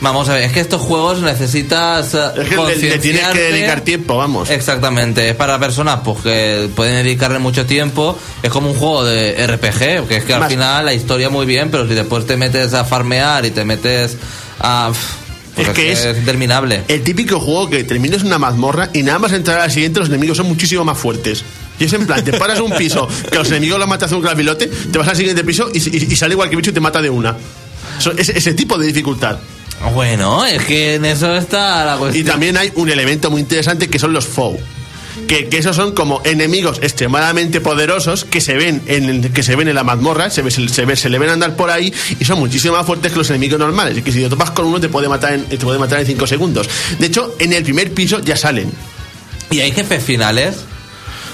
Vamos 0.03 0.29
a 0.31 0.35
ver, 0.35 0.45
es 0.45 0.53
que 0.53 0.61
estos 0.61 0.81
juegos 0.81 1.19
necesitas 1.21 2.15
eh, 2.15 2.19
Es 2.39 2.49
que 2.49 2.57
le, 2.57 2.77
le 2.77 2.99
tienes 2.99 3.27
que 3.29 3.39
dedicar 3.39 3.81
tiempo, 3.83 4.17
vamos. 4.17 4.49
Exactamente, 4.49 5.29
es 5.29 5.35
para 5.37 5.59
personas 5.59 6.01
pues, 6.05 6.21
que 6.23 6.71
pueden 6.75 6.95
dedicarle 7.05 7.39
mucho 7.39 7.67
tiempo. 7.67 8.17
Es 8.43 8.51
como 8.51 8.71
un 8.71 8.77
juego 8.79 9.05
de 9.05 9.47
RPG, 9.47 10.07
que 10.09 10.17
es 10.19 10.25
que 10.25 10.33
al 10.33 10.41
Más- 10.41 10.49
final 10.49 10.87
la 10.87 10.95
historia 10.95 11.29
muy 11.29 11.45
bien, 11.45 11.71
pero 11.71 11.87
si 11.87 11.93
después 11.95 12.25
te 12.27 12.37
metes 12.39 12.73
a 12.73 12.85
farmear 12.85 13.45
y 13.45 13.51
te 13.51 13.65
metes 13.65 14.17
a. 14.61 14.91
Pues 15.55 15.69
Es 15.69 15.75
que 15.75 15.93
es- 15.93 16.17
interminable. 16.19 16.83
El 16.89 17.03
típico 17.03 17.41
juego 17.41 17.69
que 17.71 17.85
terminas 17.85 18.23
una 18.23 18.39
mazmorra 18.39 18.91
y 18.93 19.03
nada 19.03 19.19
más 19.19 19.33
entrar 19.33 19.59
a 19.61 19.67
la 19.67 19.71
siguiente 19.71 20.01
los 20.01 20.09
enemigos 20.09 20.37
son 20.37 20.47
muchísimo 20.47 20.85
más 20.85 20.97
fuertes. 20.99 21.43
Y 21.79 21.85
es 21.85 21.93
en 21.93 22.07
plan, 22.07 22.23
te 22.25 22.33
paras 22.35 22.61
un 22.61 22.73
piso 22.73 23.09
que 23.31 23.37
los 23.39 23.49
enemigos 23.49 23.79
los 23.79 23.89
matas 23.89 24.13
un 24.13 24.21
clavilote, 24.23 24.67
te 24.67 24.99
vas 24.99 25.09
al 25.09 25.17
siguiente 25.17 25.43
piso 25.45 25.71
y, 25.73 25.79
y- 25.79 26.13
y 26.13 26.17
sale 26.17 26.35
igual 26.35 26.51
que 26.51 26.57
bicho 26.57 26.71
y 26.71 26.75
te 26.75 26.81
mata 26.81 27.01
de 27.03 27.11
una. 27.11 27.37
Eso- 27.99 28.13
ese, 28.17 28.37
ese 28.39 28.55
tipo 28.55 28.77
de 28.79 28.87
dificultad. 28.87 29.39
Bueno, 29.95 30.45
es 30.45 30.63
que 30.65 30.97
en 30.97 31.07
eso 31.07 31.35
está 31.35 31.85
la 31.87 31.95
Y 31.97 31.99
cuestión. 31.99 32.27
también 32.27 32.57
hay 32.59 32.71
un 32.75 32.91
elemento 32.91 33.31
muy 33.31 33.41
interesante 33.41 33.89
que 33.89 33.99
son 33.99 34.13
los 34.13 34.27
foe. 34.27 34.59
Que, 35.27 35.49
que 35.49 35.59
esos 35.59 35.77
son 35.77 35.93
como 35.93 36.21
enemigos 36.25 36.79
extremadamente 36.83 37.61
poderosos 37.61 38.25
que 38.25 38.41
se 38.41 38.55
ven 38.55 38.83
en, 38.87 39.23
que 39.33 39.43
se 39.43 39.57
ven 39.57 39.69
en 39.69 39.75
la 39.75 39.85
mazmorra, 39.85 40.31
se, 40.31 40.43
ve, 40.43 40.51
se, 40.51 40.69
se 40.97 41.09
le 41.09 41.19
ven 41.19 41.29
andar 41.31 41.57
por 41.57 41.71
ahí 41.71 41.93
y 42.19 42.25
son 42.25 42.39
muchísimo 42.39 42.75
más 42.77 42.87
fuertes 42.87 43.13
que 43.13 43.19
los 43.19 43.31
enemigos 43.31 43.59
normales. 43.59 43.99
Y 43.99 44.03
que 44.03 44.13
si 44.13 44.23
te 44.23 44.29
topas 44.29 44.51
con 44.51 44.67
uno 44.67 44.81
te 44.81 44.89
puede 44.89 45.09
matar 45.09 45.35
en, 45.35 45.45
te 45.45 45.57
puede 45.59 45.79
matar 45.79 46.01
en 46.01 46.07
5 46.07 46.27
segundos. 46.27 46.69
De 46.99 47.07
hecho, 47.07 47.35
en 47.39 47.53
el 47.53 47.63
primer 47.63 47.93
piso 47.93 48.21
ya 48.21 48.37
salen. 48.37 48.71
¿Y 49.51 49.61
hay 49.61 49.73
jefes 49.73 50.03
finales? 50.03 50.57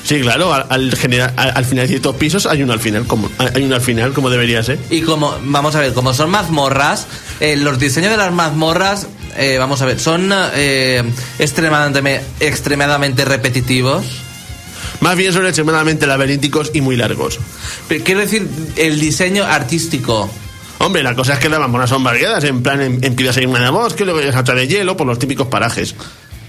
Sí, 0.04 0.20
claro, 0.20 0.54
al, 0.54 0.66
al, 0.70 0.96
general- 0.96 1.32
al, 1.36 1.52
al 1.56 1.64
final 1.64 1.84
de 1.84 1.88
ciertos 1.88 2.14
pisos 2.16 2.46
hay 2.46 2.62
uno 2.62 2.72
al 2.72 2.78
final, 2.80 3.06
como, 3.06 3.28
hay 3.38 3.64
uno 3.64 3.74
al 3.74 3.80
final, 3.80 4.12
como 4.12 4.30
debería 4.30 4.62
ser. 4.62 4.78
Y 4.88 5.00
como, 5.02 5.36
vamos 5.42 5.74
a 5.74 5.80
ver, 5.80 5.92
como 5.94 6.14
son 6.14 6.30
mazmorras, 6.30 7.06
eh, 7.40 7.56
los 7.56 7.78
diseños 7.80 8.12
de 8.12 8.16
las 8.16 8.32
mazmorras, 8.32 9.08
eh, 9.39 9.57
vamos 9.59 9.80
a 9.82 9.87
ver, 9.87 9.99
son 10.01 10.30
eh, 10.55 11.03
extremadamente, 11.39 12.20
extremadamente 12.41 13.24
repetitivos. 13.24 14.05
Más 15.01 15.16
bien 15.16 15.32
son 15.32 15.45
extremadamente 15.47 16.07
laberínticos 16.07 16.70
y 16.74 16.80
muy 16.80 16.97
largos. 16.97 17.39
Pero 17.89 18.03
Quiero 18.05 18.20
decir, 18.20 18.49
el 18.76 18.99
diseño 18.99 19.45
artístico. 19.45 20.30
Hombre, 20.78 21.03
la 21.03 21.14
cosa 21.14 21.34
es 21.34 21.39
que 21.39 21.49
las 21.49 21.59
mazmorras 21.61 21.91
son 21.91 22.05
variadas, 22.05 22.45
en 22.45 22.62
plan, 22.62 22.80
em- 22.82 22.99
empiezas 23.03 23.37
en 23.39 23.49
una 23.51 23.61
de 23.64 23.70
bosque, 23.70 24.05
luego 24.05 24.20
llegas 24.20 24.37
a 24.37 24.55
de 24.55 24.66
hielo, 24.68 24.97
por 24.97 25.07
los 25.07 25.18
típicos 25.18 25.47
parajes. 25.49 25.95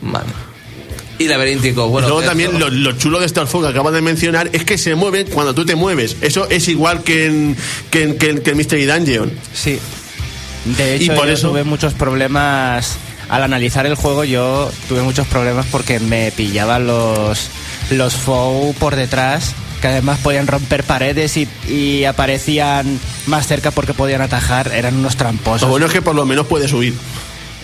Vale. 0.02 0.26
Y 1.20 1.28
laberíntico, 1.28 1.88
bueno. 1.88 2.08
y 2.08 2.12
luego 2.12 2.24
también 2.28 2.60
lo, 2.60 2.70
lo 2.70 2.92
chulo 2.92 3.20
de 3.20 3.28
Starfall 3.28 3.64
que 3.64 3.70
acabas 3.70 3.94
de 3.94 4.02
mencionar 4.02 4.50
es 4.54 4.64
que 4.66 4.78
se 4.78 4.94
mueven 4.96 5.28
cuando 5.28 5.56
tú 5.56 5.66
te 5.66 5.76
mueves. 5.76 6.16
Eso 6.22 6.48
es 6.50 6.68
igual 6.68 7.04
que 7.04 7.26
en, 7.26 7.58
que 7.90 8.04
en, 8.04 8.18
que 8.20 8.30
en- 8.30 8.40
que 8.42 8.52
en 8.52 8.58
Mystery 8.58 8.86
Dungeon. 8.86 9.32
Sí. 9.54 9.80
De 10.76 10.96
hecho, 10.96 11.14
Y 11.14 11.16
por 11.16 11.28
yo 11.28 11.34
eso- 11.34 11.50
tuve 11.50 11.64
muchos 11.64 11.94
problemas 11.94 12.98
al 13.30 13.44
analizar 13.44 13.86
el 13.86 13.96
juego. 13.96 14.24
Yo 14.24 14.72
tuve 14.90 15.02
muchos 15.02 15.28
problemas 15.28 15.66
porque 15.72 16.00
me 16.00 16.32
pillaban 16.32 16.88
los 16.88 17.50
los 17.92 18.16
FOU 18.16 18.74
por 18.80 18.96
detrás, 18.98 19.54
que 19.82 19.88
además 19.88 20.20
podían 20.22 20.48
romper 20.48 20.84
paredes 20.84 21.38
y, 21.38 21.48
y 21.70 22.04
aparecían 22.04 23.00
más 23.28 23.48
cerca 23.48 23.72
porque 23.72 23.94
podían 23.94 24.22
atajar. 24.22 24.72
Eran 24.74 24.96
unos 24.98 25.14
Lo 25.14 25.18
tramposos. 25.20 25.70
bueno 25.70 25.86
es 25.86 25.94
que 25.94 26.02
por 26.02 26.16
lo 26.16 26.26
menos 26.26 26.48
puedes 26.48 26.72
subir. 26.72 26.94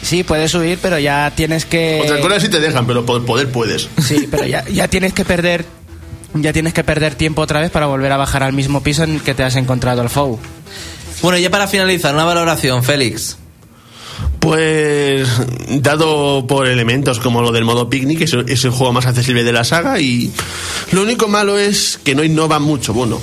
Sí, 0.02 0.24
puedes 0.24 0.52
subir, 0.52 0.80
pero 0.82 1.00
ya 1.00 1.32
tienes 1.36 1.66
que. 1.66 2.02
Otra 2.04 2.20
cosa 2.20 2.40
si 2.40 2.50
te 2.50 2.60
dejan, 2.60 2.86
pero 2.86 3.06
por 3.06 3.26
poder 3.26 3.50
puedes. 3.50 3.88
Sí, 4.02 4.28
pero 4.30 4.46
ya, 4.46 4.64
ya 4.70 4.88
tienes 4.88 5.14
que 5.14 5.26
perder. 5.26 5.66
Ya 6.36 6.52
tienes 6.52 6.74
que 6.74 6.84
perder 6.84 7.14
tiempo 7.16 7.42
otra 7.44 7.62
vez 7.62 7.70
para 7.70 7.86
volver 7.86 8.12
a 8.12 8.18
bajar 8.18 8.42
al 8.44 8.54
mismo 8.54 8.82
piso 8.82 9.04
en 9.04 9.14
el 9.16 9.22
que 9.22 9.34
te 9.36 9.44
has 9.44 9.56
encontrado 9.56 10.02
el 10.02 10.10
FOU. 10.10 10.40
Bueno, 11.24 11.38
ya 11.38 11.50
para 11.50 11.70
finalizar, 11.70 12.14
una 12.14 12.26
valoración, 12.26 12.84
Félix. 12.84 13.38
Pues 14.42 15.26
dado 15.70 16.46
por 16.46 16.68
elementos 16.68 17.22
como 17.22 17.42
lo 17.42 17.54
del 17.54 17.64
modo 17.64 17.90
picnic, 17.90 18.20
es, 18.20 18.34
el 18.34 18.72
juego 18.72 18.92
más 18.92 19.06
accesible 19.06 19.46
de 19.46 19.54
la 19.54 19.64
saga 19.64 20.02
y 20.02 20.34
lo 20.92 21.02
único 21.02 21.30
malo 21.30 21.58
es 21.58 21.98
que 22.04 22.14
no 22.14 22.26
innova 22.26 22.60
mucho. 22.60 22.94
Bueno, 22.94 23.22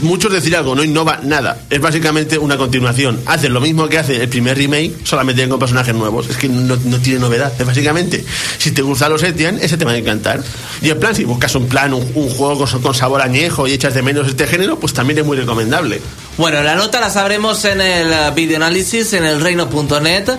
muchos 0.00 0.32
decir 0.32 0.56
algo, 0.56 0.74
no 0.74 0.82
innova 0.82 1.20
nada. 1.22 1.58
Es 1.70 1.80
básicamente 1.80 2.38
una 2.38 2.56
continuación. 2.56 3.20
Hace 3.26 3.48
lo 3.48 3.60
mismo 3.60 3.88
que 3.88 3.98
hace 3.98 4.22
el 4.22 4.28
primer 4.28 4.56
remake, 4.56 4.92
solamente 5.04 5.46
con 5.48 5.58
personajes 5.58 5.94
nuevos. 5.94 6.28
Es 6.28 6.36
que 6.36 6.48
no, 6.48 6.76
no 6.84 6.98
tiene 6.98 7.18
novedad. 7.20 7.52
Es 7.58 7.66
básicamente, 7.66 8.24
si 8.58 8.70
te 8.72 8.82
gustan 8.82 9.10
los 9.12 9.22
Etian, 9.22 9.58
ese 9.60 9.76
te 9.76 9.84
va 9.84 9.92
a 9.92 9.96
encantar. 9.96 10.42
Y 10.82 10.90
en 10.90 10.98
plan, 10.98 11.14
si 11.14 11.24
buscas 11.24 11.54
un 11.54 11.66
plan, 11.66 11.92
un, 11.94 12.10
un 12.14 12.28
juego 12.30 12.58
con, 12.66 12.82
con 12.82 12.94
sabor 12.94 13.20
añejo 13.22 13.66
y 13.66 13.72
echas 13.72 13.94
de 13.94 14.02
menos 14.02 14.26
este 14.28 14.46
género, 14.46 14.78
pues 14.78 14.92
también 14.92 15.18
es 15.18 15.24
muy 15.24 15.36
recomendable. 15.36 16.00
Bueno, 16.38 16.62
la 16.62 16.74
nota 16.74 17.00
la 17.00 17.10
sabremos 17.10 17.64
en 17.64 17.80
el 17.80 18.12
eh, 18.12 18.30
videoanálisis 18.34 19.12
en 19.12 19.24
el 19.24 19.40
reino.net. 19.40 20.30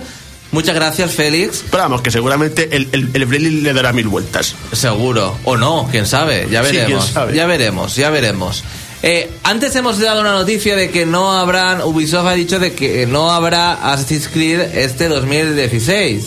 Muchas 0.51 0.75
gracias, 0.75 1.11
Félix. 1.11 1.63
Pero 1.69 1.83
vamos, 1.83 2.01
que 2.01 2.11
seguramente 2.11 2.69
el, 2.75 2.87
el, 2.93 3.09
el 3.13 3.63
le 3.63 3.73
dará 3.73 3.91
mil 3.91 4.07
vueltas. 4.07 4.55
Seguro. 4.71 5.37
O 5.43 5.57
no, 5.57 5.87
quién 5.91 6.05
sabe. 6.05 6.47
Ya 6.49 6.63
Sí, 6.63 6.69
quién 6.71 6.83
veremos. 6.83 7.07
sabe. 7.07 7.35
Ya 7.35 7.45
veremos, 7.45 7.95
ya 7.95 8.09
veremos. 8.09 8.63
Eh, 9.03 9.29
antes 9.43 9.75
hemos 9.75 9.99
dado 9.99 10.21
una 10.21 10.31
noticia 10.31 10.75
de 10.75 10.89
que 10.89 11.05
no 11.05 11.33
habrán. 11.33 11.81
Ubisoft 11.81 12.27
ha 12.27 12.33
dicho 12.33 12.59
de 12.59 12.73
que 12.73 13.05
no 13.05 13.31
habrá 13.31 13.73
Assassin's 13.91 14.27
Creed 14.27 14.59
este 14.59 15.07
2016. 15.07 16.25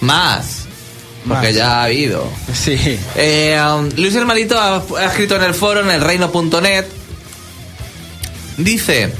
Más. 0.00 0.66
Porque 1.26 1.48
Más. 1.48 1.54
ya 1.54 1.80
ha 1.80 1.84
habido. 1.84 2.28
Sí. 2.52 2.98
Eh, 3.16 3.60
um, 3.60 3.88
Luis 3.96 4.14
Hermanito 4.14 4.58
ha, 4.58 4.82
ha 4.98 5.04
escrito 5.06 5.36
en 5.36 5.42
el 5.42 5.54
foro, 5.54 5.80
en 5.80 5.90
el 5.90 6.00
reino.net. 6.00 6.84
Dice: 8.58 9.12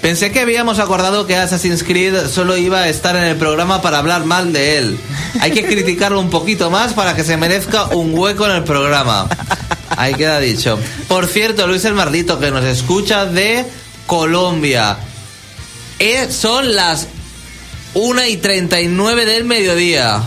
Pensé 0.00 0.32
que 0.32 0.40
habíamos 0.40 0.78
acordado 0.78 1.26
que 1.26 1.36
Assassin's 1.36 1.82
Creed 1.82 2.26
solo 2.28 2.56
iba 2.56 2.80
a 2.80 2.88
estar 2.88 3.16
en 3.16 3.24
el 3.24 3.36
programa 3.36 3.82
para 3.82 3.98
hablar 3.98 4.24
mal 4.24 4.52
de 4.52 4.78
él. 4.78 4.98
Hay 5.40 5.50
que 5.50 5.64
criticarlo 5.64 6.20
un 6.20 6.30
poquito 6.30 6.70
más 6.70 6.94
para 6.94 7.14
que 7.14 7.22
se 7.22 7.36
merezca 7.36 7.84
un 7.88 8.16
hueco 8.18 8.46
en 8.46 8.52
el 8.52 8.64
programa. 8.64 9.28
Ahí 9.90 10.14
queda 10.14 10.38
dicho. 10.40 10.78
Por 11.08 11.26
cierto, 11.26 11.66
Luis 11.66 11.84
el 11.84 11.94
Mardito, 11.94 12.38
que 12.38 12.50
nos 12.50 12.64
escucha 12.64 13.26
de 13.26 13.64
Colombia. 14.06 14.96
Eh, 15.98 16.28
son 16.30 16.74
las 16.74 17.06
1 17.94 18.24
y 18.26 18.36
39 18.38 19.26
del 19.26 19.44
mediodía. 19.44 20.22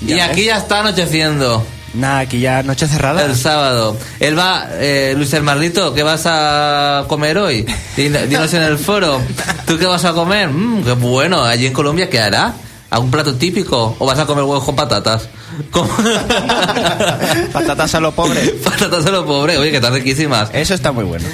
Ya 0.00 0.14
y 0.14 0.18
ves. 0.18 0.22
aquí 0.30 0.44
ya 0.44 0.56
está 0.58 0.80
anocheciendo. 0.80 1.64
Nada, 1.92 2.20
aquí 2.20 2.40
ya 2.40 2.62
noche 2.62 2.86
cerrada. 2.86 3.24
El 3.24 3.36
sábado. 3.36 3.96
Él 4.20 4.38
va, 4.38 4.68
eh, 4.74 5.12
Luis 5.16 5.32
el 5.34 5.42
Marlito, 5.42 5.92
¿qué 5.92 6.02
vas 6.02 6.22
a 6.26 7.04
comer 7.08 7.36
hoy? 7.38 7.66
Din- 7.96 8.16
Dinos 8.28 8.54
en 8.54 8.62
el 8.62 8.78
foro. 8.78 9.20
¿Tú 9.66 9.76
qué 9.78 9.86
vas 9.86 10.04
a 10.04 10.12
comer? 10.12 10.48
Mm, 10.48 10.84
qué 10.84 10.92
bueno. 10.92 11.44
Allí 11.44 11.66
en 11.66 11.72
Colombia, 11.72 12.08
¿qué 12.08 12.20
hará? 12.20 12.54
¿Algún 12.90 13.10
plato 13.10 13.34
típico? 13.34 13.96
¿O 13.98 14.06
vas 14.06 14.18
a 14.18 14.26
comer 14.26 14.44
huevos 14.44 14.64
con 14.64 14.74
patatas? 14.76 15.28
¿Cómo? 15.70 15.88
Patatas 17.52 17.94
a 17.94 18.00
lo 18.00 18.12
pobre. 18.12 18.40
patatas 18.64 19.06
a 19.06 19.10
lo 19.10 19.26
pobre. 19.26 19.58
Oye, 19.58 19.70
que 19.70 19.76
están 19.76 19.92
riquísimas. 19.92 20.50
Eso 20.52 20.74
está 20.74 20.92
muy 20.92 21.04
bueno. 21.04 21.26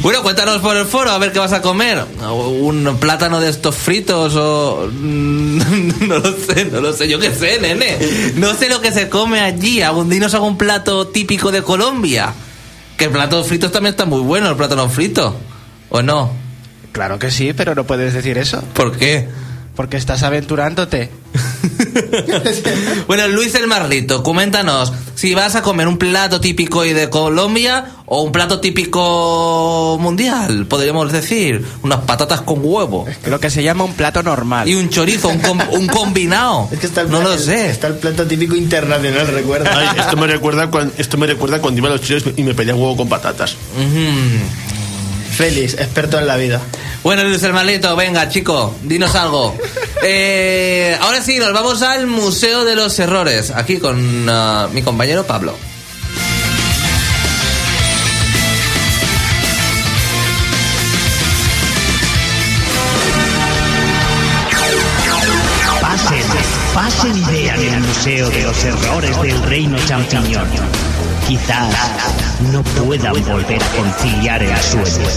Bueno, 0.00 0.22
cuéntanos 0.22 0.58
por 0.58 0.76
el 0.76 0.84
foro 0.84 1.10
a 1.10 1.18
ver 1.18 1.32
qué 1.32 1.38
vas 1.38 1.52
a 1.52 1.62
comer. 1.62 2.04
Un 2.28 2.96
plátano 3.00 3.40
de 3.40 3.50
estos 3.50 3.74
fritos 3.74 4.34
o... 4.36 4.88
No 4.92 6.18
lo 6.18 6.36
sé, 6.36 6.64
no 6.66 6.80
lo 6.80 6.92
sé. 6.92 7.08
Yo 7.08 7.18
qué 7.18 7.32
sé, 7.32 7.58
nene. 7.60 7.98
No 8.36 8.54
sé 8.54 8.68
lo 8.68 8.80
que 8.80 8.92
se 8.92 9.08
come 9.08 9.40
allí. 9.40 9.82
Algún 9.82 10.08
dinos 10.08 10.34
algún 10.34 10.58
plato 10.58 11.08
típico 11.08 11.52
de 11.52 11.62
Colombia. 11.62 12.32
Que 12.96 13.04
el 13.06 13.10
plato 13.10 13.42
frito 13.44 13.70
también 13.70 13.92
está 13.92 14.04
muy 14.04 14.20
bueno, 14.20 14.50
el 14.50 14.56
plátano 14.56 14.88
frito. 14.88 15.36
¿O 15.88 16.02
no? 16.02 16.32
Claro 16.92 17.18
que 17.18 17.30
sí, 17.30 17.52
pero 17.52 17.74
no 17.74 17.84
puedes 17.84 18.12
decir 18.12 18.38
eso. 18.38 18.62
¿Por 18.74 18.96
qué? 18.96 19.28
Porque 19.74 19.96
estás 19.96 20.22
aventurándote. 20.22 21.10
bueno, 23.06 23.26
Luis 23.28 23.54
el 23.54 23.66
Marlito, 23.66 24.22
coméntanos 24.22 24.92
si 25.14 25.34
vas 25.34 25.54
a 25.54 25.62
comer 25.62 25.86
un 25.88 25.98
plato 25.98 26.40
típico 26.40 26.84
y 26.84 26.92
de 26.92 27.08
Colombia 27.08 27.86
o 28.06 28.22
un 28.22 28.32
plato 28.32 28.60
típico 28.60 29.96
mundial, 30.00 30.66
podríamos 30.66 31.12
decir. 31.12 31.64
Unas 31.82 32.00
patatas 32.00 32.40
con 32.42 32.58
huevo. 32.62 33.06
Lo 33.26 33.38
que 33.40 33.48
se 33.48 33.62
llama 33.62 33.84
un 33.84 33.94
plato 33.94 34.22
normal. 34.22 34.68
Y 34.68 34.74
un 34.74 34.88
chorizo, 34.90 35.28
un, 35.28 35.38
com- 35.38 35.60
un 35.70 35.86
combinado. 35.86 36.68
Es 36.72 36.78
que 36.80 36.86
está 36.86 37.02
el, 37.02 37.10
no 37.10 37.20
lo 37.22 37.32
el- 37.34 37.38
sé. 37.38 37.70
Está 37.70 37.86
el 37.86 37.94
plato 37.94 38.26
típico 38.26 38.56
internacional, 38.56 39.28
recuerda. 39.28 39.70
Ay, 39.74 40.00
esto 40.00 40.16
me 40.16 40.26
recuerda 40.26 40.70
cuando, 40.70 40.92
esto 40.98 41.16
me 41.16 41.26
recuerda 41.26 41.60
cuando 41.60 41.78
iba 41.78 41.88
a 41.88 41.92
los 41.92 42.02
chiles 42.02 42.24
y 42.36 42.42
me 42.42 42.54
pedía 42.54 42.74
huevo 42.74 42.96
con 42.96 43.08
patatas. 43.08 43.56
Félix, 45.32 45.74
experto 45.74 46.18
en 46.18 46.26
la 46.26 46.36
vida. 46.36 46.60
Bueno, 47.02 47.24
Luis 47.24 47.42
Hermanito, 47.42 47.96
venga, 47.96 48.28
chico, 48.28 48.74
dinos 48.82 49.14
algo. 49.14 49.56
Eh, 50.04 50.98
ahora 51.00 51.22
sí, 51.22 51.38
nos 51.38 51.52
vamos 51.52 51.80
al 51.80 52.08
Museo 52.08 52.64
de 52.64 52.74
los 52.74 52.98
Errores, 52.98 53.52
aquí 53.52 53.76
con 53.78 54.28
ah, 54.28 54.68
mi 54.72 54.82
compañero 54.82 55.24
Pablo. 55.24 55.54
Pasen, 65.80 66.22
pasen 66.74 67.16
y 67.16 67.24
vean 67.26 67.60
el 67.60 67.80
Museo 67.80 68.28
de 68.28 68.42
los 68.42 68.64
Errores 68.64 69.22
del 69.22 69.42
Reino 69.44 69.78
Champiñón. 69.86 70.48
Quizás 71.26 71.74
no 72.52 72.62
puedan 72.62 73.24
volver 73.24 73.62
a 73.62 73.68
conciliar 73.76 74.42
el 74.42 74.56
sueño. 74.58 75.08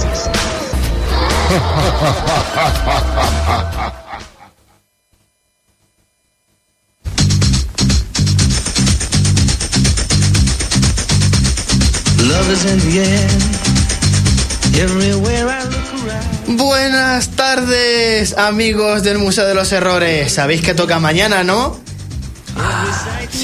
Buenas 16.48 17.30
tardes, 17.30 18.38
amigos 18.38 19.04
del 19.04 19.18
Museo 19.18 19.46
de 19.46 19.56
los 19.56 19.72
Errores. 19.72 20.34
Sabéis 20.34 20.62
que 20.62 20.74
toca 20.74 21.00
mañana, 21.00 21.44
¿no? 21.44 21.80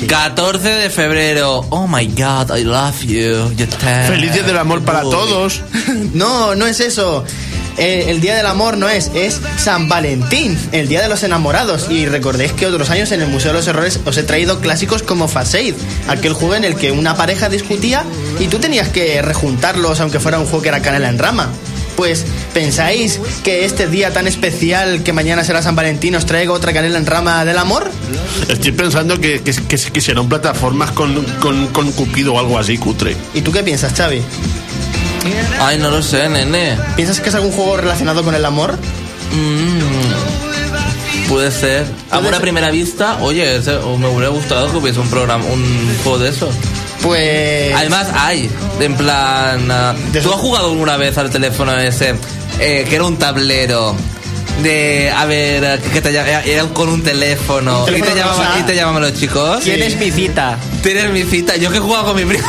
14 0.08 0.70
de 0.70 0.90
febrero. 0.90 1.66
Oh 1.70 1.88
my 1.88 2.06
god, 2.08 2.58
I 2.58 2.64
love 2.64 3.02
you. 3.02 3.52
You 3.56 3.68
Día 4.32 4.44
del 4.44 4.58
Amor 4.58 4.84
para 4.84 5.02
todos. 5.02 5.62
No, 6.14 6.56
no 6.56 6.68
es 6.68 6.80
eso. 6.80 7.24
Eh, 7.78 8.06
el 8.10 8.22
Día 8.22 8.36
del 8.36 8.46
Amor 8.46 8.78
no 8.78 8.90
es, 8.90 9.12
es 9.14 9.40
San 9.58 9.88
Valentín, 9.88 10.58
el 10.72 10.88
Día 10.88 11.02
de 11.02 11.08
los 11.08 11.24
Enamorados. 11.24 11.90
Y 11.90 12.06
recordéis 12.06 12.52
que 12.54 12.68
otros 12.68 12.90
años 12.90 13.12
en 13.12 13.22
el 13.22 13.28
Museo 13.30 13.52
de 13.52 13.60
los 13.60 13.68
Errores 13.68 14.00
os 14.06 14.18
he 14.18 14.24
traído 14.24 14.60
clásicos 14.60 15.04
como 15.04 15.28
Faseid, 15.28 15.76
aquel 16.08 16.34
juego 16.34 16.56
en 16.56 16.64
el 16.64 16.76
que 16.76 16.92
una 16.92 17.16
pareja 17.16 17.50
discutía 17.50 18.04
y 18.40 18.48
tú 18.48 18.60
tenías 18.60 18.90
que 18.90 19.22
rejuntarlos 19.22 20.00
aunque 20.00 20.20
fuera 20.20 20.40
un 20.40 20.46
juego 20.46 20.62
que 20.62 20.70
era 20.70 20.82
canela 20.82 21.10
en 21.10 21.18
rama. 21.20 21.50
Pues, 21.96 22.26
¿pensáis 22.54 23.20
que 23.44 23.66
este 23.66 23.88
día 23.88 24.12
tan 24.12 24.28
especial 24.28 25.04
que 25.04 25.14
mañana 25.14 25.44
será 25.44 25.62
San 25.62 25.76
Valentín 25.76 26.16
os 26.16 26.26
traiga 26.26 26.52
otra 26.54 26.74
canela 26.74 26.98
en 26.98 27.06
rama 27.06 27.46
del 27.46 27.58
amor? 27.58 27.92
Estoy 28.48 28.72
pensando 28.72 29.20
que, 29.20 29.42
que, 29.42 29.54
que, 29.54 29.78
que 29.78 30.02
serán 30.02 30.28
plataformas 30.30 30.92
con, 30.92 31.24
con, 31.40 31.68
con 31.68 31.92
Cupido 31.92 32.34
o 32.34 32.40
algo 32.40 32.58
así, 32.58 32.78
cutre. 32.78 33.16
¿Y 33.34 33.42
tú 33.42 33.52
qué 33.52 33.62
piensas, 33.64 33.94
Xavi? 33.94 34.22
Ay, 35.60 35.78
no 35.78 35.92
lo 35.92 36.02
sé, 36.02 36.28
nene. 36.30 36.78
¿Piensas 36.96 37.20
que 37.20 37.30
es 37.30 37.36
algún 37.36 37.52
juego 37.52 37.78
relacionado 37.78 38.24
con 38.24 38.34
el 38.34 38.44
amor? 38.46 38.78
Mm, 39.34 41.30
puede 41.30 41.52
ser. 41.52 41.86
Amor 42.10 42.30
a 42.34 42.38
ser. 42.38 42.42
primera 42.42 42.72
vista. 42.72 43.18
Oye, 43.22 43.58
ese- 43.58 43.76
o 43.76 43.98
me 43.98 44.08
hubiera 44.08 44.30
gustado 44.30 44.72
que 44.72 44.78
hubiese 44.78 45.00
un 45.00 45.10
programa, 45.10 45.46
un 45.46 45.96
juego 46.04 46.18
de 46.20 46.30
eso. 46.30 46.50
Pues... 47.02 47.74
Además, 47.76 48.08
hay, 48.14 48.50
en 48.80 48.96
plan. 48.96 49.72
ah, 49.72 49.96
¿Tú 50.12 50.30
has 50.32 50.40
jugado 50.40 50.70
alguna 50.72 50.98
vez 50.98 51.18
al 51.18 51.30
teléfono 51.30 51.76
ese? 51.78 52.16
eh, 52.60 52.86
que 52.88 52.96
era 52.96 53.06
un 53.06 53.18
tablero. 53.18 53.96
De, 54.62 55.12
a 55.16 55.26
ver, 55.26 55.80
que 55.82 56.02
te 56.02 56.10
era 56.10 56.64
con 56.74 56.90
un 56.90 57.02
teléfono. 57.04 57.80
Un 57.80 57.86
teléfono 57.86 58.12
y, 58.12 58.14
te 58.14 58.20
llamaban, 58.20 58.48
rosa. 58.48 58.60
y 58.60 58.64
te 58.64 58.76
llamaban 58.76 59.02
los 59.04 59.14
chicos. 59.14 59.60
¿Quién 59.64 59.82
es 59.82 59.98
mi 59.98 60.12
cita? 60.12 60.58
Tienes 60.84 61.10
mi 61.12 61.24
cita. 61.24 61.56
Yo 61.58 61.72
que 61.72 61.78
he 61.78 61.82
jugado 61.82 62.06
con 62.06 62.16
mi 62.16 62.26
primo. 62.26 62.48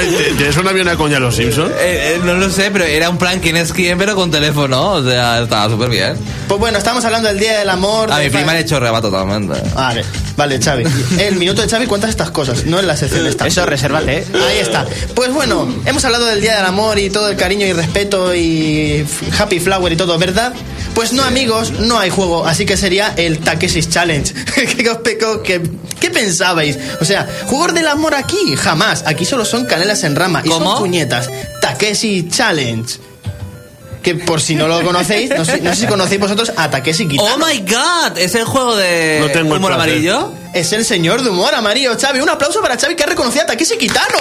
¿te- 0.00 0.34
¿Tienes 0.36 0.56
una 0.56 0.70
avioneta 0.70 0.96
con 0.96 1.10
ya 1.10 1.18
los 1.18 1.34
Simpsons? 1.36 1.72
Eh, 1.78 2.14
eh, 2.16 2.20
no 2.24 2.34
lo 2.34 2.50
sé, 2.50 2.70
pero 2.70 2.84
era 2.84 3.08
un 3.10 3.18
plan 3.18 3.40
quién 3.40 3.56
es 3.56 3.72
quién, 3.72 3.98
pero 3.98 4.14
con 4.14 4.30
teléfono. 4.30 4.92
O 4.92 5.04
sea, 5.04 5.42
estaba 5.42 5.68
súper 5.70 5.90
bien. 5.90 6.16
Pues 6.48 6.58
bueno, 6.60 6.78
estamos 6.78 7.04
hablando 7.04 7.28
del 7.28 7.38
Día 7.38 7.58
del 7.58 7.68
Amor. 7.70 8.10
A 8.12 8.18
de 8.18 8.24
mi 8.24 8.30
prima 8.30 8.54
le 8.54 8.64
chorreaba 8.64 9.00
totalmente. 9.00 9.60
Vale, 9.74 10.04
vale, 10.36 10.58
Xavi. 10.60 10.84
El 11.18 11.36
minuto 11.36 11.62
de 11.62 11.68
Xavi 11.68 11.86
cuentas 11.86 12.10
estas 12.10 12.30
cosas, 12.30 12.64
no 12.66 12.78
en 12.80 12.86
la 12.86 12.96
sección 12.96 13.26
esta. 13.26 13.46
Eso, 13.46 13.64
resérvate. 13.66 14.18
¿eh? 14.18 14.26
Ahí 14.34 14.58
está. 14.58 14.86
Pues 15.14 15.32
bueno, 15.32 15.68
hemos 15.86 16.04
hablado 16.04 16.26
del 16.26 16.40
Día 16.40 16.56
del 16.56 16.66
Amor 16.66 16.98
y 16.98 17.10
todo 17.10 17.28
el 17.28 17.36
cariño 17.36 17.66
y 17.66 17.72
respeto 17.72 18.34
y 18.34 19.06
Happy 19.38 19.60
Flower 19.72 19.92
y 19.92 19.96
todo, 19.96 20.18
¿verdad? 20.18 20.52
Pues 20.94 21.14
no, 21.14 21.22
amigos, 21.24 21.70
no 21.80 21.98
hay 21.98 22.10
juego, 22.10 22.44
así 22.46 22.66
que 22.66 22.76
sería 22.76 23.14
el 23.16 23.38
Takeshi's 23.38 23.88
Challenge. 23.88 24.34
¿Qué? 24.54 24.66
¿Qué, 25.44 25.62
qué 25.98 26.10
pensabais? 26.10 26.78
O 27.00 27.04
sea, 27.06 27.26
juegos 27.46 27.72
del 27.72 27.86
amor 27.88 28.14
aquí, 28.14 28.54
jamás. 28.56 29.04
Aquí 29.06 29.24
solo 29.24 29.46
son 29.46 29.64
canelas 29.64 30.04
en 30.04 30.14
rama 30.14 30.42
y 30.44 30.50
¿Cómo? 30.50 30.72
son 30.72 30.78
puñetas. 30.80 31.30
Takeshi 31.62 32.28
Challenge. 32.28 32.98
Que 34.02 34.16
por 34.16 34.42
si 34.42 34.56
no 34.56 34.66
lo 34.68 34.82
conocéis, 34.82 35.30
no 35.30 35.44
sé, 35.44 35.60
no 35.62 35.70
sé 35.74 35.82
si 35.82 35.86
conocéis 35.86 36.20
vosotros 36.20 36.52
a 36.56 36.68
Takeshi 36.68 37.06
Kitano. 37.08 37.34
¡Oh 37.36 37.38
my 37.46 37.60
god! 37.60 38.18
¿Es 38.18 38.34
el 38.34 38.44
juego 38.44 38.76
de 38.76 39.20
No 39.20 39.28
tengo 39.28 39.54
el 39.54 39.58
humor 39.60 39.74
placer. 39.74 39.90
amarillo? 39.90 40.32
Es 40.52 40.72
el 40.74 40.84
señor 40.84 41.22
de 41.22 41.30
humor 41.30 41.54
amarillo, 41.54 41.96
Xavi. 41.98 42.20
Un 42.20 42.28
aplauso 42.28 42.60
para 42.60 42.76
Xavi 42.76 42.94
que 42.94 43.04
ha 43.04 43.06
reconocido 43.06 43.44
a 43.44 43.46
Takeshi 43.46 43.78
Kitano. 43.78 44.18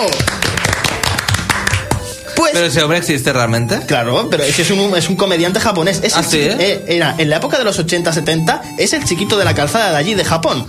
Pues... 2.42 2.54
¿Pero 2.54 2.66
ese 2.66 2.82
hombre 2.82 2.98
existe 2.98 3.32
realmente? 3.32 3.80
Claro, 3.86 4.28
pero 4.32 4.42
ese 4.44 4.64
es 4.64 4.72
un, 4.72 4.98
es 4.98 5.08
un 5.10 5.16
comediante 5.16 5.60
japonés. 5.60 6.00
Es 6.04 6.16
¿Ah, 6.16 6.22
el 6.22 6.26
sí? 6.26 6.38
chiqui- 6.40 6.56
eh, 6.60 6.84
era, 6.88 7.14
en 7.20 7.30
la 7.30 7.36
época 7.38 7.60
de 7.60 7.64
los 7.64 7.80
80-70, 7.80 8.62
es 8.80 8.94
el 8.94 9.04
chiquito 9.06 9.38
de 9.38 9.46
la 9.46 9.54
calzada 9.54 9.92
de 9.92 9.98
allí, 9.98 10.16
de 10.16 10.26
Japón. 10.26 10.66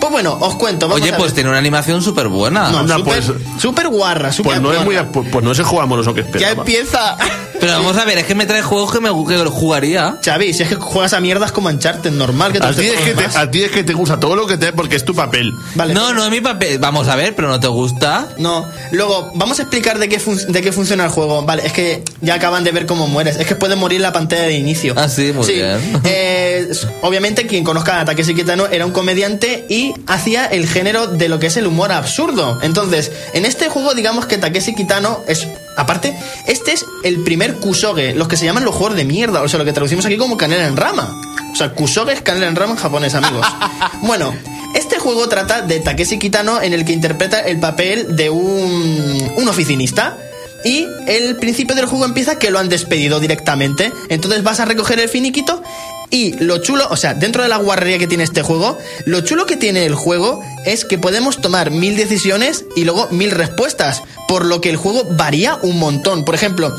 Pues 0.00 0.12
bueno, 0.12 0.36
os 0.40 0.54
cuento. 0.56 0.88
Vamos 0.88 1.02
Oye, 1.02 1.12
a 1.12 1.16
pues 1.16 1.28
ver. 1.30 1.34
tiene 1.34 1.50
una 1.50 1.58
animación 1.58 2.02
súper 2.02 2.28
buena. 2.28 2.70
No, 2.70 2.78
Anda, 2.78 2.96
súper 2.96 3.22
pues- 3.22 3.32
súper 3.60 3.88
guarra, 3.88 4.32
súper 4.32 4.52
Pues 4.52 4.62
no 4.62 4.72
es 4.72 4.84
muy 4.84 4.96
pues, 5.12 5.28
pues 5.30 5.44
no 5.44 5.52
es 5.52 5.58
el 5.58 5.64
juego 5.66 5.82
amoroso 5.82 6.14
que 6.14 6.22
Ya 6.22 6.26
esperaba. 6.28 6.52
empieza. 6.60 7.16
Pero 7.60 7.72
vamos 7.74 7.96
a 7.98 8.06
ver, 8.06 8.16
es 8.16 8.24
que 8.24 8.34
me 8.34 8.46
trae 8.46 8.62
juegos 8.62 8.90
que 8.90 9.00
me 9.00 9.10
que 9.10 9.36
jugaría. 9.50 10.16
Xavi, 10.24 10.54
si 10.54 10.62
es 10.62 10.68
que 10.70 10.76
juegas 10.76 11.12
a 11.12 11.20
mierdas 11.20 11.52
como 11.52 11.68
Uncharted, 11.68 12.10
normal 12.10 12.52
que 12.52 12.60
te 12.60 12.66
A 12.66 12.72
ti, 12.72 12.86
es 12.86 12.92
que 13.00 13.10
te, 13.10 13.14
demás. 13.20 13.36
a 13.36 13.50
ti 13.50 13.62
es 13.62 13.70
que 13.70 13.84
te 13.84 13.92
gusta 13.92 14.18
todo 14.18 14.34
lo 14.34 14.46
que 14.46 14.56
te 14.56 14.72
porque 14.72 14.96
es 14.96 15.04
tu 15.04 15.14
papel. 15.14 15.52
Vale. 15.74 15.92
No, 15.92 16.14
no 16.14 16.24
es 16.24 16.30
mi 16.30 16.40
papel. 16.40 16.78
Vamos 16.78 17.08
a 17.08 17.16
ver, 17.16 17.34
pero 17.36 17.48
no 17.48 17.60
te 17.60 17.66
gusta. 17.68 18.28
No, 18.38 18.66
luego 18.92 19.30
vamos 19.34 19.58
a 19.58 19.62
explicar 19.62 19.98
de 19.98 20.08
qué, 20.08 20.18
fun- 20.18 20.40
de 20.50 20.62
qué 20.62 20.72
funciona 20.72 21.04
el 21.04 21.10
juego. 21.10 21.42
Vale, 21.42 21.66
es 21.66 21.74
que 21.74 22.02
ya 22.22 22.34
acaban 22.34 22.64
de 22.64 22.72
ver 22.72 22.86
cómo 22.86 23.06
mueres. 23.06 23.36
Es 23.36 23.46
que 23.46 23.54
puede 23.56 23.76
morir 23.76 23.96
en 23.96 24.02
la 24.04 24.12
pantalla 24.14 24.44
de 24.44 24.54
inicio. 24.56 24.94
Ah, 24.96 25.10
sí, 25.10 25.32
muy 25.34 25.46
bien. 25.52 26.00
Eh, 26.04 26.70
obviamente, 27.02 27.46
quien 27.46 27.62
conozca 27.62 28.00
a 28.00 28.04
Takeshi 28.06 28.34
Kitano 28.34 28.66
era 28.68 28.86
un 28.86 28.92
comediante 28.92 29.66
y 29.68 29.89
hacía 30.06 30.46
el 30.46 30.66
género 30.66 31.06
de 31.06 31.28
lo 31.28 31.38
que 31.38 31.46
es 31.46 31.56
el 31.56 31.66
humor 31.66 31.92
absurdo. 31.92 32.58
Entonces, 32.62 33.12
en 33.34 33.44
este 33.44 33.68
juego, 33.68 33.94
digamos 33.94 34.26
que 34.26 34.38
Takeshi 34.38 34.74
Kitano 34.74 35.22
es. 35.26 35.46
Aparte, 35.76 36.16
este 36.46 36.72
es 36.72 36.84
el 37.04 37.22
primer 37.22 37.54
Kusoge, 37.56 38.14
los 38.14 38.28
que 38.28 38.36
se 38.36 38.44
llaman 38.44 38.64
los 38.64 38.74
juegos 38.74 38.96
de 38.96 39.04
mierda, 39.04 39.42
o 39.42 39.48
sea, 39.48 39.58
lo 39.58 39.64
que 39.64 39.72
traducimos 39.72 40.04
aquí 40.04 40.16
como 40.16 40.36
canela 40.36 40.66
en 40.66 40.76
rama. 40.76 41.20
O 41.52 41.56
sea, 41.56 41.72
Kusoge 41.72 42.12
es 42.12 42.22
canela 42.22 42.48
en 42.48 42.56
rama 42.56 42.72
en 42.72 42.78
japonés, 42.78 43.14
amigos. 43.14 43.46
bueno, 44.02 44.34
este 44.74 44.98
juego 44.98 45.28
trata 45.28 45.62
de 45.62 45.80
Takeshi 45.80 46.18
Kitano 46.18 46.60
en 46.62 46.72
el 46.72 46.84
que 46.84 46.92
interpreta 46.92 47.40
el 47.40 47.58
papel 47.58 48.16
de 48.16 48.30
un, 48.30 49.32
un 49.36 49.48
oficinista. 49.48 50.16
Y 50.62 50.86
el 51.06 51.36
principio 51.36 51.74
del 51.74 51.86
juego 51.86 52.04
empieza 52.04 52.38
que 52.38 52.50
lo 52.50 52.58
han 52.58 52.68
despedido 52.68 53.18
directamente. 53.18 53.92
Entonces 54.10 54.42
vas 54.42 54.60
a 54.60 54.66
recoger 54.66 55.00
el 55.00 55.08
finiquito. 55.08 55.62
Y 56.10 56.32
lo 56.42 56.58
chulo, 56.58 56.86
o 56.90 56.96
sea, 56.96 57.14
dentro 57.14 57.42
de 57.42 57.48
la 57.48 57.56
guarrería 57.58 57.98
que 57.98 58.08
tiene 58.08 58.24
este 58.24 58.42
juego, 58.42 58.76
lo 59.06 59.20
chulo 59.20 59.46
que 59.46 59.56
tiene 59.56 59.86
el 59.86 59.94
juego 59.94 60.42
es 60.66 60.84
que 60.84 60.98
podemos 60.98 61.40
tomar 61.40 61.70
mil 61.70 61.96
decisiones 61.96 62.64
y 62.74 62.84
luego 62.84 63.06
mil 63.12 63.30
respuestas. 63.30 64.02
Por 64.26 64.44
lo 64.44 64.60
que 64.60 64.70
el 64.70 64.76
juego 64.76 65.04
varía 65.12 65.58
un 65.62 65.78
montón. 65.78 66.24
Por 66.24 66.34
ejemplo, 66.34 66.76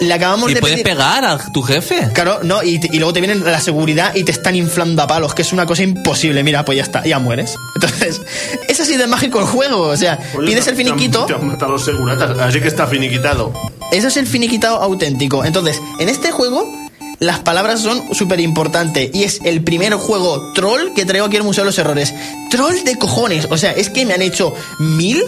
le 0.00 0.14
acabamos 0.14 0.50
Y 0.50 0.54
de 0.54 0.60
puedes 0.60 0.76
pedir. 0.76 0.84
pegar 0.96 1.24
a 1.24 1.38
tu 1.52 1.62
jefe. 1.62 2.08
Claro, 2.14 2.40
no, 2.44 2.62
y, 2.62 2.78
te- 2.78 2.88
y 2.92 2.98
luego 2.98 3.12
te 3.12 3.20
vienen 3.20 3.44
la 3.44 3.60
seguridad 3.60 4.14
y 4.14 4.22
te 4.24 4.30
están 4.32 4.54
inflando 4.54 5.02
a 5.02 5.06
palos, 5.08 5.34
que 5.34 5.42
es 5.42 5.52
una 5.52 5.66
cosa 5.66 5.82
imposible. 5.82 6.42
Mira, 6.44 6.64
pues 6.64 6.76
ya 6.76 6.82
está, 6.84 7.04
ya 7.04 7.18
mueres. 7.18 7.54
Entonces, 7.74 8.20
es 8.68 8.80
así 8.80 8.96
de 8.96 9.06
mágico 9.08 9.40
el 9.40 9.46
juego. 9.46 9.82
O 9.88 9.96
sea, 9.96 10.16
pides 10.46 10.66
el 10.68 10.76
finiquito. 10.76 11.26
Te 11.26 11.34
han 11.34 11.46
matado 11.46 11.72
los 11.72 11.84
seguratas, 11.84 12.38
así 12.38 12.60
que 12.60 12.68
está 12.68 12.86
finiquitado. 12.86 13.52
Eso 13.90 14.06
es 14.08 14.16
el 14.16 14.26
finiquitado 14.28 14.80
auténtico. 14.80 15.44
Entonces, 15.44 15.80
en 15.98 16.08
este 16.08 16.30
juego, 16.30 16.72
las 17.20 17.40
palabras 17.40 17.80
son 17.80 18.14
súper 18.14 18.40
importantes. 18.40 19.10
Y 19.12 19.24
es 19.24 19.40
el 19.44 19.62
primer 19.62 19.94
juego 19.94 20.52
troll 20.54 20.92
que 20.94 21.04
traigo 21.04 21.26
aquí 21.26 21.36
al 21.36 21.44
Museo 21.44 21.62
de 21.64 21.66
los 21.66 21.78
Errores. 21.78 22.14
Troll 22.50 22.82
de 22.84 22.96
cojones. 22.96 23.46
O 23.50 23.58
sea, 23.58 23.72
es 23.72 23.90
que 23.90 24.06
me 24.06 24.14
han 24.14 24.22
hecho 24.22 24.54
mil 24.78 25.22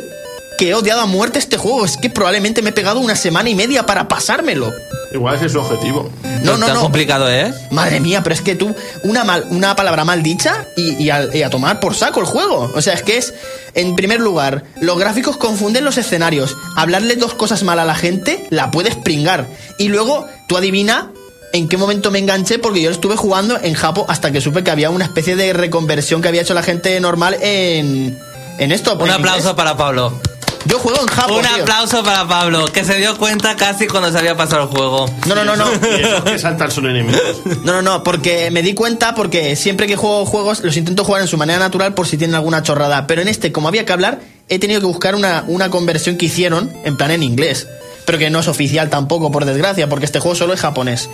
que 0.58 0.70
he 0.70 0.74
odiado 0.74 1.02
a 1.02 1.06
muerte 1.06 1.38
este 1.38 1.58
juego. 1.58 1.84
Es 1.84 1.96
que 1.98 2.10
probablemente 2.10 2.62
me 2.62 2.70
he 2.70 2.72
pegado 2.72 2.98
una 2.98 3.14
semana 3.14 3.50
y 3.50 3.54
media 3.54 3.84
para 3.84 4.08
pasármelo. 4.08 4.72
Igual 5.12 5.36
ese 5.36 5.46
es 5.46 5.52
su 5.52 5.60
objetivo. 5.60 6.10
No, 6.42 6.56
no, 6.56 6.66
tan 6.66 6.76
no. 6.76 6.80
complicado 6.80 7.28
es. 7.28 7.54
Madre 7.70 8.00
mía, 8.00 8.22
pero 8.22 8.34
es 8.34 8.40
que 8.40 8.54
tú, 8.54 8.74
una, 9.04 9.24
mal, 9.24 9.46
una 9.50 9.76
palabra 9.76 10.04
mal 10.04 10.22
dicha 10.22 10.66
y, 10.76 10.94
y 10.94 11.10
a, 11.10 11.28
y 11.34 11.42
a 11.42 11.50
tomar 11.50 11.78
por 11.80 11.94
saco 11.94 12.20
el 12.20 12.26
juego. 12.26 12.72
O 12.74 12.80
sea, 12.80 12.94
es 12.94 13.02
que 13.02 13.18
es, 13.18 13.34
en 13.74 13.94
primer 13.94 14.20
lugar, 14.20 14.64
los 14.80 14.98
gráficos 14.98 15.36
confunden 15.36 15.84
los 15.84 15.98
escenarios. 15.98 16.56
Hablarle 16.76 17.16
dos 17.16 17.34
cosas 17.34 17.62
mal 17.62 17.78
a 17.78 17.84
la 17.84 17.94
gente, 17.94 18.46
la 18.48 18.70
puedes 18.70 18.96
pringar. 18.96 19.46
Y 19.78 19.88
luego, 19.88 20.26
tú 20.48 20.56
adivina 20.56 21.11
en 21.52 21.68
qué 21.68 21.76
momento 21.76 22.10
me 22.10 22.18
enganché, 22.18 22.58
porque 22.58 22.82
yo 22.82 22.90
estuve 22.90 23.16
jugando 23.16 23.58
en 23.62 23.74
Japo 23.74 24.06
hasta 24.08 24.32
que 24.32 24.40
supe 24.40 24.64
que 24.64 24.70
había 24.70 24.90
una 24.90 25.04
especie 25.04 25.36
de 25.36 25.52
reconversión 25.52 26.22
que 26.22 26.28
había 26.28 26.42
hecho 26.42 26.54
la 26.54 26.62
gente 26.62 26.98
normal 27.00 27.36
en, 27.40 28.18
en 28.58 28.72
esto. 28.72 28.94
Un 28.94 29.02
en 29.02 29.10
aplauso 29.10 29.38
inglés. 29.40 29.54
para 29.54 29.76
Pablo. 29.76 30.20
Yo 30.64 30.78
juego 30.78 31.00
en 31.00 31.06
Japo. 31.08 31.34
Un 31.34 31.42
tío. 31.42 31.62
aplauso 31.62 32.02
para 32.04 32.26
Pablo, 32.26 32.66
que 32.66 32.84
se 32.84 32.96
dio 32.96 33.16
cuenta 33.18 33.56
casi 33.56 33.86
cuando 33.86 34.12
se 34.12 34.18
había 34.18 34.36
pasado 34.36 34.62
el 34.62 34.68
juego. 34.68 35.06
No, 35.26 35.34
no, 35.34 35.44
no, 35.44 35.56
no. 35.56 35.66
Y 35.98 36.02
esos 36.02 36.22
que 36.22 36.38
saltan 36.38 36.70
son 36.70 36.86
enemigos. 36.86 37.42
No, 37.64 37.72
no, 37.72 37.82
no, 37.82 38.04
porque 38.04 38.50
me 38.50 38.62
di 38.62 38.74
cuenta 38.74 39.14
porque 39.14 39.56
siempre 39.56 39.86
que 39.86 39.96
juego 39.96 40.24
juegos 40.24 40.60
los 40.60 40.76
intento 40.76 41.04
jugar 41.04 41.22
en 41.22 41.28
su 41.28 41.36
manera 41.36 41.58
natural 41.58 41.94
por 41.94 42.06
si 42.06 42.16
tienen 42.16 42.36
alguna 42.36 42.62
chorrada. 42.62 43.06
Pero 43.06 43.22
en 43.22 43.28
este, 43.28 43.50
como 43.50 43.68
había 43.68 43.84
que 43.84 43.92
hablar, 43.92 44.20
he 44.48 44.58
tenido 44.58 44.80
que 44.80 44.86
buscar 44.86 45.14
una, 45.14 45.44
una 45.48 45.70
conversión 45.70 46.16
que 46.16 46.26
hicieron 46.26 46.72
en 46.84 46.96
plan 46.96 47.10
en 47.10 47.22
inglés. 47.22 47.66
Pero 48.04 48.18
que 48.18 48.30
no 48.30 48.40
es 48.40 48.48
oficial 48.48 48.90
tampoco, 48.90 49.30
por 49.30 49.44
desgracia, 49.44 49.88
porque 49.88 50.06
este 50.06 50.20
juego 50.20 50.34
solo 50.34 50.52
es 50.54 50.60
japonés. 50.60 51.08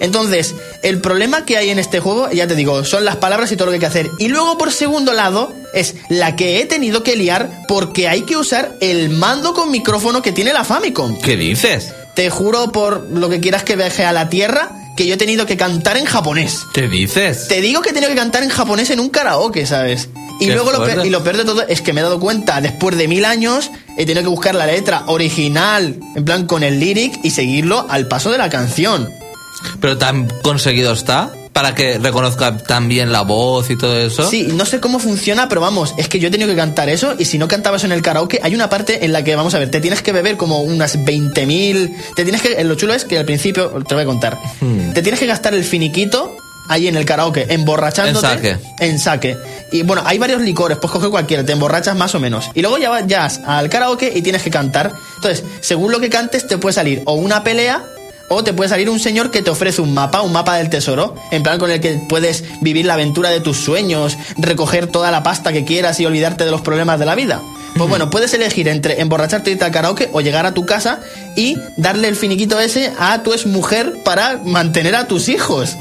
Entonces, 0.00 0.54
el 0.82 1.00
problema 1.00 1.44
que 1.44 1.56
hay 1.56 1.70
en 1.70 1.78
este 1.78 2.00
juego, 2.00 2.30
ya 2.30 2.46
te 2.46 2.54
digo, 2.56 2.84
son 2.84 3.04
las 3.04 3.16
palabras 3.16 3.52
y 3.52 3.56
todo 3.56 3.66
lo 3.66 3.70
que 3.72 3.76
hay 3.76 3.80
que 3.80 3.86
hacer. 3.86 4.10
Y 4.18 4.28
luego, 4.28 4.56
por 4.58 4.72
segundo 4.72 5.12
lado, 5.12 5.52
es 5.74 5.94
la 6.08 6.36
que 6.36 6.60
he 6.60 6.66
tenido 6.66 7.02
que 7.02 7.16
liar 7.16 7.50
porque 7.68 8.08
hay 8.08 8.22
que 8.22 8.36
usar 8.36 8.76
el 8.80 9.10
mando 9.10 9.54
con 9.54 9.70
micrófono 9.70 10.22
que 10.22 10.32
tiene 10.32 10.52
la 10.52 10.64
Famicom. 10.64 11.18
¿Qué 11.20 11.36
dices? 11.36 11.92
Te 12.14 12.30
juro 12.30 12.72
por 12.72 13.08
lo 13.10 13.28
que 13.28 13.40
quieras 13.40 13.62
que 13.62 13.76
viaje 13.76 14.04
a 14.04 14.12
la 14.12 14.28
Tierra 14.28 14.72
que 14.96 15.06
yo 15.06 15.14
he 15.14 15.16
tenido 15.16 15.46
que 15.46 15.56
cantar 15.56 15.96
en 15.96 16.04
japonés. 16.04 16.58
¿Qué 16.74 16.88
dices? 16.88 17.46
Te 17.48 17.60
digo 17.60 17.80
que 17.80 17.90
he 17.90 17.92
tenido 17.92 18.10
que 18.10 18.16
cantar 18.18 18.42
en 18.42 18.48
japonés 18.50 18.90
en 18.90 19.00
un 19.00 19.08
karaoke, 19.08 19.64
¿sabes? 19.64 20.08
Y 20.40 20.46
Qué 20.46 20.54
luego 20.54 20.72
lo, 20.72 20.78
fuerte. 20.78 21.00
pe- 21.02 21.06
y 21.06 21.10
lo 21.10 21.22
peor 21.22 21.36
de 21.36 21.44
todo 21.44 21.66
es 21.68 21.80
que 21.82 21.92
me 21.92 22.00
he 22.00 22.02
dado 22.02 22.18
cuenta, 22.18 22.60
después 22.60 22.96
de 22.98 23.06
mil 23.08 23.24
años, 23.24 23.70
he 23.96 24.04
tenido 24.06 24.22
que 24.22 24.28
buscar 24.28 24.54
la 24.54 24.66
letra 24.66 25.04
original, 25.06 25.96
en 26.16 26.24
plan 26.24 26.46
con 26.46 26.62
el 26.62 26.80
lyric, 26.80 27.18
y 27.22 27.30
seguirlo 27.30 27.86
al 27.88 28.08
paso 28.08 28.30
de 28.30 28.38
la 28.38 28.50
canción. 28.50 29.08
Pero 29.80 29.98
tan 29.98 30.28
conseguido 30.42 30.92
está 30.92 31.32
para 31.52 31.74
que 31.74 31.98
reconozca 31.98 32.56
tan 32.56 32.88
bien 32.88 33.12
la 33.12 33.22
voz 33.22 33.70
y 33.70 33.76
todo 33.76 33.98
eso. 33.98 34.28
Sí, 34.28 34.48
no 34.52 34.64
sé 34.64 34.80
cómo 34.80 34.98
funciona, 34.98 35.48
pero 35.48 35.60
vamos, 35.60 35.94
es 35.98 36.08
que 36.08 36.18
yo 36.20 36.28
he 36.28 36.30
tenido 36.30 36.48
que 36.48 36.56
cantar 36.56 36.88
eso 36.88 37.14
y 37.18 37.24
si 37.24 37.38
no 37.38 37.48
cantabas 37.48 37.84
en 37.84 37.92
el 37.92 38.02
karaoke, 38.02 38.40
hay 38.42 38.54
una 38.54 38.70
parte 38.70 39.04
en 39.04 39.12
la 39.12 39.24
que, 39.24 39.34
vamos 39.36 39.54
a 39.54 39.58
ver, 39.58 39.70
te 39.70 39.80
tienes 39.80 40.00
que 40.00 40.12
beber 40.12 40.36
como 40.36 40.62
unas 40.62 40.98
20.000... 40.98 41.94
Te 42.14 42.22
tienes 42.22 42.40
que... 42.40 42.62
Lo 42.64 42.76
chulo 42.76 42.94
es 42.94 43.04
que 43.04 43.18
al 43.18 43.24
principio, 43.24 43.70
te 43.86 43.94
voy 43.94 44.04
a 44.04 44.06
contar, 44.06 44.38
Hmm. 44.60 44.92
te 44.92 45.02
tienes 45.02 45.18
que 45.20 45.26
gastar 45.26 45.54
el 45.54 45.64
finiquito 45.64 46.36
ahí 46.68 46.86
en 46.86 46.96
el 46.96 47.04
karaoke, 47.04 47.46
emborrachándote. 47.48 48.26
En 48.26 48.32
saque. 48.32 48.58
En 48.78 48.98
saque. 48.98 49.36
Y 49.72 49.82
bueno, 49.82 50.02
hay 50.06 50.18
varios 50.18 50.40
licores, 50.40 50.78
pues 50.80 50.92
coge 50.92 51.08
cualquiera, 51.08 51.44
te 51.44 51.52
emborrachas 51.52 51.96
más 51.96 52.14
o 52.14 52.20
menos. 52.20 52.48
Y 52.54 52.62
luego 52.62 52.78
ya 52.78 52.90
vas 52.90 53.06
ya 53.08 53.28
al 53.44 53.68
karaoke 53.68 54.12
y 54.14 54.22
tienes 54.22 54.42
que 54.42 54.50
cantar. 54.50 54.92
Entonces, 55.16 55.44
según 55.60 55.90
lo 55.90 55.98
que 56.00 56.08
cantes, 56.08 56.46
te 56.46 56.58
puede 56.58 56.72
salir 56.74 57.02
o 57.06 57.14
una 57.14 57.42
pelea 57.42 57.82
o 58.32 58.44
te 58.44 58.52
puede 58.52 58.70
salir 58.70 58.88
un 58.88 59.00
señor 59.00 59.32
que 59.32 59.42
te 59.42 59.50
ofrece 59.50 59.82
un 59.82 59.92
mapa, 59.92 60.22
un 60.22 60.32
mapa 60.32 60.56
del 60.56 60.70
tesoro, 60.70 61.16
en 61.32 61.42
plan 61.42 61.58
con 61.58 61.68
el 61.70 61.80
que 61.80 62.00
puedes 62.08 62.44
vivir 62.60 62.86
la 62.86 62.94
aventura 62.94 63.28
de 63.28 63.40
tus 63.40 63.56
sueños, 63.56 64.16
recoger 64.38 64.86
toda 64.86 65.10
la 65.10 65.24
pasta 65.24 65.52
que 65.52 65.64
quieras 65.64 65.98
y 65.98 66.06
olvidarte 66.06 66.44
de 66.44 66.52
los 66.52 66.60
problemas 66.60 67.00
de 67.00 67.06
la 67.06 67.16
vida. 67.16 67.42
Pues 67.76 67.88
bueno, 67.88 68.08
puedes 68.08 68.32
elegir 68.34 68.68
entre 68.68 69.00
emborracharte 69.00 69.50
y 69.50 69.52
irte 69.54 69.64
al 69.64 69.72
karaoke 69.72 70.08
o 70.12 70.20
llegar 70.20 70.46
a 70.46 70.54
tu 70.54 70.64
casa 70.64 71.00
y 71.36 71.56
darle 71.76 72.08
el 72.08 72.16
finiquito 72.16 72.58
ese 72.60 72.92
a 72.98 73.22
tu 73.22 73.32
exmujer 73.32 73.94
para 74.04 74.38
mantener 74.44 74.94
a 74.94 75.08
tus 75.08 75.28
hijos. 75.28 75.76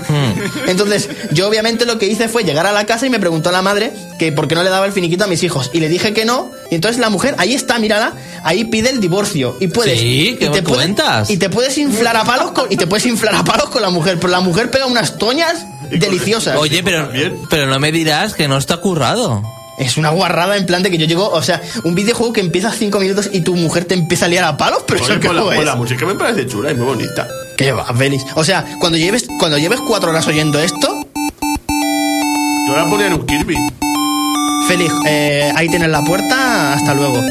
Entonces, 0.68 1.10
yo 1.32 1.48
obviamente 1.48 1.86
lo 1.86 2.00
que 2.00 2.08
hice 2.08 2.28
fue 2.28 2.44
llegar 2.44 2.66
a 2.66 2.72
la 2.72 2.86
casa 2.86 3.06
y 3.06 3.10
me 3.10 3.20
preguntó 3.20 3.52
la 3.52 3.62
madre 3.62 3.92
que 4.18 4.32
por 4.32 4.48
qué 4.48 4.56
no 4.56 4.64
le 4.64 4.70
daba 4.70 4.86
el 4.86 4.92
finiquito 4.92 5.24
a 5.24 5.28
mis 5.28 5.44
hijos. 5.44 5.72
Y 5.74 5.80
le 5.80 5.90
dije 5.90 6.14
que 6.14 6.26
no. 6.26 6.52
Y 6.72 6.76
entonces 6.76 7.00
la 7.00 7.10
mujer, 7.10 7.36
ahí 7.40 7.54
está, 7.56 7.80
mírala, 7.80 8.14
ahí 8.44 8.66
pide 8.66 8.90
el 8.92 9.00
divorcio. 9.00 9.58
Y 9.60 9.68
puedes. 9.68 10.00
Sí, 10.00 10.36
¿qué 10.40 10.46
y 10.46 10.50
puede- 10.50 10.64
cuentas? 10.64 11.30
y 11.30 11.38
te 11.38 11.50
puedes 11.50 11.78
inflar 11.78 12.16
a 12.16 12.24
palos 12.24 12.52
con, 12.52 12.72
y 12.72 12.78
te 12.78 12.86
puedes 12.88 13.06
inflar 13.08 13.34
a 13.36 13.44
palos 13.44 13.70
con 13.70 13.82
la 13.82 13.90
mujer. 13.90 14.18
Pero 14.20 14.30
la 14.32 14.40
mujer 14.40 14.70
pega 14.70 14.86
unas 14.86 15.18
toñas 15.18 15.66
deliciosas. 15.90 16.58
Oye, 16.58 16.84
pero, 16.84 17.10
pero 17.50 17.66
no 17.68 17.80
me 17.80 17.92
dirás 17.92 18.34
que 18.36 18.48
no 18.48 18.58
está 18.58 18.78
currado. 18.78 19.42
Es 19.80 19.96
una 19.98 20.10
guarrada 20.10 20.58
en 20.58 20.66
plan 20.66 20.84
de 20.84 20.92
que 20.92 20.98
yo 20.98 21.06
llego, 21.08 21.30
o 21.30 21.42
sea, 21.42 21.62
un 21.86 21.96
videojuego 21.96 22.34
que 22.34 22.42
empieza 22.42 22.68
a 22.68 22.74
cinco 22.74 23.00
minutos 23.00 23.30
y 23.32 23.40
tu 23.42 23.56
mujer 23.56 23.86
te 23.86 23.94
empieza 23.94 24.26
a 24.26 24.28
liar 24.28 24.44
a 24.44 24.58
palos, 24.58 24.84
pero 24.86 25.02
Oye, 25.02 25.14
eso 25.14 25.22
pues 25.22 25.34
la, 25.34 25.42
juego 25.42 25.56
pues 25.56 25.66
la 25.66 25.72
es. 25.72 25.78
música 25.78 26.06
me 26.06 26.16
parece 26.16 26.48
chula 26.48 26.72
y 26.72 26.76
muy 26.76 26.86
bonita. 26.86 27.26
¿Qué 27.58 27.72
va, 27.72 27.86
Félix? 27.96 28.26
O 28.36 28.44
sea, 28.44 28.66
cuando 28.82 28.98
lleves, 28.98 29.26
cuando 29.40 29.58
lleves 29.58 29.80
cuatro 29.88 30.10
horas 30.10 30.28
oyendo 30.28 30.60
esto, 30.60 31.06
Yo 32.68 32.76
la 32.76 32.86
ponía 32.90 33.08
en 33.08 33.14
un 33.14 33.26
Kirby. 33.26 33.56
Félix, 34.70 34.94
eh, 35.08 35.52
ahí 35.56 35.68
tienes 35.68 35.90
la 35.90 36.04
puerta, 36.04 36.74
hasta 36.74 36.94
luego. 36.94 37.20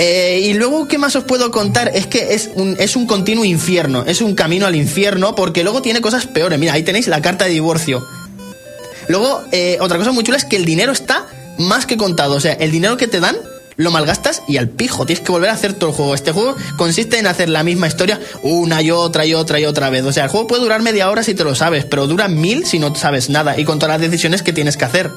Eh, 0.00 0.42
y 0.44 0.54
luego, 0.54 0.86
¿qué 0.86 0.96
más 0.96 1.16
os 1.16 1.24
puedo 1.24 1.50
contar? 1.50 1.90
Es 1.92 2.06
que 2.06 2.32
es 2.32 2.50
un, 2.54 2.76
es 2.78 2.94
un 2.94 3.04
continuo 3.04 3.44
infierno, 3.44 4.04
es 4.06 4.20
un 4.20 4.36
camino 4.36 4.64
al 4.64 4.76
infierno, 4.76 5.34
porque 5.34 5.64
luego 5.64 5.82
tiene 5.82 6.00
cosas 6.00 6.24
peores. 6.28 6.56
Mira, 6.56 6.74
ahí 6.74 6.84
tenéis 6.84 7.08
la 7.08 7.20
carta 7.20 7.46
de 7.46 7.50
divorcio. 7.50 8.06
Luego, 9.08 9.42
eh, 9.50 9.76
otra 9.80 9.98
cosa 9.98 10.12
muy 10.12 10.22
chula 10.22 10.36
es 10.36 10.44
que 10.44 10.54
el 10.54 10.64
dinero 10.64 10.92
está 10.92 11.26
más 11.58 11.84
que 11.84 11.96
contado. 11.96 12.36
O 12.36 12.40
sea, 12.40 12.52
el 12.52 12.70
dinero 12.70 12.96
que 12.96 13.08
te 13.08 13.18
dan 13.18 13.34
lo 13.78 13.92
malgastas 13.92 14.42
y 14.48 14.58
al 14.58 14.68
pijo. 14.68 15.06
Tienes 15.06 15.24
que 15.24 15.32
volver 15.32 15.48
a 15.48 15.54
hacer 15.54 15.72
todo 15.72 15.90
el 15.90 15.96
juego. 15.96 16.14
Este 16.14 16.32
juego 16.32 16.56
consiste 16.76 17.18
en 17.18 17.26
hacer 17.26 17.48
la 17.48 17.62
misma 17.62 17.86
historia 17.86 18.20
una 18.42 18.82
y 18.82 18.90
otra 18.90 19.24
y 19.24 19.34
otra 19.34 19.60
y 19.60 19.64
otra 19.64 19.88
vez. 19.88 20.04
O 20.04 20.12
sea, 20.12 20.24
el 20.24 20.30
juego 20.30 20.48
puede 20.48 20.62
durar 20.62 20.82
media 20.82 21.08
hora 21.08 21.22
si 21.22 21.34
te 21.34 21.44
lo 21.44 21.54
sabes, 21.54 21.84
pero 21.84 22.06
dura 22.06 22.28
mil 22.28 22.66
si 22.66 22.78
no 22.80 22.94
sabes 22.94 23.30
nada 23.30 23.58
y 23.58 23.64
con 23.64 23.78
todas 23.78 23.94
las 23.94 24.10
decisiones 24.10 24.42
que 24.42 24.52
tienes 24.52 24.76
que 24.76 24.84
hacer. 24.84 25.10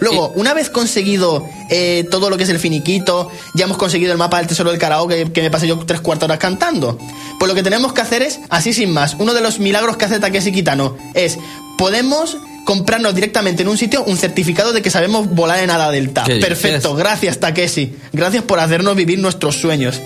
Luego, 0.00 0.32
una 0.34 0.52
vez 0.52 0.68
conseguido 0.68 1.48
eh, 1.70 2.04
todo 2.10 2.28
lo 2.28 2.36
que 2.36 2.42
es 2.42 2.48
el 2.48 2.58
finiquito, 2.58 3.30
ya 3.54 3.66
hemos 3.66 3.76
conseguido 3.76 4.10
el 4.10 4.18
mapa 4.18 4.38
del 4.38 4.48
tesoro 4.48 4.70
del 4.70 4.80
karaoke 4.80 5.30
que 5.30 5.42
me 5.42 5.50
pasé 5.50 5.68
yo 5.68 5.78
tres 5.78 6.00
cuartos 6.00 6.26
horas 6.26 6.40
cantando. 6.40 6.98
Pues 7.38 7.48
lo 7.48 7.54
que 7.54 7.62
tenemos 7.62 7.92
que 7.92 8.00
hacer 8.00 8.22
es, 8.22 8.40
así 8.48 8.72
sin 8.72 8.90
más, 8.90 9.14
uno 9.20 9.32
de 9.32 9.40
los 9.40 9.60
milagros 9.60 9.96
que 9.96 10.06
hace 10.06 10.18
Takeshi 10.18 10.50
Kitano 10.50 10.96
es, 11.14 11.38
podemos 11.78 12.36
comprarnos 12.64 13.14
directamente 13.14 13.62
en 13.62 13.68
un 13.68 13.78
sitio 13.78 14.04
un 14.04 14.16
certificado 14.16 14.72
de 14.72 14.82
que 14.82 14.90
sabemos 14.90 15.28
volar 15.28 15.60
en 15.60 15.70
ala 15.70 15.90
delta. 15.90 16.24
Perfecto, 16.24 16.94
gracias 16.94 17.38
Takeshi. 17.38 17.94
Gracias 18.12 18.44
por 18.44 18.60
hacernos 18.60 18.96
vivir 18.96 19.18
nuestros 19.18 19.56
sueños. 19.56 20.00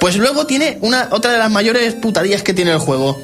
Pues 0.00 0.16
luego 0.16 0.46
tiene 0.46 0.78
una, 0.80 1.08
otra 1.10 1.32
de 1.32 1.38
las 1.38 1.50
mayores 1.50 1.94
putadillas 1.94 2.42
que 2.42 2.54
tiene 2.54 2.72
el 2.72 2.78
juego. 2.78 3.20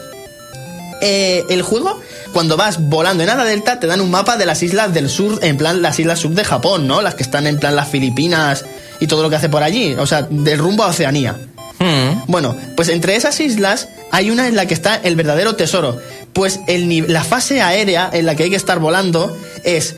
Eh, 1.00 1.44
el 1.48 1.62
juego, 1.62 2.00
cuando 2.32 2.56
vas 2.56 2.88
volando 2.88 3.22
en 3.22 3.30
Hada 3.30 3.44
Delta, 3.44 3.80
te 3.80 3.86
dan 3.86 4.00
un 4.00 4.10
mapa 4.10 4.36
de 4.36 4.46
las 4.46 4.62
islas 4.62 4.92
del 4.92 5.08
sur, 5.08 5.38
en 5.42 5.56
plan 5.56 5.82
las 5.82 5.98
islas 5.98 6.18
sur 6.18 6.32
de 6.32 6.44
Japón, 6.44 6.86
¿no? 6.86 7.02
Las 7.02 7.14
que 7.14 7.22
están 7.22 7.46
en 7.46 7.58
plan 7.58 7.76
las 7.76 7.88
Filipinas 7.88 8.64
y 9.00 9.06
todo 9.06 9.22
lo 9.22 9.30
que 9.30 9.36
hace 9.36 9.48
por 9.48 9.62
allí. 9.62 9.94
O 9.94 10.06
sea, 10.06 10.22
del 10.28 10.58
rumbo 10.58 10.84
a 10.84 10.88
Oceanía. 10.88 11.36
Hmm. 11.78 12.22
Bueno, 12.26 12.56
pues 12.76 12.88
entre 12.88 13.16
esas 13.16 13.38
islas 13.40 13.88
hay 14.10 14.30
una 14.30 14.48
en 14.48 14.56
la 14.56 14.66
que 14.66 14.74
está 14.74 14.96
el 14.96 15.16
verdadero 15.16 15.56
tesoro. 15.56 16.00
Pues 16.32 16.60
la 16.66 17.24
fase 17.24 17.62
aérea 17.62 18.10
en 18.12 18.26
la 18.26 18.34
que 18.34 18.44
hay 18.44 18.50
que 18.50 18.56
estar 18.56 18.78
volando 18.78 19.36
es. 19.64 19.96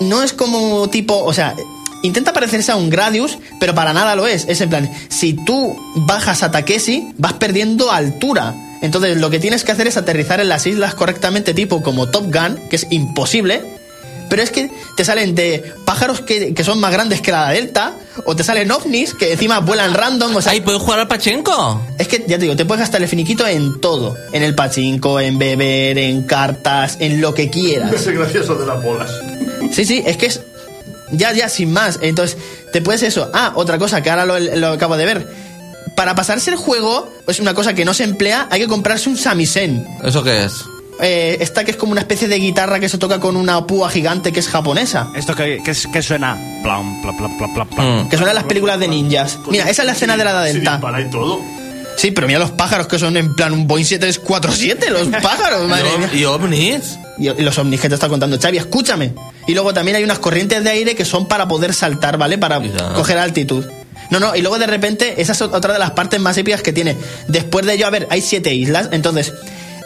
No 0.00 0.22
es 0.22 0.32
como 0.32 0.88
tipo. 0.88 1.22
O 1.24 1.32
sea. 1.32 1.54
Intenta 2.00 2.32
parecerse 2.32 2.70
a 2.70 2.76
un 2.76 2.90
Gradius, 2.90 3.38
pero 3.58 3.74
para 3.74 3.92
nada 3.92 4.14
lo 4.14 4.28
es. 4.28 4.46
Es 4.48 4.60
en 4.60 4.68
plan, 4.68 4.88
si 5.08 5.32
tú 5.32 5.76
bajas 5.96 6.44
a 6.44 6.52
Takeshi, 6.52 7.12
vas 7.18 7.32
perdiendo 7.32 7.90
altura. 7.90 8.54
Entonces 8.82 9.16
lo 9.16 9.30
que 9.30 9.40
tienes 9.40 9.64
que 9.64 9.72
hacer 9.72 9.88
es 9.88 9.96
aterrizar 9.96 10.38
en 10.38 10.48
las 10.48 10.64
islas 10.64 10.94
correctamente, 10.94 11.54
tipo 11.54 11.82
como 11.82 12.08
Top 12.08 12.32
Gun, 12.32 12.60
que 12.70 12.76
es 12.76 12.86
imposible. 12.90 13.77
Pero 14.28 14.42
es 14.42 14.50
que 14.50 14.70
te 14.96 15.04
salen 15.04 15.34
de 15.34 15.72
pájaros 15.84 16.20
que, 16.20 16.54
que 16.54 16.64
son 16.64 16.80
más 16.80 16.92
grandes 16.92 17.20
que 17.20 17.30
la 17.32 17.50
Delta, 17.50 17.94
o 18.24 18.36
te 18.36 18.44
salen 18.44 18.70
ovnis 18.70 19.14
que 19.14 19.32
encima 19.32 19.60
vuelan 19.60 19.94
random, 19.94 20.36
o 20.36 20.42
sea, 20.42 20.52
Ahí 20.52 20.60
puedes 20.60 20.80
jugar 20.82 21.00
al 21.00 21.08
Pachenko. 21.08 21.80
es 21.98 22.08
que, 22.08 22.18
ya 22.26 22.36
te 22.36 22.42
digo, 22.42 22.56
te 22.56 22.64
puedes 22.64 22.80
gastar 22.80 23.02
el 23.02 23.08
finiquito 23.08 23.46
en 23.46 23.80
todo. 23.80 24.16
En 24.32 24.42
el 24.42 24.54
pachinko, 24.54 25.20
en 25.20 25.38
beber, 25.38 25.98
en 25.98 26.22
cartas, 26.24 26.96
en 27.00 27.20
lo 27.20 27.32
que 27.34 27.48
quieras. 27.50 27.92
Ese 27.92 28.12
gracioso 28.12 28.54
de 28.54 28.66
las 28.66 28.82
bolas. 28.82 29.10
Sí, 29.72 29.84
sí, 29.84 30.02
es 30.06 30.16
que 30.16 30.26
es... 30.26 30.40
Ya, 31.10 31.32
ya, 31.32 31.48
sin 31.48 31.72
más. 31.72 31.98
Entonces, 32.02 32.36
te 32.72 32.82
puedes 32.82 33.02
eso. 33.02 33.30
Ah, 33.32 33.52
otra 33.54 33.78
cosa 33.78 34.02
que 34.02 34.10
ahora 34.10 34.26
lo, 34.26 34.38
lo 34.38 34.68
acabo 34.68 34.96
de 34.96 35.06
ver. 35.06 35.26
Para 35.96 36.14
pasarse 36.14 36.50
el 36.50 36.56
juego, 36.56 37.10
es 37.26 37.40
una 37.40 37.54
cosa 37.54 37.72
que 37.74 37.84
no 37.84 37.94
se 37.94 38.04
emplea, 38.04 38.46
hay 38.50 38.60
que 38.60 38.68
comprarse 38.68 39.08
un 39.08 39.16
samisen. 39.16 39.86
¿Eso 40.04 40.22
qué 40.22 40.44
es? 40.44 40.52
Eh, 41.00 41.38
esta 41.40 41.64
que 41.64 41.70
es 41.70 41.76
como 41.76 41.92
una 41.92 42.00
especie 42.00 42.26
de 42.28 42.36
guitarra 42.38 42.80
que 42.80 42.88
se 42.88 42.98
toca 42.98 43.20
con 43.20 43.36
una 43.36 43.66
púa 43.66 43.88
gigante 43.88 44.32
que 44.32 44.40
es 44.40 44.48
japonesa. 44.48 45.08
Esto 45.14 45.34
que, 45.34 45.62
que, 45.62 45.70
es- 45.70 45.86
que 45.86 46.02
suena. 46.02 46.36
Plam, 46.62 47.00
pla, 47.02 47.16
pla, 47.16 47.28
pla, 47.38 47.48
pla, 47.54 47.64
pla. 47.64 47.84
Mm. 47.84 48.08
Que 48.08 48.16
suena 48.16 48.32
en 48.32 48.36
las 48.36 48.44
películas 48.44 48.80
de 48.80 48.88
ninjas. 48.88 49.38
Mira, 49.48 49.68
esa 49.70 49.82
es 49.82 49.86
la 49.86 49.92
escena 49.92 50.16
de 50.16 50.24
la 50.24 50.44
dispara 50.44 51.00
y 51.00 51.10
todo. 51.10 51.40
Sí, 51.96 52.12
pero 52.12 52.26
mira 52.28 52.38
los 52.38 52.52
pájaros 52.52 52.86
que 52.86 52.98
son 52.98 53.16
en 53.16 53.34
plan 53.34 53.52
un 53.52 53.66
Boeing 53.66 53.84
747, 53.84 54.90
los 54.90 55.08
pájaros, 55.22 55.68
madre 55.68 55.88
mía. 55.98 56.10
¿Y 56.12 56.24
ovnis? 56.24 56.98
Y 57.18 57.28
y 57.28 57.42
los 57.42 57.58
ovnis 57.58 57.80
que 57.80 57.88
te 57.88 57.94
está 57.96 58.08
contando 58.08 58.38
Xavi, 58.40 58.58
escúchame. 58.58 59.14
Y 59.48 59.54
luego 59.54 59.74
también 59.74 59.96
hay 59.96 60.04
unas 60.04 60.18
corrientes 60.20 60.62
de 60.62 60.70
aire 60.70 60.94
que 60.94 61.04
son 61.04 61.26
para 61.26 61.48
poder 61.48 61.74
saltar, 61.74 62.16
¿vale? 62.18 62.38
Para 62.38 62.60
coger 62.94 63.18
altitud. 63.18 63.64
No, 64.10 64.20
no, 64.20 64.34
y 64.36 64.40
luego 64.40 64.58
de 64.58 64.66
repente, 64.68 65.20
esa 65.20 65.32
es 65.32 65.42
otra 65.42 65.72
de 65.72 65.78
las 65.78 65.90
partes 65.90 66.20
más 66.20 66.36
épicas 66.38 66.62
que 66.62 66.72
tiene. 66.72 66.96
Después 67.26 67.66
de 67.66 67.74
ello, 67.74 67.86
a 67.86 67.90
ver, 67.90 68.06
hay 68.10 68.20
siete 68.22 68.54
islas, 68.54 68.88
entonces, 68.92 69.34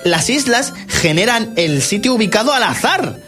las 0.05 0.31
islas 0.31 0.73
generan 0.89 1.53
el 1.57 1.83
sitio 1.83 2.15
ubicado 2.15 2.53
al 2.53 2.63
azar. 2.63 3.19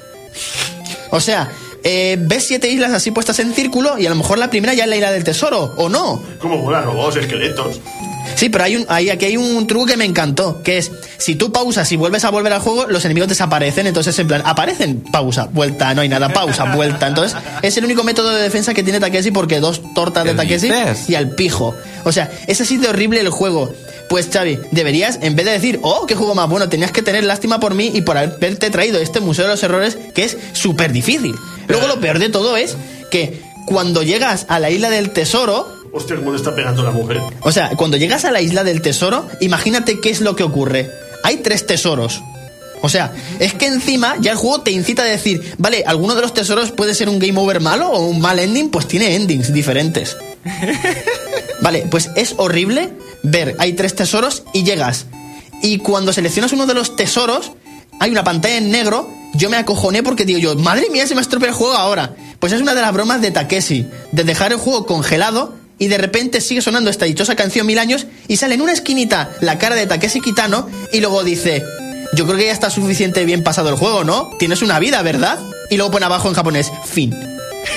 O 1.11 1.21
sea, 1.21 1.51
eh, 1.85 2.17
ves 2.19 2.47
siete 2.47 2.69
islas 2.71 2.93
así 2.93 3.11
puestas 3.11 3.39
en 3.39 3.55
círculo 3.55 3.99
y 3.99 4.07
a 4.07 4.11
lo 4.11 4.17
mejor 4.17 4.39
la 4.39 4.51
primera 4.51 4.75
ya 4.75 4.85
es 4.85 4.91
la 4.91 4.97
isla 4.97 5.13
del 5.13 5.25
tesoro, 5.25 5.75
¿o 5.77 5.89
no? 5.89 6.23
Como 6.39 6.59
bolas, 6.59 6.85
robots, 6.85 7.17
esqueletos. 7.17 7.81
Sí, 8.35 8.49
pero 8.49 8.65
hay 8.65 8.77
un, 8.77 8.87
hay, 8.89 9.11
aquí 9.11 9.27
hay 9.27 9.37
un 9.37 9.67
truco 9.67 9.87
que 9.87 9.97
me 9.97 10.05
encantó, 10.05 10.63
que 10.63 10.79
es, 10.79 10.91
si 11.19 11.35
tú 11.35 11.53
pausas 11.53 11.91
y 11.93 11.97
vuelves 11.97 12.25
a 12.25 12.31
volver 12.31 12.53
al 12.53 12.61
juego, 12.61 12.87
los 12.89 13.05
enemigos 13.05 13.29
desaparecen, 13.29 13.87
entonces 13.87 14.19
en 14.19 14.27
plan, 14.27 14.43
aparecen, 14.45 15.01
pausa, 15.01 15.49
vuelta, 15.53 15.95
no 15.95 16.03
hay 16.03 16.09
nada, 16.09 16.29
pausa, 16.31 16.65
vuelta. 16.75 17.07
Entonces, 17.07 17.37
es 17.63 17.77
el 17.77 17.85
único 17.85 18.05
método 18.05 18.31
de 18.35 18.43
defensa 18.43 18.75
que 18.75 18.83
tiene 18.83 19.01
Takeshi 19.01 19.31
porque 19.31 19.61
dos 19.61 19.83
tortas 19.95 20.25
de 20.25 20.31
¿Qué 20.31 20.37
Takeshi 20.37 20.69
dices? 20.69 21.09
y 21.09 21.15
al 21.15 21.31
pijo. 21.31 21.75
O 22.05 22.13
sea, 22.13 22.31
es 22.47 22.61
así 22.61 22.77
de 22.77 22.89
horrible 22.89 23.21
el 23.21 23.31
juego. 23.31 23.73
Pues 24.09 24.29
Xavi, 24.31 24.59
deberías, 24.71 25.19
en 25.23 25.35
vez 25.35 25.47
de 25.47 25.53
decir, 25.53 25.81
oh, 25.83 26.07
qué 26.07 26.15
juego 26.15 26.35
más 26.35 26.49
bueno, 26.49 26.69
tenías 26.69 26.93
que 26.93 27.03
tener 27.03 27.25
lástima 27.25 27.59
por 27.59 27.75
mí 27.75 27.91
y 27.95 28.03
por 28.03 28.19
haberte 28.19 28.71
traído 28.71 28.99
este 29.01 29.21
Museo 29.21 29.45
de 29.45 29.53
los 29.53 29.63
Errores, 29.63 29.97
que 30.15 30.25
es 30.25 30.37
súper 30.53 30.93
difícil. 30.93 31.35
Luego 31.69 31.87
lo 31.87 32.01
peor 32.01 32.19
de 32.19 32.29
todo 32.29 32.57
es 32.57 32.77
que 33.11 33.41
cuando 33.67 34.03
llegas 34.03 34.45
a 34.49 34.61
la 34.61 34.71
isla 34.71 34.91
del 34.91 35.11
tesoro, 35.11 35.84
Hostia, 35.95 36.17
cómo 36.17 36.33
le 36.33 36.37
está 36.37 36.55
pegando 36.55 36.83
la 36.83 36.91
mujer. 36.91 37.21
o 37.41 37.53
sea, 37.53 37.71
cuando 37.77 37.97
llegas 37.97 38.25
a 38.25 38.33
la 38.33 38.41
isla 38.41 38.65
del 38.65 38.83
tesoro, 38.83 39.29
imagínate 39.41 40.01
qué 40.01 40.11
es 40.11 40.21
lo 40.21 40.35
que 40.35 40.43
ocurre. 40.43 40.91
Hay 41.23 41.37
tres 41.37 41.67
tesoros. 41.67 42.21
O 42.83 42.89
sea, 42.89 43.13
es 43.39 43.55
que 43.55 43.67
encima 43.67 44.17
ya 44.21 44.33
el 44.33 44.37
juego 44.37 44.61
te 44.61 44.73
incita 44.73 45.03
a 45.03 45.07
decir, 45.07 45.55
vale, 45.57 45.85
alguno 45.87 46.17
de 46.17 46.21
los 46.21 46.35
tesoros 46.35 46.73
puede 46.73 46.95
ser 46.95 47.09
un 47.09 47.21
game 47.21 47.39
over 47.39 47.61
malo 47.61 47.89
o 47.89 48.07
un 48.07 48.21
mal 48.21 48.41
ending, 48.41 48.71
pues 48.71 48.89
tiene 48.89 49.15
endings 49.15 49.53
diferentes. 49.53 50.17
Vale, 51.63 51.87
pues 51.91 52.11
es 52.15 52.35
horrible 52.37 52.93
ver, 53.23 53.57
hay 53.59 53.73
tres 53.73 53.95
tesoros 53.95 54.43
y 54.53 54.65
llegas. 54.65 55.07
Y 55.63 55.79
cuando 55.79 56.13
seleccionas 56.13 56.53
uno 56.53 56.67
de 56.67 56.75
los 56.75 56.95
tesoros, 56.95 57.53
hay 58.01 58.11
una 58.11 58.23
pantalla 58.23 58.59
en 58.59 58.71
negro, 58.71 59.09
yo 59.33 59.49
me 59.49 59.57
acojoné 59.57 60.03
porque 60.03 60.27
digo 60.27 60.39
yo, 60.39 60.55
madre 60.57 60.91
mía, 60.91 61.07
se 61.07 61.15
me 61.15 61.21
ha 61.21 61.23
estropeado 61.23 61.55
el 61.55 61.59
juego 61.59 61.75
ahora. 61.75 62.15
Pues 62.39 62.53
es 62.53 62.61
una 62.61 62.75
de 62.75 62.83
las 62.83 62.93
bromas 62.93 63.23
de 63.23 63.31
Takeshi, 63.31 63.87
de 64.13 64.25
dejar 64.25 64.53
el 64.53 64.59
juego 64.59 64.85
congelado 64.85 65.55
y 65.79 65.89
de 65.89 65.99
repente 65.99 66.41
sigue 66.41 66.63
sonando 66.63 66.91
esta 66.91 67.05
dichosa 67.05 67.37
canción 67.37 67.67
mil 67.67 67.79
años 67.79 68.07
y 68.29 68.37
sale 68.37 68.55
en 68.55 68.63
una 68.63 68.73
esquinita 68.73 69.31
la 69.41 69.59
cara 69.59 69.75
de 69.75 69.87
Takeshi 69.87 70.21
Kitano 70.21 70.69
y 70.93 71.01
luego 71.01 71.25
dice, 71.25 71.63
yo 72.15 72.27
creo 72.27 72.39
que 72.39 72.47
ya 72.47 72.53
está 72.53 72.71
suficiente 72.71 73.25
bien 73.25 73.43
pasado 73.43 73.69
el 73.69 73.77
juego, 73.77 74.05
¿no? 74.05 74.31
Tienes 74.39 74.63
una 74.63 74.79
vida, 74.79 75.03
¿verdad? 75.03 75.39
Y 75.71 75.77
luego 75.77 75.93
pone 75.93 76.07
abajo 76.07 76.29
en 76.29 76.35
japonés, 76.35 76.71
fin. 76.85 77.15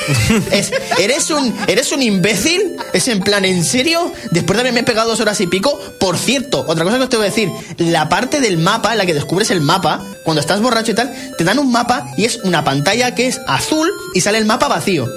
Es, 0.51 0.71
¿eres, 0.99 1.29
un, 1.31 1.53
¿Eres 1.67 1.91
un 1.91 2.01
imbécil? 2.01 2.75
Es 2.93 3.07
en 3.07 3.21
plan, 3.21 3.45
¿en 3.45 3.63
serio? 3.63 4.11
Después 4.31 4.57
de 4.57 4.61
haberme 4.61 4.83
pegado 4.83 5.09
dos 5.09 5.19
horas 5.19 5.39
y 5.41 5.47
pico. 5.47 5.79
Por 5.99 6.17
cierto, 6.17 6.65
otra 6.67 6.83
cosa 6.83 6.97
que 6.97 7.03
os 7.03 7.09
tengo 7.09 7.23
que 7.23 7.29
decir: 7.29 7.49
la 7.77 8.09
parte 8.09 8.39
del 8.39 8.57
mapa, 8.57 8.91
en 8.91 8.97
la 8.97 9.05
que 9.05 9.13
descubres 9.13 9.51
el 9.51 9.61
mapa, 9.61 10.03
cuando 10.23 10.41
estás 10.41 10.61
borracho 10.61 10.91
y 10.91 10.95
tal, 10.95 11.13
te 11.37 11.43
dan 11.43 11.59
un 11.59 11.71
mapa 11.71 12.07
y 12.17 12.25
es 12.25 12.37
una 12.43 12.63
pantalla 12.63 13.15
que 13.15 13.27
es 13.27 13.41
azul 13.47 13.89
y 14.13 14.21
sale 14.21 14.37
el 14.37 14.45
mapa 14.45 14.67
vacío. 14.67 15.07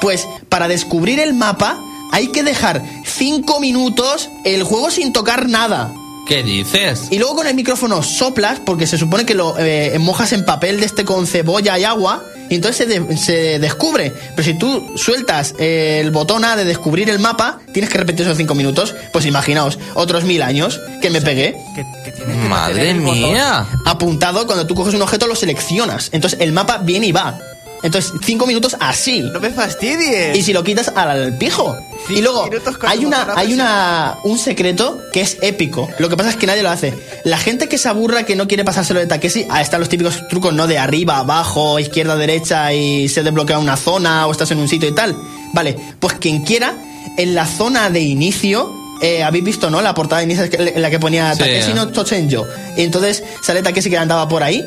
Pues 0.00 0.26
para 0.48 0.68
descubrir 0.68 1.20
el 1.20 1.34
mapa, 1.34 1.80
hay 2.12 2.28
que 2.28 2.42
dejar 2.42 2.82
5 3.04 3.60
minutos 3.60 4.30
el 4.44 4.62
juego 4.62 4.90
sin 4.90 5.12
tocar 5.12 5.48
nada. 5.48 5.92
¿Qué 6.26 6.42
dices? 6.42 7.08
Y 7.10 7.18
luego 7.18 7.36
con 7.36 7.46
el 7.46 7.54
micrófono 7.54 8.02
soplas, 8.02 8.58
porque 8.58 8.86
se 8.86 8.96
supone 8.96 9.26
que 9.26 9.34
lo 9.34 9.58
eh, 9.58 9.96
mojas 10.00 10.32
en 10.32 10.44
papel 10.46 10.80
de 10.80 10.86
este 10.86 11.04
con 11.04 11.26
cebolla 11.26 11.78
y 11.78 11.84
agua, 11.84 12.22
y 12.48 12.54
entonces 12.54 12.76
se, 12.78 12.86
de- 12.86 13.16
se 13.18 13.58
descubre. 13.58 14.10
Pero 14.34 14.42
si 14.42 14.54
tú 14.54 14.86
sueltas 14.96 15.54
eh, 15.58 15.98
el 16.00 16.10
botón 16.12 16.46
A 16.46 16.56
de 16.56 16.64
descubrir 16.64 17.10
el 17.10 17.18
mapa, 17.18 17.58
tienes 17.74 17.90
que 17.90 17.98
repetir 17.98 18.24
esos 18.24 18.38
cinco 18.38 18.54
minutos. 18.54 18.94
Pues 19.12 19.26
imaginaos, 19.26 19.78
otros 19.94 20.24
mil 20.24 20.40
años 20.40 20.80
que 21.02 21.10
me 21.10 21.20
pegué. 21.20 21.56
Que, 21.74 21.84
que 22.06 22.10
tienes 22.12 22.36
que 22.38 22.48
Madre 22.48 22.94
mía. 22.94 23.66
Apuntado, 23.84 24.46
cuando 24.46 24.66
tú 24.66 24.74
coges 24.74 24.94
un 24.94 25.02
objeto 25.02 25.26
lo 25.26 25.36
seleccionas. 25.36 26.08
Entonces 26.12 26.38
el 26.40 26.52
mapa 26.52 26.78
viene 26.78 27.06
y 27.08 27.12
va. 27.12 27.38
Entonces 27.84 28.14
cinco 28.24 28.46
minutos 28.46 28.74
así. 28.80 29.20
No 29.20 29.40
me 29.40 29.50
fastidies. 29.50 30.34
Y 30.36 30.42
si 30.42 30.54
lo 30.54 30.64
quitas 30.64 30.88
al 30.88 31.36
pijo. 31.36 31.76
Cinco 32.06 32.18
y 32.18 32.22
luego 32.22 32.48
hay 32.86 33.04
una 33.04 33.34
hay 33.36 33.52
una 33.52 34.16
un 34.24 34.38
secreto 34.38 34.98
que 35.12 35.20
es 35.20 35.36
épico. 35.42 35.88
Lo 35.98 36.08
que 36.08 36.16
pasa 36.16 36.30
es 36.30 36.36
que 36.36 36.46
nadie 36.46 36.62
lo 36.62 36.70
hace. 36.70 36.94
La 37.24 37.36
gente 37.36 37.68
que 37.68 37.76
se 37.76 37.90
aburra 37.90 38.24
que 38.24 38.36
no 38.36 38.48
quiere 38.48 38.64
pasárselo 38.64 39.00
de 39.00 39.06
Takeshi, 39.06 39.46
ah, 39.50 39.60
están 39.60 39.80
los 39.80 39.90
típicos 39.90 40.26
trucos 40.28 40.54
no 40.54 40.66
de 40.66 40.78
arriba, 40.78 41.18
abajo, 41.18 41.78
izquierda, 41.78 42.16
derecha 42.16 42.72
y 42.72 43.06
se 43.10 43.22
desbloquea 43.22 43.58
una 43.58 43.76
zona 43.76 44.26
o 44.26 44.32
estás 44.32 44.50
en 44.50 44.58
un 44.58 44.68
sitio 44.68 44.88
y 44.88 44.94
tal. 44.94 45.14
Vale, 45.52 45.76
pues 46.00 46.14
quien 46.14 46.42
quiera 46.42 46.74
en 47.18 47.34
la 47.34 47.46
zona 47.46 47.90
de 47.90 48.00
inicio 48.00 48.72
eh, 49.02 49.22
habéis 49.22 49.44
visto, 49.44 49.68
¿no? 49.68 49.82
La 49.82 49.94
portada 49.94 50.20
de 50.22 50.32
inicio 50.32 50.48
en 50.58 50.80
la 50.80 50.88
que 50.88 50.98
ponía 50.98 51.34
Sí. 51.34 51.40
Takeshi 51.40 51.74
no 51.74 51.88
Tochenjo. 51.88 52.46
Y 52.78 52.82
entonces 52.82 53.22
sale 53.42 53.62
Takeshi 53.62 53.90
que 53.90 53.98
andaba 53.98 54.26
por 54.26 54.42
ahí. 54.42 54.64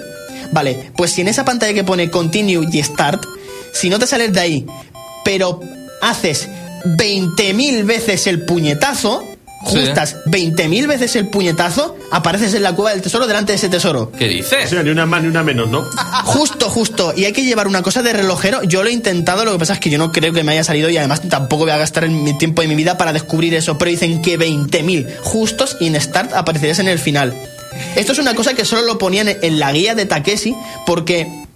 Vale, 0.51 0.91
pues 0.95 1.11
si 1.11 1.21
en 1.21 1.27
esa 1.27 1.45
pantalla 1.45 1.73
que 1.73 1.83
pone 1.83 2.09
Continue 2.09 2.67
y 2.71 2.83
Start, 2.83 3.23
si 3.73 3.89
no 3.89 3.99
te 3.99 4.07
sales 4.07 4.33
de 4.33 4.39
ahí, 4.39 4.65
pero 5.25 5.59
haces 6.01 6.47
20.000 6.85 7.83
veces 7.85 8.27
el 8.27 8.45
puñetazo, 8.45 9.23
Sí. 9.65 9.79
justas 9.79 10.15
20.000 10.27 10.87
veces 10.87 11.15
el 11.15 11.27
puñetazo, 11.29 11.97
apareces 12.11 12.53
en 12.53 12.61
la 12.63 12.73
cueva 12.73 12.91
del 12.91 13.01
tesoro 13.01 13.25
delante 13.27 13.51
de 13.51 13.57
ese 13.57 13.67
tesoro. 13.69 14.11
¿Qué 14.17 14.25
O 14.25 14.29
dices? 14.29 14.69
sea, 14.69 14.83
ni 14.83 14.91
una 14.91 15.05
más 15.07 15.23
ni 15.23 15.27
una 15.29 15.43
menos, 15.43 15.67
¿no? 15.67 15.83
Justo, 16.25 16.69
justo. 16.69 17.11
Y 17.17 17.25
hay 17.25 17.33
que 17.33 17.43
llevar 17.43 17.67
una 17.67 17.81
cosa 17.81 18.01
de 18.03 18.13
relojero. 18.13 18.63
Yo 18.63 18.83
lo 18.83 18.89
he 18.89 18.93
intentado, 18.93 19.43
lo 19.45 19.51
que 19.53 19.57
pasa 19.59 19.73
es 19.73 19.79
que 19.79 19.89
yo 19.89 19.97
no 19.97 20.11
creo 20.11 20.31
que 20.31 20.43
me 20.43 20.51
haya 20.53 20.63
salido 20.63 20.89
y 20.89 20.97
además 20.97 21.21
tampoco 21.27 21.63
voy 21.63 21.71
a 21.71 21.77
gastar 21.77 22.03
en 22.05 22.23
mi 22.23 22.37
tiempo 22.37 22.61
y 22.63 22.67
mi 22.67 22.75
vida 22.75 22.97
para 22.97 23.11
descubrir 23.13 23.55
eso. 23.55 23.77
Pero 23.79 23.89
dicen 23.91 24.21
que 24.21 24.37
20.000 24.39 25.07
justos 25.23 25.75
y 25.81 25.87
en 25.87 25.99
Start 25.99 26.33
aparecerías 26.33 26.79
en 26.79 26.87
el 26.87 26.99
final. 26.99 27.33
Esto 27.95 28.11
es 28.11 28.19
una 28.19 28.36
cosa 28.36 28.53
que 28.53 28.65
solo 28.65 28.84
lo 28.84 28.97
ponían 28.97 29.28
en 29.28 29.59
la 29.59 29.71
guía 29.71 29.95
de 29.95 30.05
Takeshi 30.05 30.55
porque... 30.86 31.46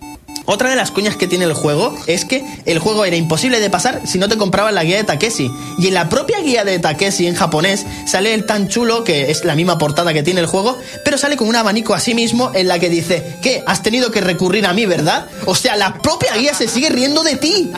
Otra 0.51 0.69
de 0.69 0.75
las 0.75 0.91
coñas 0.91 1.15
que 1.15 1.27
tiene 1.27 1.45
el 1.45 1.53
juego 1.53 1.95
es 2.07 2.25
que 2.25 2.43
el 2.65 2.77
juego 2.79 3.05
era 3.05 3.15
imposible 3.15 3.61
de 3.61 3.69
pasar 3.69 4.01
si 4.03 4.17
no 4.17 4.27
te 4.27 4.35
comprabas 4.35 4.73
la 4.73 4.83
guía 4.83 4.97
de 4.97 5.05
Takeshi. 5.05 5.49
Y 5.79 5.87
en 5.87 5.93
la 5.93 6.09
propia 6.09 6.41
guía 6.41 6.65
de 6.65 6.77
Takeshi 6.77 7.25
en 7.25 7.35
japonés 7.35 7.85
sale 8.05 8.33
el 8.33 8.45
tan 8.45 8.67
chulo, 8.67 9.05
que 9.05 9.31
es 9.31 9.45
la 9.45 9.55
misma 9.55 9.77
portada 9.77 10.11
que 10.13 10.23
tiene 10.23 10.41
el 10.41 10.47
juego, 10.47 10.77
pero 11.05 11.17
sale 11.17 11.37
con 11.37 11.47
un 11.47 11.55
abanico 11.55 11.93
así 11.93 12.13
mismo 12.13 12.51
en 12.53 12.67
la 12.67 12.79
que 12.79 12.89
dice, 12.89 13.23
¿qué? 13.41 13.63
Has 13.65 13.81
tenido 13.81 14.11
que 14.11 14.19
recurrir 14.19 14.65
a 14.65 14.73
mí, 14.73 14.85
¿verdad? 14.85 15.27
O 15.45 15.55
sea, 15.55 15.77
la 15.77 15.93
propia 15.93 16.35
guía 16.35 16.53
se 16.53 16.67
sigue 16.67 16.89
riendo 16.89 17.23
de 17.23 17.37
ti. 17.37 17.71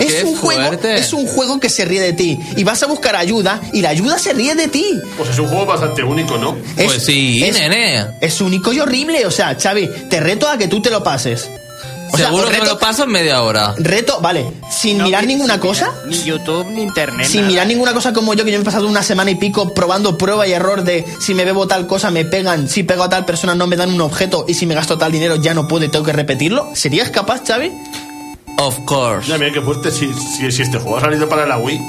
Es 0.00 0.14
Qué 0.14 0.24
un 0.24 0.36
juego, 0.36 0.72
es 0.82 1.12
un 1.12 1.28
juego 1.28 1.60
que 1.60 1.68
se 1.68 1.84
ríe 1.84 2.00
de 2.00 2.12
ti. 2.12 2.40
Y 2.56 2.64
vas 2.64 2.82
a 2.82 2.86
buscar 2.86 3.14
ayuda 3.14 3.60
y 3.72 3.82
la 3.82 3.90
ayuda 3.90 4.18
se 4.18 4.32
ríe 4.32 4.56
de 4.56 4.66
ti. 4.66 4.98
Pues 5.16 5.30
es 5.30 5.38
un 5.38 5.46
juego 5.46 5.64
bastante 5.64 6.02
único, 6.02 6.38
¿no? 6.38 6.56
Pues 6.74 6.96
Es- 6.96 7.04
sí, 7.04 7.40
es- 7.44 7.56
nene. 7.56 8.04
Es 8.20 8.40
único 8.40 8.72
y 8.72 8.80
horrible. 8.80 9.24
O 9.26 9.30
sea, 9.30 9.56
Xavi, 9.56 9.88
te 10.08 10.18
reto 10.18 10.48
a 10.48 10.58
que 10.58 10.66
tú 10.66 10.82
te 10.82 10.90
lo 10.90 11.04
pases. 11.04 11.48
O 12.12 12.16
sea, 12.16 12.26
Seguro 12.26 12.44
os 12.44 12.50
que 12.50 12.56
me 12.58 12.64
reto- 12.64 12.72
lo 12.74 12.78
paso 12.78 13.04
en 13.04 13.10
media 13.10 13.42
hora. 13.42 13.74
Reto, 13.78 14.20
vale, 14.20 14.46
sin 14.70 14.98
No 14.98 15.04
mirar 15.04 15.26
ninguna 15.26 15.54
ni 15.54 15.60
cosa. 15.60 15.90
mirar 16.04 16.06
Ni 16.06 16.22
YouTube, 16.24 16.66
ni 16.70 16.82
internet. 16.82 17.26
Sin 17.26 17.40
nada. 17.42 17.48
mirar 17.52 17.66
ninguna 17.66 17.92
cosa 17.94 18.12
como 18.12 18.34
yo, 18.34 18.44
que 18.44 18.50
yo 18.52 18.58
me 18.58 18.62
he 18.62 18.64
pasado 18.64 18.86
una 18.88 19.02
semana 19.02 19.30
y 19.30 19.36
pico 19.36 19.72
probando 19.74 20.18
prueba 20.18 20.46
y 20.46 20.52
error 20.52 20.82
de 20.84 21.04
si 21.20 21.34
me 21.34 21.44
bebo 21.44 21.66
tal 21.66 21.86
cosa 21.86 22.10
me 22.10 22.24
pegan, 22.24 22.68
si 22.68 22.82
pego 22.82 23.04
a 23.04 23.08
tal 23.08 23.24
persona 23.24 23.54
no 23.54 23.66
me 23.66 23.76
dan 23.76 23.92
un 23.92 24.00
objeto 24.00 24.44
y 24.48 24.54
si 24.54 24.66
me 24.66 24.74
gasto 24.74 24.98
tal 24.98 25.12
dinero 25.12 25.36
ya 25.36 25.54
no 25.54 25.68
puedo 25.68 25.84
y 25.84 25.88
tengo 25.88 26.04
que 26.04 26.12
repetirlo. 26.12 26.68
¿Serías 26.74 27.10
capaz, 27.10 27.42
Xavi? 27.46 27.70
Of 28.58 28.78
course. 28.84 29.28
Ya, 29.28 29.38
mira 29.38 29.52
qué 29.52 29.60
fuerte 29.62 29.90
si, 29.90 30.12
si, 30.12 30.50
si 30.52 30.62
este 30.62 30.78
juego 30.78 30.98
ha 30.98 31.00
salido 31.00 31.28
para 31.28 31.46
la 31.46 31.58
Wii. 31.58 31.80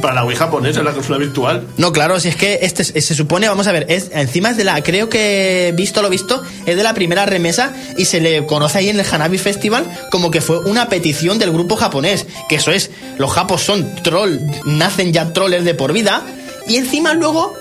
Para 0.00 0.14
la 0.14 0.24
Wii 0.24 0.36
japonesa, 0.36 0.82
la 0.82 0.92
consola 0.92 1.18
virtual. 1.18 1.66
No, 1.76 1.92
claro, 1.92 2.18
si 2.20 2.28
es 2.28 2.36
que 2.36 2.60
este 2.62 2.82
es- 2.82 3.04
se 3.04 3.14
supone, 3.14 3.48
vamos 3.48 3.66
a 3.66 3.72
ver, 3.72 3.86
es, 3.88 4.10
encima 4.14 4.50
es 4.50 4.56
de 4.56 4.64
la, 4.64 4.82
creo 4.82 5.08
que 5.08 5.72
visto 5.76 6.02
lo 6.02 6.08
visto, 6.08 6.42
es 6.66 6.76
de 6.76 6.82
la 6.82 6.94
primera 6.94 7.26
remesa 7.26 7.72
y 7.96 8.04
se 8.06 8.20
le 8.20 8.46
conoce 8.46 8.78
ahí 8.78 8.88
en 8.88 8.98
el 8.98 9.06
Hanabi 9.10 9.38
Festival 9.38 9.86
como 10.10 10.30
que 10.30 10.40
fue 10.40 10.58
una 10.60 10.88
petición 10.88 11.38
del 11.38 11.52
grupo 11.52 11.76
japonés, 11.76 12.26
que 12.48 12.56
eso 12.56 12.70
es, 12.72 12.90
los 13.18 13.30
japos 13.32 13.62
son 13.62 13.94
troll, 14.02 14.38
nacen 14.64 15.12
ya 15.12 15.32
trollers 15.32 15.64
de 15.64 15.74
por 15.74 15.92
vida, 15.92 16.22
y 16.66 16.76
encima 16.76 17.12
luego 17.14 17.54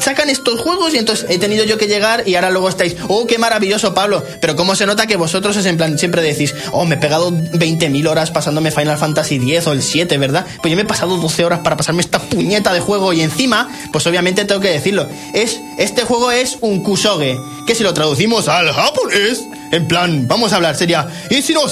sacan 0.00 0.28
estos 0.30 0.60
juegos 0.60 0.94
y 0.94 0.98
entonces 0.98 1.26
he 1.28 1.38
tenido 1.38 1.64
yo 1.64 1.78
que 1.78 1.86
llegar 1.86 2.26
y 2.26 2.34
ahora 2.34 2.50
luego 2.50 2.68
estáis, 2.68 2.96
oh, 3.08 3.26
qué 3.26 3.38
maravilloso 3.38 3.94
Pablo, 3.94 4.24
pero 4.40 4.56
cómo 4.56 4.74
se 4.74 4.86
nota 4.86 5.06
que 5.06 5.16
vosotros 5.16 5.56
es 5.56 5.66
en 5.66 5.76
plan, 5.76 5.98
siempre 5.98 6.22
decís, 6.22 6.54
oh, 6.72 6.84
me 6.84 6.96
he 6.96 6.98
pegado 6.98 7.30
20.000 7.30 8.08
horas 8.08 8.30
pasándome 8.30 8.70
Final 8.70 8.98
Fantasy 8.98 9.36
X 9.36 9.66
o 9.66 9.72
el 9.72 9.82
7, 9.82 10.18
¿verdad? 10.18 10.46
Pues 10.60 10.70
yo 10.70 10.76
me 10.76 10.82
he 10.82 10.86
pasado 10.86 11.16
12 11.16 11.44
horas 11.44 11.60
para 11.60 11.76
pasarme 11.76 12.00
esta 12.00 12.18
puñeta 12.18 12.72
de 12.72 12.80
juego 12.80 13.12
y 13.12 13.22
encima, 13.22 13.68
pues 13.92 14.06
obviamente 14.06 14.44
tengo 14.44 14.60
que 14.60 14.70
decirlo, 14.70 15.08
es, 15.34 15.60
este 15.78 16.04
juego 16.04 16.30
es 16.30 16.58
un 16.60 16.82
kusoge, 16.82 17.38
que 17.66 17.74
si 17.74 17.82
lo 17.82 17.94
traducimos 17.94 18.48
al 18.48 18.72
japonés, 18.72 19.42
en 19.70 19.86
plan, 19.86 20.26
vamos 20.26 20.52
a 20.52 20.56
hablar, 20.56 20.76
sería, 20.76 21.06
y 21.30 21.42
si 21.42 21.52
no 21.52 21.62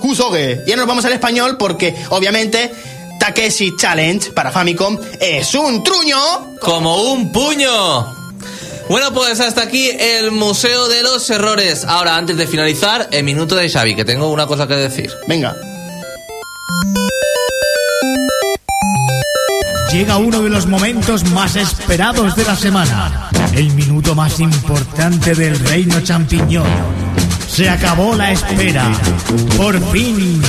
kusoge, 0.00 0.62
y 0.66 0.70
ahora 0.70 0.82
nos 0.82 0.86
vamos 0.86 1.04
al 1.04 1.12
español 1.12 1.56
porque 1.58 1.94
obviamente 2.10 2.72
Takeshi 3.22 3.76
Challenge 3.76 4.32
para 4.32 4.50
Famicom 4.50 4.98
es 5.20 5.54
un 5.54 5.84
truño 5.84 6.56
Como 6.60 7.12
un 7.12 7.30
puño. 7.30 8.04
Bueno, 8.88 9.14
pues 9.14 9.38
hasta 9.38 9.62
aquí 9.62 9.90
el 9.90 10.32
Museo 10.32 10.88
de 10.88 11.04
los 11.04 11.30
Errores. 11.30 11.84
Ahora, 11.84 12.16
antes 12.16 12.36
de 12.36 12.48
finalizar, 12.48 13.08
el 13.12 13.22
minuto 13.22 13.54
de 13.54 13.70
Xavi, 13.70 13.94
que 13.94 14.04
tengo 14.04 14.28
una 14.28 14.48
cosa 14.48 14.66
que 14.66 14.74
decir. 14.74 15.08
Venga. 15.28 15.54
Llega 19.92 20.16
uno 20.16 20.42
de 20.42 20.50
los 20.50 20.66
momentos 20.66 21.22
más 21.30 21.54
esperados 21.54 22.34
de 22.34 22.44
la 22.44 22.56
semana. 22.56 23.30
El 23.54 23.70
minuto 23.74 24.16
más 24.16 24.40
importante 24.40 25.32
del 25.36 25.56
reino 25.60 26.00
champiñón. 26.00 26.66
Se 27.52 27.68
acabó 27.68 28.14
la 28.14 28.32
espera. 28.32 28.90
Por 29.58 29.78
fin, 29.92 30.40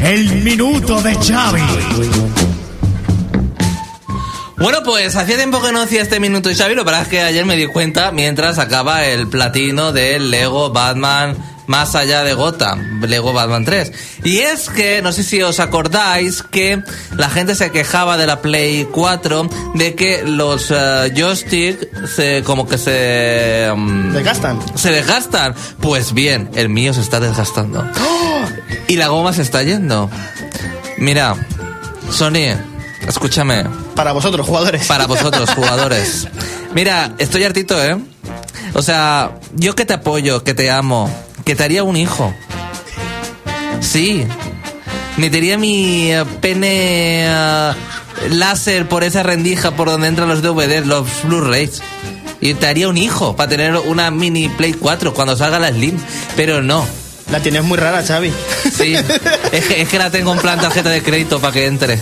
el 0.00 0.42
minuto 0.42 1.02
de 1.02 1.14
Xavi. 1.14 1.60
Bueno, 4.56 4.78
pues 4.82 5.16
hacía 5.16 5.36
tiempo 5.36 5.60
que 5.60 5.70
no 5.70 5.82
hacía 5.82 6.00
este 6.00 6.18
minuto 6.18 6.48
de 6.48 6.54
Xavi, 6.54 6.74
lo 6.74 6.86
pasa 6.86 7.02
es 7.02 7.08
que 7.08 7.20
ayer 7.20 7.44
me 7.44 7.56
di 7.56 7.66
cuenta 7.66 8.10
mientras 8.10 8.58
acaba 8.58 9.04
el 9.04 9.28
platino 9.28 9.92
del 9.92 10.30
Lego 10.30 10.70
Batman 10.70 11.36
más 11.70 11.94
allá 11.94 12.24
de 12.24 12.34
Gotham, 12.34 13.00
Lego 13.06 13.32
Batman 13.32 13.64
3. 13.64 13.92
Y 14.24 14.38
es 14.38 14.68
que, 14.68 15.02
no 15.02 15.12
sé 15.12 15.22
si 15.22 15.40
os 15.40 15.60
acordáis, 15.60 16.42
que 16.42 16.82
la 17.16 17.30
gente 17.30 17.54
se 17.54 17.70
quejaba 17.70 18.16
de 18.16 18.26
la 18.26 18.42
Play 18.42 18.88
4 18.90 19.48
de 19.76 19.94
que 19.94 20.24
los 20.24 20.72
eh, 20.72 21.12
joystick 21.16 21.78
se, 22.08 22.42
como 22.44 22.66
que 22.66 22.76
se... 22.76 23.72
mm, 23.72 24.12
Desgastan. 24.14 24.58
se 24.74 24.90
desgastan. 24.90 25.54
Pues 25.80 26.12
bien, 26.12 26.50
el 26.56 26.70
mío 26.70 26.92
se 26.92 27.02
está 27.02 27.20
desgastando. 27.20 27.88
Y 28.88 28.96
la 28.96 29.06
goma 29.06 29.32
se 29.32 29.42
está 29.42 29.62
yendo. 29.62 30.10
Mira, 30.98 31.36
Sony, 32.10 32.58
escúchame. 33.06 33.64
Para 33.94 34.10
vosotros, 34.10 34.44
jugadores. 34.44 34.88
Para 34.88 35.06
vosotros, 35.06 35.48
jugadores. 35.54 36.26
Mira, 36.74 37.12
estoy 37.18 37.44
hartito, 37.44 37.80
¿eh? 37.80 37.96
O 38.74 38.82
sea, 38.82 39.36
yo 39.54 39.76
que 39.76 39.84
te 39.84 39.94
apoyo, 39.94 40.42
que 40.42 40.54
te 40.54 40.68
amo, 40.68 41.08
que 41.44 41.54
te 41.54 41.64
haría 41.64 41.82
un 41.82 41.96
hijo. 41.96 42.34
Sí. 43.80 44.26
Metería 45.16 45.58
mi 45.58 46.12
eh, 46.12 46.24
pene 46.40 47.24
eh, 47.26 47.72
láser 48.30 48.88
por 48.88 49.04
esa 49.04 49.22
rendija 49.22 49.72
por 49.72 49.88
donde 49.88 50.08
entran 50.08 50.28
los 50.28 50.42
DVDs, 50.42 50.86
los 50.86 51.06
Blu-rays. 51.24 51.82
Y 52.40 52.54
te 52.54 52.66
haría 52.66 52.88
un 52.88 52.96
hijo 52.96 53.36
para 53.36 53.50
tener 53.50 53.76
una 53.76 54.10
mini 54.10 54.48
Play 54.48 54.72
4 54.72 55.12
cuando 55.12 55.36
salga 55.36 55.58
la 55.58 55.70
Slim. 55.70 55.98
Pero 56.36 56.62
no. 56.62 56.86
La 57.30 57.40
tienes 57.40 57.62
muy 57.62 57.78
rara, 57.78 58.02
Xavi. 58.02 58.32
Sí. 58.72 58.94
es, 59.52 59.66
que, 59.66 59.82
es 59.82 59.88
que 59.88 59.98
la 59.98 60.10
tengo 60.10 60.32
en 60.32 60.38
plan 60.38 60.60
tarjeta 60.60 60.88
de 60.88 61.02
crédito 61.02 61.40
para 61.40 61.52
que 61.52 61.66
entre. 61.66 62.00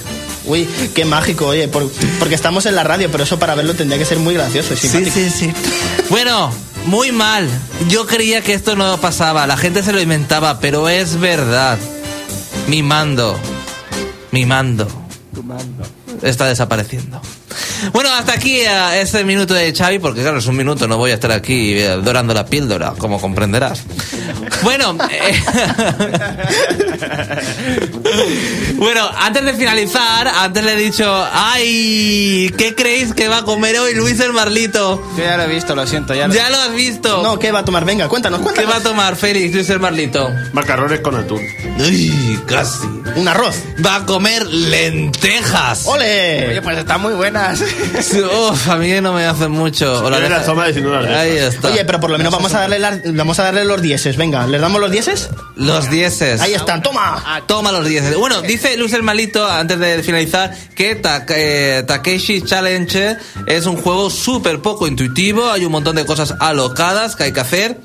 Uy, 0.48 0.68
qué 0.94 1.04
mágico, 1.04 1.46
oye, 1.46 1.68
por- 1.68 1.90
porque 2.18 2.34
estamos 2.34 2.66
en 2.66 2.74
la 2.74 2.82
radio, 2.82 3.08
pero 3.12 3.22
eso 3.24 3.38
para 3.38 3.54
verlo 3.54 3.74
tendría 3.74 3.98
que 3.98 4.04
ser 4.04 4.18
muy 4.18 4.34
gracioso. 4.34 4.74
y 4.74 4.76
Sí, 4.76 5.04
sí, 5.10 5.30
sí. 5.30 5.52
Bueno, 6.10 6.50
muy 6.86 7.12
mal. 7.12 7.48
Yo 7.88 8.06
creía 8.06 8.40
que 8.42 8.54
esto 8.54 8.74
no 8.74 8.98
pasaba. 9.00 9.46
La 9.46 9.56
gente 9.56 9.82
se 9.82 9.92
lo 9.92 10.00
inventaba, 10.00 10.58
pero 10.58 10.88
es 10.88 11.18
verdad. 11.20 11.78
Mi 12.66 12.82
mando. 12.82 13.38
Mi 14.32 14.44
mando. 14.46 14.88
Está 16.22 16.46
desapareciendo. 16.46 17.20
Bueno, 17.92 18.10
hasta 18.12 18.32
aquí 18.32 18.56
eh, 18.60 19.00
este 19.00 19.24
minuto 19.24 19.54
de 19.54 19.72
Xavi, 19.72 19.98
porque 20.00 20.20
claro, 20.22 20.38
es 20.38 20.46
un 20.46 20.56
minuto, 20.56 20.88
no 20.88 20.96
voy 20.96 21.12
a 21.12 21.14
estar 21.14 21.30
aquí 21.30 21.74
eh, 21.74 21.96
dorando 22.02 22.34
la 22.34 22.44
píldora, 22.44 22.94
como 22.98 23.20
comprenderás. 23.20 23.82
Bueno, 24.62 24.96
eh, 25.10 25.40
bueno, 28.76 29.08
antes 29.16 29.44
de 29.44 29.54
finalizar, 29.54 30.28
antes 30.28 30.64
le 30.64 30.72
he 30.72 30.76
dicho, 30.76 31.26
ay, 31.32 32.52
¿qué 32.56 32.74
creéis 32.74 33.14
que 33.14 33.28
va 33.28 33.38
a 33.38 33.42
comer 33.44 33.78
hoy 33.78 33.94
Luis 33.94 34.18
el 34.20 34.32
Marlito? 34.32 35.02
Yo 35.16 35.24
ya 35.24 35.36
lo 35.36 35.44
he 35.44 35.48
visto, 35.48 35.74
lo 35.74 35.86
siento. 35.86 36.14
Ya 36.14 36.28
lo... 36.28 36.34
Ya 36.34 36.50
lo 36.50 36.56
has 36.58 36.72
visto. 36.72 37.22
No, 37.22 37.38
¿qué 37.38 37.52
va 37.52 37.60
a 37.60 37.64
tomar? 37.64 37.84
Venga, 37.84 38.08
cuéntanos, 38.08 38.38
¿Qué 38.40 38.44
cuéntanos. 38.44 38.72
va 38.72 38.76
a 38.76 38.80
tomar 38.82 39.16
Félix, 39.16 39.54
Luis 39.54 39.68
el 39.70 39.80
Marlito? 39.80 40.30
Macarrones 40.52 41.00
con 41.00 41.14
atún. 41.16 41.40
Uy, 41.78 42.38
casi. 42.46 42.84
Un 43.16 43.26
arroz. 43.28 43.56
Va 43.84 43.96
a 43.96 44.06
comer 44.06 44.46
lentejas. 44.46 45.86
¡Ole! 45.86 46.48
Oye, 46.50 46.62
pues 46.62 46.78
están 46.78 47.00
muy 47.00 47.14
buenas. 47.14 47.60
Uf, 47.62 48.68
a 48.68 48.76
mí 48.76 48.92
no 49.00 49.12
me 49.12 49.24
hacen 49.26 49.50
mucho. 49.50 50.04
O 50.04 50.10
la 50.10 50.18
dejas. 50.20 50.46
Ahí 51.18 51.36
está. 51.38 51.68
Oye, 51.68 51.84
pero 51.84 52.00
por 52.00 52.10
lo 52.10 52.18
menos 52.18 52.32
vamos 52.32 52.52
a 52.54 52.60
darle 52.60 52.78
las- 52.78 53.00
vamos 53.14 53.38
a 53.38 53.44
darle 53.44 53.64
los 53.64 53.80
dieces. 53.82 54.16
Venga, 54.18 54.46
¿les 54.48 54.60
damos 54.60 54.80
los 54.80 54.90
dieces? 54.90 55.30
Los 55.54 55.88
dieces. 55.90 56.40
Ahí 56.40 56.52
están, 56.52 56.82
toma. 56.82 57.42
Toma 57.46 57.70
los 57.70 57.86
dieces. 57.86 58.16
Bueno, 58.16 58.42
dice 58.42 58.76
Luz 58.76 58.92
el 58.92 59.04
Malito, 59.04 59.46
antes 59.46 59.78
de 59.78 60.02
finalizar, 60.02 60.52
que 60.74 60.96
Ta- 60.96 61.24
eh, 61.28 61.84
Takeshi 61.86 62.42
Challenge 62.42 63.16
es 63.46 63.66
un 63.66 63.76
juego 63.76 64.10
súper 64.10 64.60
poco 64.60 64.88
intuitivo. 64.88 65.48
Hay 65.52 65.64
un 65.64 65.70
montón 65.70 65.94
de 65.94 66.04
cosas 66.04 66.34
alocadas 66.40 67.14
que 67.14 67.22
hay 67.24 67.32
que 67.32 67.40
hacer. 67.40 67.78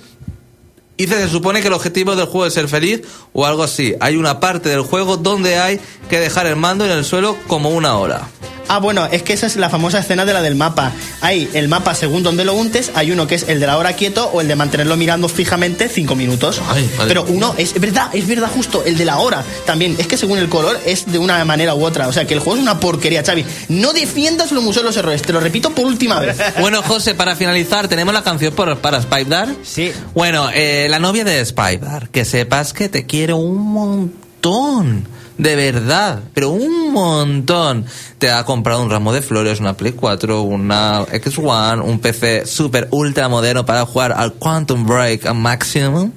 Y 0.98 1.08
se 1.08 1.28
supone 1.30 1.62
que 1.62 1.68
el 1.68 1.74
objetivo 1.74 2.16
del 2.16 2.26
juego 2.26 2.46
es 2.48 2.54
ser 2.54 2.68
feliz 2.68 3.02
o 3.34 3.46
algo 3.46 3.64
así. 3.64 3.96
Hay 4.00 4.16
una 4.16 4.40
parte 4.40 4.70
del 4.70 4.82
juego 4.82 5.18
donde 5.18 5.58
hay 5.60 5.80
que 6.10 6.20
dejar 6.20 6.48
el 6.48 6.56
mando 6.56 6.84
en 6.86 6.92
el 6.92 7.06
suelo 7.06 7.38
como 7.48 7.70
una 7.70 7.96
hora. 7.98 8.28
Ah, 8.68 8.80
bueno, 8.80 9.06
es 9.12 9.24
que 9.24 9.34
esa 9.34 9.48
es 9.48 9.56
la 9.56 9.70
famosa 9.70 10.00
escena 10.00 10.26
de 10.26 10.34
la 10.34 10.42
del 10.42 10.56
mapa. 10.56 10.92
Hay 11.22 11.50
el 11.54 11.68
mapa 11.68 11.96
según 11.96 12.24
donde 12.24 12.46
lo 12.46 12.54
untes, 12.54 12.92
hay 12.96 13.12
uno 13.12 13.28
que 13.28 13.36
es 13.36 13.48
el 13.48 13.60
de 13.60 13.68
la 13.68 13.78
hora 13.78 13.94
quieto 13.94 14.30
o 14.34 14.42
el 14.42 14.48
de 14.48 14.56
mantenerlo 14.56 14.98
mirando 14.98 15.28
fijamente 15.30 15.90
cinco 15.90 16.16
minutos. 16.16 16.62
Ay. 16.70 16.90
Pero 17.08 17.26
uno, 17.28 17.54
es 17.58 17.80
verdad, 17.80 18.10
es 18.14 18.28
verdad 18.28 18.50
justo, 18.54 18.84
el 18.86 18.98
de 18.98 19.06
la 19.06 19.20
hora 19.20 19.44
también. 19.66 19.96
Es 19.98 20.08
que 20.08 20.18
según 20.18 20.38
el 20.38 20.50
color 20.50 20.80
es 20.86 21.12
de 21.12 21.20
una 21.20 21.44
manera 21.46 21.76
u 21.76 21.84
otra. 21.86 22.08
O 22.08 22.14
sea, 22.14 22.26
que 22.26 22.34
el 22.34 22.40
juego 22.40 22.58
es 22.58 22.62
una 22.62 22.80
porquería, 22.80 23.24
Xavi. 23.24 23.46
No 23.70 23.94
defiendas 23.94 24.52
los 24.52 24.64
museos 24.64 24.84
de 24.84 24.90
los 24.90 24.98
errores, 24.98 25.22
te 25.22 25.34
lo 25.34 25.40
repito 25.40 25.72
por 25.72 25.86
última 25.86 26.20
vez. 26.20 26.38
Bueno, 26.64 26.82
José, 26.82 27.14
para 27.16 27.36
finalizar, 27.36 27.88
tenemos 27.88 28.14
la 28.14 28.24
canción 28.24 28.54
por, 28.54 28.78
para 28.78 29.00
Spider. 29.00 29.50
Sí. 29.64 29.92
Bueno, 30.14 30.50
eh, 30.54 30.88
la 30.90 31.00
novia 31.00 31.24
de 31.24 31.42
Spider, 31.42 32.10
que 32.12 32.26
sepas 32.26 32.74
que 32.74 32.90
te 32.90 33.06
quiere 33.06 33.34
un 33.34 33.58
montón. 33.58 35.06
De 35.38 35.56
verdad, 35.56 36.22
pero 36.34 36.50
un 36.50 36.92
montón. 36.92 37.86
Te 38.20 38.30
ha 38.30 38.44
comprado 38.46 38.84
un 38.84 38.90
ramo 38.90 39.12
de 39.12 39.22
flores, 39.22 39.60
una 39.60 39.76
Play 39.76 39.94
4, 39.94 40.42
una 40.44 41.06
X1, 41.06 41.84
un 41.84 42.00
PC 42.00 42.46
super 42.46 42.88
ultra 42.92 43.28
moderno 43.30 43.66
para 43.66 43.86
jugar 43.86 44.12
al 44.12 44.34
Quantum 44.34 44.86
Break 44.86 45.26
a 45.26 45.34
Maximum. 45.34 46.12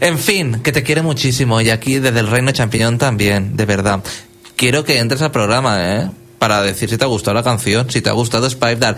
En 0.00 0.18
fin, 0.18 0.60
que 0.62 0.72
te 0.72 0.82
quiere 0.82 1.02
muchísimo. 1.02 1.60
Y 1.60 1.70
aquí 1.70 1.98
desde 1.98 2.20
el 2.20 2.28
Reino 2.28 2.52
Champiñón 2.52 2.98
también, 2.98 3.56
de 3.56 3.64
verdad. 3.64 4.02
Quiero 4.56 4.84
que 4.84 4.98
entres 4.98 5.22
al 5.22 5.30
programa, 5.30 5.94
¿eh? 5.94 6.10
Para 6.38 6.62
decir 6.62 6.90
si 6.90 6.98
te 6.98 7.04
ha 7.04 7.08
gustado 7.08 7.34
la 7.34 7.42
canción, 7.42 7.90
si 7.90 8.02
te 8.02 8.10
ha 8.10 8.12
gustado 8.12 8.46
Spider 8.46 8.96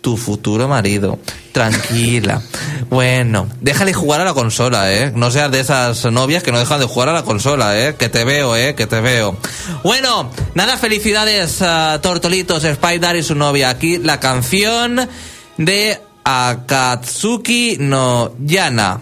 tu 0.00 0.16
futuro 0.16 0.68
marido. 0.68 1.18
Tranquila. 1.52 2.42
Bueno, 2.88 3.48
déjale 3.60 3.92
jugar 3.92 4.20
a 4.20 4.24
la 4.24 4.34
consola, 4.34 4.92
¿eh? 4.92 5.12
No 5.14 5.30
seas 5.30 5.50
de 5.50 5.60
esas 5.60 6.04
novias 6.06 6.42
que 6.42 6.52
no 6.52 6.58
dejan 6.58 6.80
de 6.80 6.86
jugar 6.86 7.08
a 7.08 7.12
la 7.12 7.22
consola, 7.22 7.78
¿eh? 7.78 7.94
Que 7.96 8.08
te 8.08 8.24
veo, 8.24 8.56
¿eh? 8.56 8.74
Que 8.74 8.86
te 8.86 9.00
veo. 9.00 9.36
Bueno, 9.82 10.30
nada, 10.54 10.76
felicidades 10.76 11.60
a 11.62 12.00
Tortolitos, 12.02 12.64
Spider 12.64 13.16
y 13.16 13.22
su 13.22 13.34
novia. 13.34 13.70
Aquí 13.70 13.98
la 13.98 14.20
canción 14.20 15.08
de 15.56 16.00
Akatsuki 16.24 17.76
no 17.80 18.32
Yana. 18.40 19.00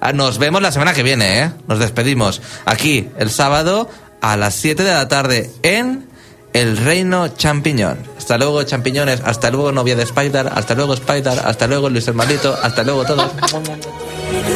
Ah, 0.00 0.12
Nos 0.12 0.38
vemos 0.38 0.60
la 0.60 0.72
semana 0.72 0.92
que 0.92 1.02
viene, 1.02 1.42
¿eh? 1.42 1.50
Nos 1.66 1.78
despedimos 1.78 2.42
aquí 2.66 3.08
el 3.18 3.30
sábado 3.30 3.88
a 4.20 4.36
las 4.36 4.54
7 4.54 4.82
de 4.82 4.92
la 4.92 5.08
tarde 5.08 5.50
en 5.62 6.06
El 6.54 6.76
Reino 6.76 7.26
Champiñón. 7.28 7.98
Hasta 8.16 8.38
luego, 8.38 8.62
champiñones. 8.62 9.20
Hasta 9.24 9.50
luego, 9.50 9.72
novia 9.72 9.96
de 9.96 10.04
Spider. 10.04 10.48
Hasta 10.54 10.76
luego, 10.76 10.94
Spider. 10.94 11.40
Hasta 11.44 11.66
luego, 11.66 11.90
Luis 11.90 12.06
Hermanito. 12.06 12.56
Hasta 12.62 12.84
luego, 12.84 13.04
todos. 13.04 13.28